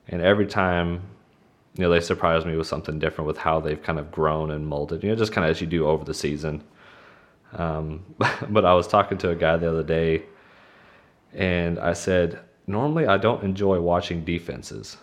and 0.08 0.22
every 0.22 0.48
time, 0.48 1.02
you 1.76 1.84
know, 1.84 1.89
they 1.89 2.00
surprise 2.00 2.46
me 2.46 2.56
with 2.56 2.68
something 2.68 2.98
different 2.98 3.28
with 3.28 3.38
how 3.38 3.60
they've 3.60 3.82
kind 3.82 4.00
of 4.00 4.12
grown 4.12 4.52
and 4.52 4.66
molded. 4.66 5.04
You 5.04 5.10
know, 5.10 5.16
just 5.16 5.34
kind 5.34 5.46
of 5.46 5.52
as 5.52 5.62
you 5.62 5.68
do 5.68 5.86
over 5.86 6.04
the 6.04 6.14
season. 6.14 6.64
Um, 7.54 8.04
but 8.50 8.66
I 8.66 8.74
was 8.74 8.88
talking 8.88 9.18
to 9.20 9.30
a 9.30 9.36
guy 9.36 9.58
the 9.58 9.70
other 9.70 9.84
day, 9.84 10.24
and 11.34 11.80
I 11.80 11.94
said, 11.94 12.39
normally 12.66 13.08
I 13.08 13.18
don't 13.18 13.44
enjoy 13.44 13.80
watching 13.80 14.24
defenses. 14.24 14.98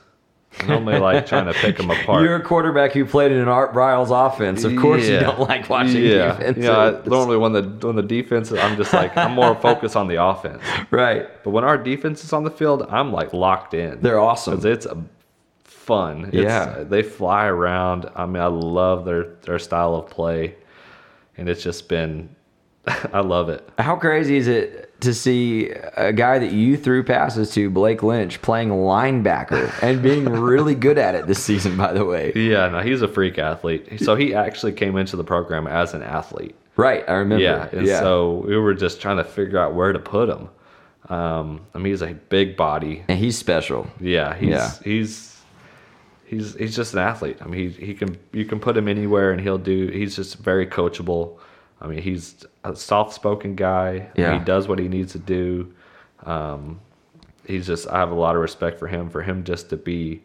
I 0.60 0.66
normally 0.66 0.98
like 0.98 1.26
trying 1.26 1.46
to 1.46 1.52
pick 1.52 1.76
them 1.76 1.90
apart. 1.90 2.24
You're 2.24 2.36
a 2.36 2.42
quarterback 2.42 2.92
who 2.92 3.04
played 3.04 3.30
in 3.32 3.38
an 3.38 3.48
Art 3.48 3.72
Briles 3.72 4.10
offense. 4.10 4.64
Of 4.64 4.76
course, 4.76 5.06
you 5.06 5.20
don't 5.20 5.40
like 5.40 5.68
watching 5.68 6.02
yeah. 6.04 6.36
defense. 6.36 6.58
Yeah, 6.58 6.76
I- 6.76 7.06
normally 7.06 7.36
when 7.36 7.52
the 7.52 7.62
when 7.86 7.96
the 7.96 8.02
defense, 8.02 8.50
I'm 8.50 8.76
just 8.76 8.92
like 8.92 9.16
I'm 9.16 9.32
more 9.34 9.54
focused 9.54 9.94
on 9.96 10.08
the 10.08 10.22
offense. 10.22 10.62
right. 10.90 11.28
But 11.44 11.50
when 11.50 11.64
our 11.64 11.78
defense 11.78 12.24
is 12.24 12.32
on 12.32 12.44
the 12.44 12.50
field, 12.50 12.86
I'm 12.88 13.12
like 13.12 13.32
locked 13.32 13.74
in. 13.74 14.00
They're 14.00 14.18
awesome. 14.20 14.64
it's 14.66 14.86
fun. 15.64 16.26
It's, 16.26 16.34
Yeah. 16.34 16.62
Uh, 16.78 16.84
they 16.84 17.02
fly 17.02 17.46
around. 17.46 18.10
I 18.16 18.26
mean, 18.26 18.42
I 18.42 18.46
love 18.46 19.04
their 19.04 19.34
their 19.42 19.58
style 19.58 19.94
of 19.94 20.08
play, 20.10 20.56
and 21.36 21.48
it's 21.48 21.62
just 21.62 21.88
been, 21.88 22.34
I 23.12 23.20
love 23.20 23.48
it. 23.48 23.68
How 23.78 23.96
crazy 23.96 24.36
is 24.36 24.48
it 24.48 24.87
to 25.00 25.14
see 25.14 25.68
a 25.96 26.12
guy 26.12 26.38
that 26.40 26.50
you 26.52 26.76
threw 26.76 27.02
passes 27.04 27.52
to, 27.54 27.70
Blake 27.70 28.02
Lynch, 28.02 28.42
playing 28.42 28.70
linebacker 28.70 29.72
and 29.82 30.02
being 30.02 30.24
really 30.28 30.74
good 30.74 30.98
at 30.98 31.14
it 31.14 31.26
this 31.26 31.42
season? 31.42 31.76
By 31.76 31.92
the 31.92 32.04
way, 32.04 32.32
Yeah, 32.34 32.68
no, 32.68 32.80
he's 32.80 33.02
a 33.02 33.08
freak 33.08 33.38
athlete. 33.38 34.00
So 34.00 34.16
he 34.16 34.34
actually 34.34 34.72
came 34.72 34.96
into 34.96 35.16
the 35.16 35.24
program 35.24 35.66
as 35.66 35.94
an 35.94 36.02
athlete. 36.02 36.54
right? 36.76 37.04
I 37.08 37.12
remember. 37.14 37.42
Yeah, 37.44 37.68
and 37.72 37.86
so 37.88 38.44
we 38.46 38.56
were 38.56 38.74
just 38.74 39.00
trying 39.00 39.18
to 39.18 39.24
figure 39.24 39.58
out 39.58 39.74
where 39.74 39.92
to 39.92 39.98
put 39.98 40.28
him. 40.28 40.48
Um, 41.08 41.60
I 41.74 41.78
mean, 41.78 41.92
he's 41.92 42.02
a 42.02 42.14
big 42.14 42.56
body. 42.56 43.04
and 43.08 43.18
he's 43.18 43.38
special. 43.38 43.86
Yeah, 44.00 44.34
he's 44.34 44.48
Yeah. 44.50 44.70
he's 44.84 45.40
he's 46.26 46.54
he's 46.54 46.76
just 46.76 46.92
an 46.92 46.98
athlete. 47.00 47.38
I 47.40 47.46
mean, 47.46 47.70
he 47.70 47.86
he 47.86 47.94
can 47.94 48.18
you 48.32 48.44
can 48.44 48.60
put 48.60 48.76
him 48.76 48.88
anywhere 48.88 49.30
and 49.32 49.40
he'll 49.40 49.58
do. 49.58 49.86
He's 49.88 50.16
just 50.16 50.36
very 50.38 50.66
coachable. 50.66 51.38
I 51.80 51.86
mean, 51.86 52.02
he's 52.02 52.44
a 52.64 52.74
soft-spoken 52.74 53.54
guy. 53.54 54.08
Yeah. 54.16 54.38
he 54.38 54.44
does 54.44 54.66
what 54.68 54.78
he 54.78 54.88
needs 54.88 55.12
to 55.12 55.18
do. 55.18 55.72
Um, 56.24 56.80
he's 57.46 57.66
just 57.66 57.88
I 57.88 57.98
have 57.98 58.10
a 58.10 58.14
lot 58.14 58.34
of 58.34 58.42
respect 58.42 58.78
for 58.78 58.88
him. 58.88 59.08
For 59.10 59.22
him 59.22 59.44
just 59.44 59.70
to 59.70 59.76
be. 59.76 60.22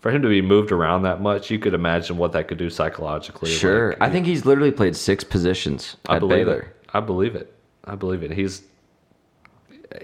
For 0.00 0.10
him 0.10 0.22
to 0.22 0.28
be 0.28 0.42
moved 0.42 0.72
around 0.72 1.02
that 1.02 1.20
much, 1.20 1.48
you 1.48 1.60
could 1.60 1.74
imagine 1.74 2.16
what 2.16 2.32
that 2.32 2.48
could 2.48 2.58
do 2.58 2.68
psychologically. 2.70 3.50
Sure, 3.50 3.90
Like, 3.90 4.02
I 4.02 4.10
think 4.10 4.26
he's 4.26 4.44
literally 4.44 4.72
played 4.72 4.96
six 4.96 5.22
positions 5.22 5.96
I 6.08 6.16
at 6.16 6.18
believe 6.18 6.46
Baylor. 6.46 6.60
it. 6.62 6.76
I 6.92 6.98
believe 6.98 7.36
it. 7.36 7.54
I 7.84 7.94
believe 7.94 8.24
it. 8.24 8.32
He's 8.32 8.62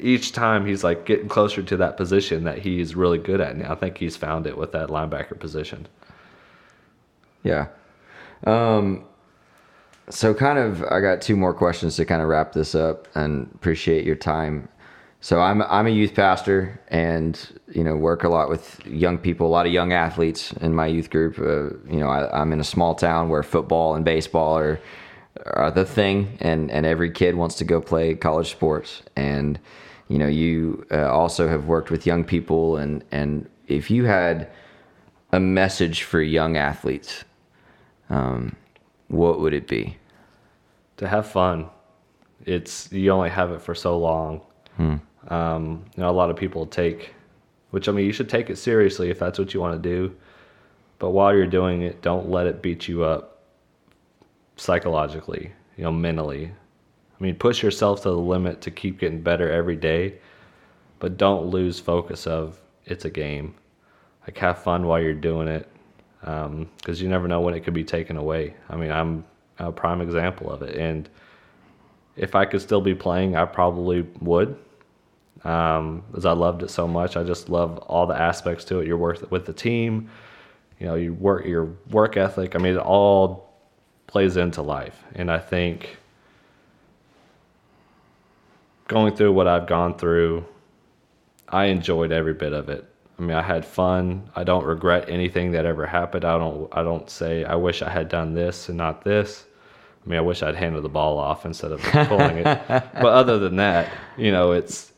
each 0.01 0.31
time 0.33 0.66
he's 0.66 0.85
like 0.85 1.05
getting 1.05 1.29
closer 1.29 1.62
to 1.64 1.76
that 1.79 1.97
position 1.97 2.45
that 2.45 2.59
he's 2.59 2.95
really 2.95 3.18
good 3.18 3.41
at. 3.41 3.53
And 3.57 3.64
I 3.64 3.74
think 3.74 3.99
he's 3.99 4.16
found 4.16 4.47
it 4.47 4.57
with 4.57 4.70
that 4.70 4.89
linebacker 4.89 5.37
position. 5.37 5.89
Yeah. 7.43 7.66
Um, 8.47 9.05
so 10.11 10.34
kind 10.34 10.59
of, 10.59 10.82
I 10.84 11.00
got 11.00 11.20
two 11.20 11.36
more 11.36 11.54
questions 11.54 11.96
to 11.96 12.04
kind 12.04 12.22
of 12.22 12.28
wrap 12.28 12.52
this 12.52 12.74
up, 12.74 13.09
and 13.14 13.50
appreciate 13.54 14.04
your 14.04 14.16
time. 14.16 14.68
So 15.20 15.40
I'm 15.40 15.62
I'm 15.62 15.86
a 15.88 15.90
youth 15.90 16.14
pastor, 16.14 16.80
and 16.88 17.38
you 17.72 17.82
know 17.82 17.96
work 17.96 18.22
a 18.22 18.28
lot 18.28 18.48
with 18.48 18.84
young 18.86 19.18
people, 19.18 19.48
a 19.48 19.48
lot 19.48 19.66
of 19.66 19.72
young 19.72 19.92
athletes 19.92 20.52
in 20.61 20.74
my 20.74 20.86
youth 20.86 21.11
group. 21.11 21.38
Uh, 21.38 21.76
you 21.92 21.98
know, 21.98 22.09
I, 22.09 22.40
I'm 22.40 22.52
in 22.52 22.61
a 22.61 22.64
small 22.64 22.94
town 22.94 23.28
where 23.28 23.42
football 23.42 23.96
and 23.96 24.04
baseball 24.04 24.56
are 24.56 24.80
are 25.46 25.72
the 25.72 25.84
thing, 25.84 26.38
and 26.40 26.70
and 26.70 26.86
every 26.86 27.11
kid 27.11 27.34
wants 27.34 27.56
to 27.56 27.64
go 27.64 27.80
play 27.80 28.14
college 28.14 28.50
sports. 28.50 29.02
And 29.16 29.59
you 30.06 30.18
know, 30.18 30.28
you 30.28 30.86
uh, 30.92 31.11
also 31.11 31.48
have 31.48 31.66
worked 31.66 31.90
with 31.90 32.06
young 32.06 32.22
people, 32.22 32.76
and 32.76 33.04
and 33.11 33.48
if 33.66 33.90
you 33.90 34.04
had 34.04 34.48
a 35.32 35.40
message 35.40 36.04
for 36.04 36.22
young 36.22 36.56
athletes, 36.56 37.24
um, 38.09 38.54
what 39.09 39.40
would 39.40 39.54
it 39.54 39.66
be? 39.66 39.96
To 40.98 41.09
have 41.09 41.26
fun, 41.26 41.68
it's 42.44 42.90
you 42.92 43.11
only 43.11 43.30
have 43.30 43.50
it 43.52 43.61
for 43.61 43.74
so 43.74 43.98
long. 43.98 44.42
Um, 45.28 45.84
you 45.96 46.02
know, 46.02 46.11
a 46.11 46.12
lot 46.12 46.30
of 46.30 46.36
people 46.36 46.66
take, 46.66 47.14
which 47.70 47.88
I 47.88 47.92
mean, 47.92 48.06
you 48.06 48.12
should 48.12 48.28
take 48.28 48.50
it 48.50 48.56
seriously 48.56 49.11
if 49.11 49.18
that's 49.18 49.38
what 49.38 49.52
you 49.52 49.61
want 49.61 49.80
to 49.82 49.88
do. 49.88 50.14
But 50.98 51.11
while 51.11 51.34
you're 51.34 51.46
doing 51.46 51.82
it, 51.82 52.02
don't 52.02 52.28
let 52.30 52.46
it 52.46 52.62
beat 52.62 52.88
you 52.88 53.04
up 53.04 53.42
psychologically, 54.56 55.52
you 55.76 55.84
know, 55.84 55.92
mentally. 55.92 56.50
I 57.18 57.22
mean, 57.22 57.36
push 57.36 57.62
yourself 57.62 58.02
to 58.02 58.11
the 58.11 58.16
limit 58.16 58.61
to 58.62 58.70
keep 58.70 58.98
getting 58.98 59.20
better 59.20 59.50
every 59.50 59.76
day, 59.76 60.14
but 60.98 61.16
don't 61.16 61.46
lose 61.46 61.78
focus 61.78 62.26
of 62.26 62.59
it's 62.84 63.04
a 63.04 63.11
game. 63.11 63.54
Like 64.22 64.38
have 64.38 64.62
fun 64.62 64.86
while 64.86 65.00
you're 65.00 65.14
doing 65.14 65.48
it, 65.48 65.68
because 66.21 67.01
you 67.01 67.09
never 67.09 67.29
know 67.29 67.41
when 67.41 67.55
it 67.55 67.61
could 67.61 67.75
be 67.75 67.85
taken 67.85 68.16
away. 68.16 68.55
I 68.69 68.77
mean, 68.77 68.91
I'm 68.91 69.25
a 69.59 69.73
prime 69.73 70.01
example 70.01 70.51
of 70.51 70.62
it, 70.62 70.77
and 70.77 71.09
if 72.16 72.35
I 72.35 72.45
could 72.45 72.61
still 72.61 72.81
be 72.81 72.95
playing, 72.95 73.37
I 73.37 73.45
probably 73.45 74.03
would, 74.21 74.57
um, 75.45 76.03
because 76.09 76.25
I 76.25 76.33
loved 76.33 76.62
it 76.62 76.71
so 76.71 76.89
much. 76.89 77.16
I 77.16 77.23
just 77.23 77.49
love 77.49 77.79
all 77.79 78.07
the 78.07 78.21
aspects 78.21 78.64
to 78.66 78.81
it. 78.81 78.87
Your 78.87 78.97
work 78.97 79.31
with 79.31 79.47
the 79.47 79.53
team, 79.53 80.11
you 80.81 80.87
know, 80.87 80.97
your 80.97 81.12
work, 81.12 81.47
your 81.47 81.77
work 81.91 82.16
ethic. 82.16 82.57
I 82.57 82.59
mean, 82.59 82.75
it 82.75 82.81
all 82.81 83.53
plays 84.07 84.37
into 84.37 84.62
life, 84.62 85.05
and 85.14 85.31
I 85.31 85.39
think 85.39 85.97
going 88.89 89.14
through 89.14 89.33
what 89.33 89.47
I've 89.47 89.66
gone 89.66 89.97
through, 89.97 90.45
I 91.49 91.66
enjoyed 91.66 92.11
every 92.11 92.35
bit 92.35 92.53
of 92.53 92.69
it. 92.69 92.85
I 93.19 93.23
mean, 93.23 93.37
I 93.37 93.43
had 93.43 93.64
fun. 93.64 94.31
I 94.37 94.45
don't 94.45 94.64
regret 94.64 95.09
anything 95.09 95.53
that 95.53 95.66
ever 95.66 95.87
happened. 95.87 96.25
I 96.25 96.39
don't. 96.39 96.69
I 96.73 96.83
don't 96.83 97.11
say 97.11 97.45
I 97.45 97.57
wish 97.57 97.83
I 97.83 97.91
had 97.91 98.09
done 98.09 98.35
this 98.35 98.69
and 98.69 98.79
not 98.79 99.03
this. 99.03 99.45
I 100.05 100.09
mean, 100.09 100.19
I 100.19 100.23
wish 100.23 100.43
I'd 100.43 100.55
handed 100.55 100.83
the 100.83 100.89
ball 100.89 101.19
off 101.19 101.45
instead 101.45 101.73
of 101.73 101.81
pulling 101.83 102.39
it. 102.39 102.45
But 102.45 103.07
other 103.07 103.39
than 103.39 103.57
that, 103.57 103.91
you 104.16 104.31
know, 104.31 104.53
it's 104.53 104.93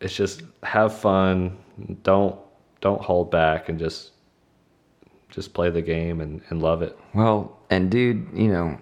it's 0.00 0.14
just 0.14 0.42
have 0.62 0.96
fun. 0.96 1.58
Don't 2.02 2.38
don't 2.80 3.02
hold 3.02 3.30
back 3.30 3.68
and 3.68 3.78
just 3.78 4.12
just 5.30 5.52
play 5.52 5.68
the 5.68 5.82
game 5.82 6.20
and, 6.20 6.40
and 6.48 6.62
love 6.62 6.82
it. 6.82 6.96
Well, 7.12 7.58
and 7.68 7.90
dude, 7.90 8.28
you 8.32 8.46
know, 8.46 8.78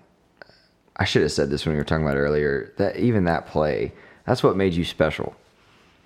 I 0.97 1.05
should 1.07 1.23
have 1.23 1.33
said 1.33 1.49
this 1.49 1.65
when 1.65 1.75
we 1.75 1.79
were 1.79 1.85
talking 1.85 2.05
about 2.05 2.19
earlier. 2.19 2.75
That 2.77 2.97
even 2.97 3.25
that 3.25 3.47
play, 3.47 3.93
that's 4.27 4.43
what 4.43 4.57
made 4.57 4.75
you 4.75 4.85
special. 4.85 5.35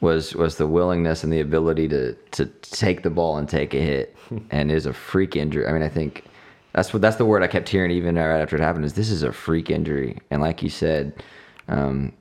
Was 0.00 0.34
was 0.34 0.56
the 0.56 0.66
willingness 0.66 1.24
and 1.24 1.32
the 1.32 1.40
ability 1.40 1.88
to 1.88 2.12
to 2.32 2.46
take 2.46 3.02
the 3.02 3.10
ball 3.10 3.38
and 3.38 3.48
take 3.48 3.72
a 3.74 3.80
hit, 3.80 4.14
and 4.50 4.70
is 4.70 4.86
a 4.86 4.92
freak 4.92 5.36
injury. 5.36 5.66
I 5.66 5.72
mean, 5.72 5.82
I 5.82 5.88
think 5.88 6.24
that's 6.72 6.92
what 6.92 7.00
that's 7.00 7.16
the 7.16 7.24
word 7.24 7.42
I 7.42 7.46
kept 7.46 7.68
hearing 7.68 7.90
even 7.90 8.16
right 8.16 8.40
after 8.40 8.56
it 8.56 8.60
happened. 8.62 8.84
Is 8.84 8.92
this 8.92 9.10
is 9.10 9.22
a 9.22 9.32
freak 9.32 9.70
injury, 9.70 10.18
and 10.30 10.42
like 10.42 10.62
you 10.62 10.68
said, 10.68 11.22
um, 11.68 12.12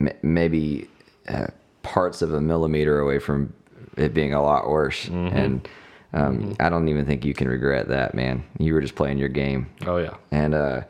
m- 0.00 0.08
maybe 0.22 0.88
uh, 1.28 1.48
parts 1.82 2.22
of 2.22 2.32
a 2.32 2.40
millimeter 2.40 2.98
away 3.00 3.18
from 3.18 3.52
it 3.96 4.14
being 4.14 4.32
a 4.34 4.42
lot 4.42 4.68
worse, 4.68 5.08
and. 5.08 5.68
Um, 6.14 6.56
I 6.58 6.70
don't 6.70 6.88
even 6.88 7.04
think 7.04 7.22
you 7.26 7.34
can 7.34 7.48
regret 7.48 7.88
that, 7.88 8.14
man. 8.14 8.42
You 8.58 8.72
were 8.72 8.80
just 8.80 8.94
playing 8.94 9.18
your 9.18 9.28
game. 9.28 9.68
Oh 9.86 9.98
yeah. 9.98 10.14
And 10.30 10.54
uh, 10.54 10.80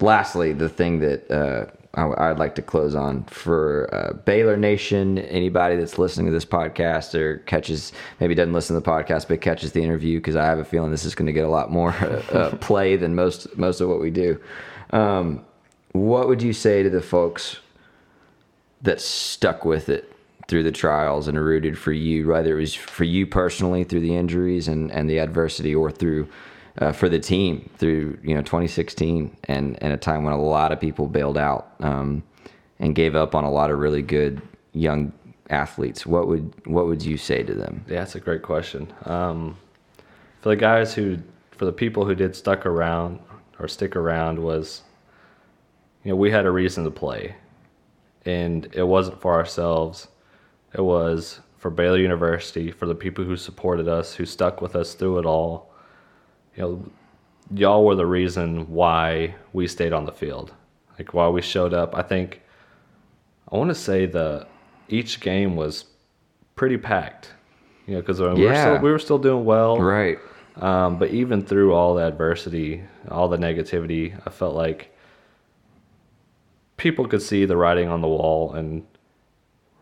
lastly, 0.00 0.52
the 0.52 0.68
thing 0.68 1.00
that 1.00 1.30
uh, 1.30 1.70
I, 1.94 2.30
I'd 2.30 2.38
like 2.38 2.54
to 2.54 2.62
close 2.62 2.94
on 2.94 3.24
for 3.24 3.92
uh, 3.92 4.12
Baylor 4.24 4.56
Nation, 4.56 5.18
anybody 5.18 5.76
that's 5.76 5.98
listening 5.98 6.26
to 6.26 6.32
this 6.32 6.44
podcast 6.44 7.14
or 7.14 7.38
catches, 7.38 7.92
maybe 8.20 8.34
doesn't 8.34 8.52
listen 8.52 8.74
to 8.74 8.80
the 8.80 8.90
podcast, 8.90 9.26
but 9.26 9.40
catches 9.40 9.72
the 9.72 9.82
interview, 9.82 10.18
because 10.18 10.36
I 10.36 10.44
have 10.44 10.58
a 10.58 10.64
feeling 10.64 10.92
this 10.92 11.04
is 11.04 11.14
going 11.14 11.26
to 11.26 11.32
get 11.32 11.44
a 11.44 11.50
lot 11.50 11.72
more 11.72 11.92
uh, 12.32 12.56
play 12.60 12.96
than 12.96 13.14
most 13.14 13.56
most 13.56 13.80
of 13.80 13.88
what 13.88 14.00
we 14.00 14.10
do. 14.10 14.40
Um, 14.90 15.44
what 15.92 16.28
would 16.28 16.42
you 16.42 16.52
say 16.52 16.82
to 16.82 16.90
the 16.90 17.02
folks 17.02 17.58
that 18.82 19.00
stuck 19.00 19.64
with 19.64 19.88
it 19.88 20.12
through 20.46 20.62
the 20.62 20.72
trials 20.72 21.28
and 21.28 21.38
rooted 21.38 21.78
for 21.78 21.92
you, 21.92 22.28
whether 22.28 22.56
it 22.56 22.60
was 22.60 22.74
for 22.74 23.04
you 23.04 23.26
personally 23.26 23.84
through 23.84 24.00
the 24.00 24.16
injuries 24.16 24.68
and, 24.68 24.90
and 24.90 25.08
the 25.08 25.18
adversity 25.18 25.74
or 25.74 25.90
through 25.90 26.28
uh, 26.78 26.92
for 26.92 27.08
the 27.08 27.18
team 27.18 27.68
through 27.78 28.18
you 28.22 28.34
know 28.34 28.42
2016 28.42 29.36
and, 29.44 29.82
and 29.82 29.92
a 29.92 29.96
time 29.96 30.24
when 30.24 30.32
a 30.32 30.40
lot 30.40 30.72
of 30.72 30.80
people 30.80 31.06
bailed 31.06 31.38
out 31.38 31.74
um, 31.80 32.22
and 32.78 32.94
gave 32.94 33.14
up 33.14 33.34
on 33.34 33.44
a 33.44 33.50
lot 33.50 33.70
of 33.70 33.78
really 33.78 34.02
good 34.02 34.40
young 34.72 35.12
athletes. 35.50 36.06
What 36.06 36.28
would 36.28 36.66
what 36.66 36.86
would 36.86 37.04
you 37.04 37.16
say 37.16 37.42
to 37.42 37.54
them? 37.54 37.84
Yeah, 37.88 38.00
that's 38.00 38.14
a 38.14 38.20
great 38.20 38.42
question. 38.42 38.92
Um, 39.04 39.56
for 40.40 40.48
the 40.48 40.56
guys 40.56 40.94
who, 40.94 41.18
for 41.50 41.66
the 41.66 41.72
people 41.72 42.04
who 42.04 42.14
did 42.14 42.34
stuck 42.34 42.64
around 42.64 43.20
or 43.58 43.68
stick 43.68 43.94
around, 43.94 44.38
was, 44.38 44.82
you 46.02 46.10
know, 46.10 46.16
we 46.16 46.30
had 46.30 46.46
a 46.46 46.50
reason 46.50 46.84
to 46.84 46.90
play, 46.90 47.34
and 48.24 48.68
it 48.72 48.84
wasn't 48.84 49.20
for 49.20 49.34
ourselves. 49.34 50.08
It 50.72 50.80
was 50.80 51.40
for 51.58 51.70
Baylor 51.70 51.98
University, 51.98 52.70
for 52.70 52.86
the 52.86 52.94
people 52.94 53.24
who 53.24 53.36
supported 53.36 53.86
us, 53.86 54.14
who 54.14 54.24
stuck 54.24 54.62
with 54.62 54.74
us 54.74 54.94
through 54.94 55.18
it 55.18 55.26
all. 55.26 55.69
You 56.56 56.62
know, 56.62 56.90
y'all 57.54 57.84
were 57.84 57.94
the 57.94 58.06
reason 58.06 58.70
why 58.70 59.34
we 59.52 59.66
stayed 59.66 59.92
on 59.92 60.04
the 60.04 60.12
field, 60.12 60.52
like 60.98 61.14
why 61.14 61.28
we 61.28 61.42
showed 61.42 61.74
up. 61.74 61.94
I 61.96 62.02
think, 62.02 62.42
I 63.50 63.56
want 63.56 63.70
to 63.70 63.74
say 63.74 64.06
the 64.06 64.46
each 64.88 65.20
game 65.20 65.56
was 65.56 65.84
pretty 66.56 66.76
packed. 66.76 67.32
You 67.86 67.94
know, 67.94 68.00
because 68.00 68.20
we, 68.20 68.26
were 68.28 68.36
Yeah. 68.38 68.74
still, 68.74 68.82
we 68.82 68.90
were 68.90 68.98
still 68.98 69.18
doing 69.18 69.44
well. 69.44 69.80
Right. 69.80 70.18
Um, 70.56 70.98
but 70.98 71.10
even 71.10 71.42
through 71.44 71.72
all 71.74 71.94
the 71.94 72.06
adversity, 72.06 72.82
all 73.10 73.28
the 73.28 73.38
negativity, 73.38 74.20
I 74.26 74.30
felt 74.30 74.54
like 74.54 74.94
people 76.76 77.06
could 77.06 77.22
see 77.22 77.44
the 77.44 77.56
writing 77.56 77.88
on 77.88 78.00
the 78.00 78.08
wall 78.08 78.52
and, 78.54 78.74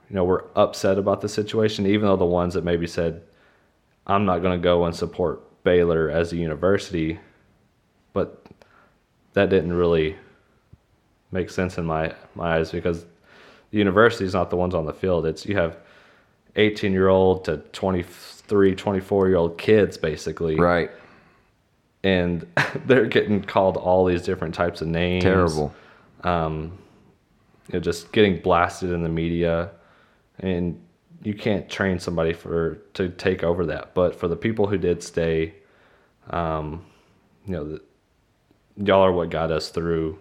you 0.09 0.16
know, 0.16 0.25
we're 0.25 0.45
upset 0.57 0.99
about 0.99 1.21
the 1.21 1.29
situation, 1.29 1.87
even 1.87 2.07
though 2.07 2.16
the 2.16 2.25
ones 2.25 2.55
that 2.55 2.64
maybe 2.64 2.87
said, 2.87 3.23
I'm 4.07 4.25
not 4.25 4.41
going 4.41 4.59
to 4.59 4.62
go 4.62 4.85
and 4.85 4.95
support 4.95 5.43
Baylor 5.65 6.11
as 6.11 6.33
a 6.33 6.37
university, 6.37 7.19
but 8.13 8.45
that 9.35 9.51
didn't 9.51 9.73
really 9.73 10.17
make 11.31 11.51
sense 11.51 11.77
in 11.79 11.85
my 11.85 12.15
my 12.35 12.57
eyes 12.59 12.71
because 12.73 13.05
the 13.71 13.79
university 13.79 14.25
is 14.25 14.33
not 14.35 14.51
the 14.51 14.57
ones 14.57 14.75
on 14.75 14.87
the 14.87 14.93
field. 14.95 15.27
It's 15.27 15.45
you 15.47 15.57
have 15.57 15.77
18 16.57 16.93
year 16.93 17.09
old 17.09 17.45
to 17.45 17.59
23, 17.73 18.75
24 18.75 19.29
year 19.29 19.37
old 19.37 19.59
kids 19.59 19.97
basically, 19.99 20.57
Right. 20.57 20.91
and 22.03 22.47
they're 22.87 23.07
getting 23.07 23.43
called 23.43 23.77
all 23.77 24.05
these 24.05 24.23
different 24.23 24.55
types 24.55 24.81
of 24.81 24.89
names. 24.89 25.23
Terrible. 25.25 25.75
Um, 26.25 26.79
you 27.69 27.75
know, 27.75 27.81
just 27.81 28.11
getting 28.13 28.41
blasted 28.41 28.91
in 28.91 29.03
the 29.03 29.09
media, 29.11 29.71
and 30.41 30.81
you 31.23 31.35
can't 31.35 31.69
train 31.69 31.99
somebody 31.99 32.33
for 32.33 32.77
to 32.95 33.09
take 33.09 33.43
over 33.43 33.66
that. 33.66 33.95
But 33.95 34.14
for 34.14 34.29
the 34.29 34.37
people 34.37 34.66
who 34.66 34.79
did 34.79 35.03
stay, 35.03 35.55
um, 36.31 36.85
you 37.47 37.53
know, 37.53 37.64
the, 37.64 37.83
y'all 38.77 39.03
are 39.03 39.12
what 39.12 39.31
got 39.31 39.51
us 39.51 39.71
through 39.71 40.19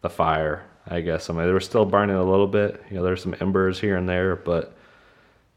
the 0.00 0.10
fire. 0.10 0.64
I 0.88 1.00
guess. 1.02 1.28
I 1.30 1.34
mean, 1.34 1.46
they 1.46 1.52
were 1.52 1.60
still 1.60 1.84
burning 1.84 2.16
a 2.16 2.24
little 2.24 2.46
bit. 2.46 2.82
You 2.90 2.96
know, 2.96 3.02
there's 3.04 3.22
some 3.22 3.34
embers 3.40 3.78
here 3.78 3.96
and 3.96 4.08
there, 4.08 4.34
but 4.34 4.74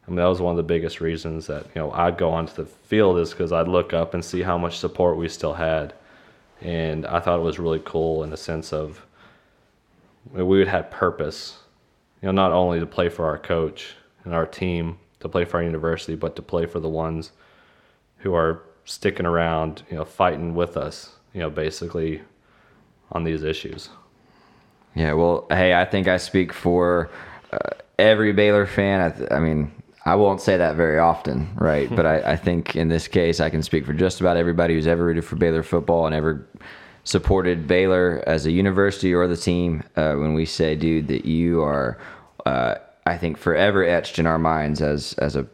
I 0.05 0.11
mean, 0.11 0.17
that 0.17 0.25
was 0.25 0.41
one 0.41 0.51
of 0.51 0.57
the 0.57 0.63
biggest 0.63 1.01
reasons 1.01 1.47
that 1.47 1.65
you 1.73 1.81
know 1.81 1.91
I'd 1.91 2.17
go 2.17 2.31
onto 2.31 2.53
the 2.53 2.65
field 2.65 3.17
is 3.19 3.31
because 3.31 3.51
I'd 3.51 3.67
look 3.67 3.93
up 3.93 4.13
and 4.13 4.23
see 4.23 4.41
how 4.41 4.57
much 4.57 4.77
support 4.77 5.17
we 5.17 5.29
still 5.29 5.53
had, 5.53 5.93
and 6.61 7.05
I 7.05 7.19
thought 7.19 7.39
it 7.39 7.43
was 7.43 7.57
really 7.57 7.81
cool 7.85 8.23
in 8.23 8.29
the 8.29 8.37
sense 8.37 8.73
of 8.73 9.05
we 10.31 10.43
would 10.43 10.67
have 10.67 10.91
purpose, 10.91 11.57
you 12.21 12.27
know, 12.27 12.31
not 12.31 12.51
only 12.51 12.79
to 12.79 12.85
play 12.85 13.09
for 13.09 13.25
our 13.25 13.37
coach 13.37 13.95
and 14.23 14.33
our 14.33 14.45
team, 14.45 14.97
to 15.19 15.29
play 15.29 15.45
for 15.45 15.57
our 15.57 15.63
university, 15.63 16.15
but 16.15 16.35
to 16.35 16.41
play 16.41 16.65
for 16.65 16.79
the 16.79 16.89
ones 16.89 17.31
who 18.17 18.33
are 18.33 18.63
sticking 18.85 19.25
around, 19.25 19.83
you 19.89 19.95
know, 19.95 20.05
fighting 20.05 20.53
with 20.53 20.77
us, 20.77 21.15
you 21.33 21.39
know, 21.39 21.49
basically 21.49 22.21
on 23.11 23.23
these 23.23 23.43
issues. 23.43 23.89
Yeah, 24.95 25.13
well, 25.13 25.47
hey, 25.49 25.73
I 25.73 25.85
think 25.85 26.07
I 26.07 26.17
speak 26.17 26.53
for 26.53 27.09
uh, 27.51 27.57
every 27.97 28.33
Baylor 28.33 28.65
fan. 28.65 29.01
I, 29.01 29.09
th- 29.09 29.31
I 29.31 29.39
mean, 29.39 29.71
I 30.05 30.15
won't 30.15 30.41
say 30.41 30.57
that 30.57 30.75
very 30.75 30.99
often, 30.99 31.49
right? 31.55 31.89
but 31.95 32.05
I, 32.05 32.33
I 32.33 32.35
think 32.35 32.75
in 32.75 32.89
this 32.89 33.07
case, 33.07 33.39
I 33.39 33.49
can 33.49 33.63
speak 33.63 33.85
for 33.85 33.93
just 33.93 34.21
about 34.21 34.37
everybody 34.37 34.73
who's 34.73 34.87
ever 34.87 35.05
rooted 35.05 35.25
for 35.25 35.35
Baylor 35.35 35.63
football 35.63 36.05
and 36.05 36.13
ever 36.13 36.45
supported 37.05 37.67
Baylor 37.67 38.23
as 38.27 38.45
a 38.45 38.51
university 38.51 39.13
or 39.13 39.27
the 39.27 39.37
team. 39.37 39.83
Uh, 39.95 40.15
when 40.15 40.33
we 40.33 40.45
say, 40.45 40.75
dude, 40.75 41.07
that 41.07 41.25
you 41.25 41.61
are, 41.61 41.97
uh, 42.45 42.75
I 43.05 43.17
think, 43.17 43.37
forever 43.37 43.83
etched 43.83 44.19
in 44.19 44.27
our 44.27 44.39
minds 44.39 44.81
as 44.81 45.13
as 45.13 45.35
a 45.35 45.47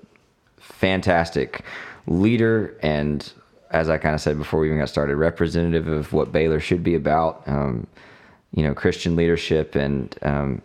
fantastic 0.57 1.63
leader 2.07 2.77
and 2.81 3.31
as 3.71 3.89
I 3.89 3.97
kind 3.97 4.15
of 4.15 4.21
said 4.21 4.37
before 4.37 4.59
we 4.59 4.67
even 4.67 4.79
got 4.79 4.89
started, 4.89 5.15
representative 5.15 5.87
of 5.87 6.11
what 6.11 6.31
Baylor 6.31 6.59
should 6.59 6.83
be 6.83 6.95
about. 6.95 7.43
Um, 7.45 7.87
you 8.51 8.63
know, 8.63 8.73
Christian 8.73 9.15
leadership 9.15 9.75
and 9.75 10.15
um, 10.23 10.61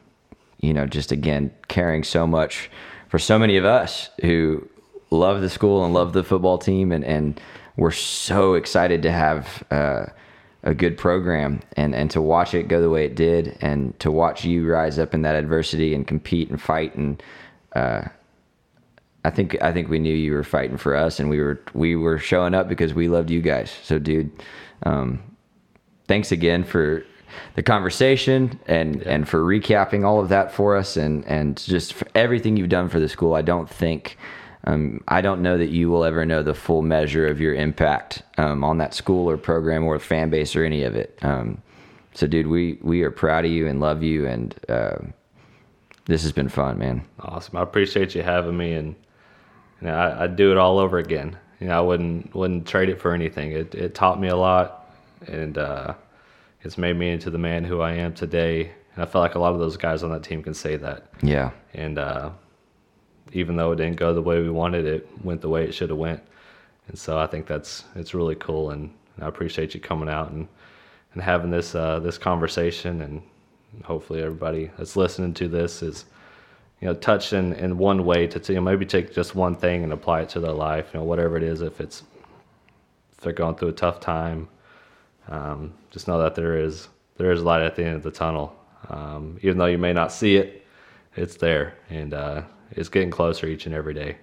you 0.60 0.72
know, 0.72 0.86
just 0.86 1.12
again 1.12 1.50
caring 1.68 2.02
so 2.02 2.26
much 2.26 2.70
for 3.08 3.18
so 3.18 3.38
many 3.38 3.56
of 3.56 3.64
us 3.64 4.08
who 4.22 4.66
love 5.10 5.42
the 5.42 5.50
school 5.50 5.84
and 5.84 5.92
love 5.92 6.12
the 6.12 6.24
football 6.24 6.58
team, 6.58 6.92
and 6.92 7.04
and 7.04 7.40
we're 7.76 7.90
so 7.90 8.54
excited 8.54 9.02
to 9.02 9.12
have. 9.12 9.64
Uh, 9.70 10.06
a 10.64 10.74
good 10.74 10.98
program 10.98 11.60
and, 11.76 11.94
and 11.94 12.10
to 12.10 12.20
watch 12.20 12.54
it 12.54 12.68
go 12.68 12.80
the 12.80 12.90
way 12.90 13.04
it 13.04 13.14
did 13.14 13.56
and 13.60 13.98
to 14.00 14.10
watch 14.10 14.44
you 14.44 14.66
rise 14.68 14.98
up 14.98 15.14
in 15.14 15.22
that 15.22 15.34
adversity 15.34 15.94
and 15.94 16.06
compete 16.06 16.50
and 16.50 16.60
fight 16.60 16.94
and 16.96 17.22
uh, 17.76 18.02
I 19.24 19.30
think 19.30 19.60
I 19.62 19.72
think 19.72 19.88
we 19.88 19.98
knew 19.98 20.14
you 20.14 20.32
were 20.32 20.44
fighting 20.44 20.76
for 20.76 20.94
us, 20.94 21.18
and 21.18 21.30
we 21.30 21.40
were 21.40 21.60
we 21.72 21.96
were 21.96 22.18
showing 22.18 22.54
up 22.54 22.68
because 22.68 22.92
we 22.92 23.08
loved 23.08 23.30
you 23.30 23.40
guys. 23.40 23.70
So, 23.82 23.98
dude, 23.98 24.30
um, 24.82 25.22
thanks 26.06 26.30
again 26.30 26.62
for 26.62 27.04
the 27.54 27.62
conversation 27.62 28.60
and 28.66 29.02
and 29.02 29.26
for 29.26 29.40
recapping 29.40 30.04
all 30.04 30.20
of 30.20 30.28
that 30.28 30.52
for 30.52 30.76
us, 30.76 30.98
and 30.98 31.24
and 31.24 31.56
just 31.56 31.94
for 31.94 32.06
everything 32.14 32.58
you've 32.58 32.68
done 32.68 32.90
for 32.90 33.00
the 33.00 33.08
school. 33.08 33.34
I 33.34 33.42
don't 33.42 33.68
think. 33.68 34.18
Um, 34.66 35.02
I 35.08 35.20
don't 35.20 35.42
know 35.42 35.58
that 35.58 35.70
you 35.70 35.90
will 35.90 36.04
ever 36.04 36.24
know 36.24 36.42
the 36.42 36.54
full 36.54 36.82
measure 36.82 37.26
of 37.26 37.40
your 37.40 37.54
impact 37.54 38.22
um, 38.38 38.64
on 38.64 38.78
that 38.78 38.94
school 38.94 39.28
or 39.28 39.36
program 39.36 39.84
or 39.84 39.98
fan 39.98 40.30
base 40.30 40.56
or 40.56 40.64
any 40.64 40.84
of 40.84 40.96
it. 40.96 41.18
Um, 41.22 41.60
so, 42.14 42.26
dude, 42.26 42.46
we 42.46 42.78
we 42.80 43.02
are 43.02 43.10
proud 43.10 43.44
of 43.44 43.50
you 43.50 43.66
and 43.66 43.80
love 43.80 44.02
you, 44.02 44.26
and 44.26 44.54
uh, 44.68 44.98
this 46.06 46.22
has 46.22 46.32
been 46.32 46.48
fun, 46.48 46.78
man. 46.78 47.04
Awesome. 47.20 47.56
I 47.56 47.62
appreciate 47.62 48.14
you 48.14 48.22
having 48.22 48.56
me, 48.56 48.72
and 48.72 48.94
you 49.80 49.88
know, 49.88 49.94
I, 49.94 50.24
I'd 50.24 50.36
do 50.36 50.52
it 50.52 50.56
all 50.56 50.78
over 50.78 50.98
again. 50.98 51.36
You 51.60 51.66
know, 51.66 51.78
I 51.78 51.80
wouldn't 51.80 52.34
wouldn't 52.34 52.66
trade 52.66 52.88
it 52.88 53.00
for 53.00 53.12
anything. 53.12 53.52
It 53.52 53.74
it 53.74 53.94
taught 53.94 54.20
me 54.20 54.28
a 54.28 54.36
lot, 54.36 54.88
and 55.26 55.58
uh, 55.58 55.94
it's 56.62 56.78
made 56.78 56.96
me 56.96 57.10
into 57.10 57.30
the 57.30 57.38
man 57.38 57.64
who 57.64 57.80
I 57.80 57.92
am 57.92 58.14
today. 58.14 58.70
And 58.94 59.02
I 59.02 59.06
feel 59.06 59.20
like 59.20 59.34
a 59.34 59.40
lot 59.40 59.52
of 59.52 59.58
those 59.58 59.76
guys 59.76 60.02
on 60.02 60.10
that 60.12 60.22
team 60.22 60.42
can 60.42 60.54
say 60.54 60.76
that. 60.76 61.08
Yeah. 61.20 61.50
And 61.72 61.98
uh, 61.98 62.30
even 63.34 63.56
though 63.56 63.72
it 63.72 63.76
didn't 63.76 63.96
go 63.96 64.14
the 64.14 64.22
way 64.22 64.40
we 64.40 64.48
wanted, 64.48 64.86
it 64.86 65.06
went 65.22 65.42
the 65.42 65.48
way 65.48 65.64
it 65.64 65.74
should 65.74 65.90
have 65.90 65.98
went. 65.98 66.22
And 66.88 66.98
so 66.98 67.18
I 67.18 67.26
think 67.26 67.46
that's 67.46 67.84
it's 67.94 68.14
really 68.14 68.36
cool, 68.36 68.70
and 68.70 68.90
I 69.20 69.26
appreciate 69.26 69.74
you 69.74 69.80
coming 69.80 70.08
out 70.08 70.30
and 70.30 70.48
and 71.12 71.22
having 71.22 71.50
this 71.50 71.74
uh, 71.74 72.00
this 72.00 72.18
conversation, 72.18 73.02
and 73.02 73.22
hopefully 73.84 74.22
everybody 74.22 74.70
that's 74.78 74.96
listening 74.96 75.34
to 75.34 75.48
this 75.48 75.82
is 75.82 76.04
you 76.80 76.88
know 76.88 76.94
touched 76.94 77.32
in, 77.32 77.54
in 77.54 77.78
one 77.78 78.04
way 78.04 78.26
to 78.26 78.52
you 78.52 78.56
know, 78.56 78.60
maybe 78.60 78.86
take 78.86 79.12
just 79.12 79.34
one 79.34 79.56
thing 79.56 79.82
and 79.82 79.92
apply 79.92 80.22
it 80.22 80.28
to 80.30 80.40
their 80.40 80.52
life, 80.52 80.90
you 80.92 81.00
know 81.00 81.04
whatever 81.04 81.36
it 81.36 81.42
is. 81.42 81.60
If 81.60 81.80
it's 81.80 82.02
if 83.12 83.20
they're 83.20 83.32
going 83.32 83.56
through 83.56 83.68
a 83.68 83.72
tough 83.72 84.00
time, 84.00 84.48
um, 85.28 85.72
just 85.90 86.06
know 86.06 86.18
that 86.18 86.34
there 86.34 86.56
is 86.58 86.88
there 87.16 87.32
is 87.32 87.42
light 87.42 87.62
at 87.62 87.74
the 87.76 87.84
end 87.84 87.96
of 87.96 88.02
the 88.02 88.10
tunnel. 88.10 88.54
Um, 88.90 89.38
even 89.40 89.56
though 89.56 89.66
you 89.66 89.78
may 89.78 89.94
not 89.94 90.12
see 90.12 90.36
it, 90.36 90.66
it's 91.16 91.36
there, 91.36 91.74
and 91.88 92.12
uh, 92.12 92.42
it's 92.72 92.88
getting 92.88 93.10
closer 93.10 93.46
each 93.46 93.66
and 93.66 93.74
every 93.74 93.94
day. 93.94 94.16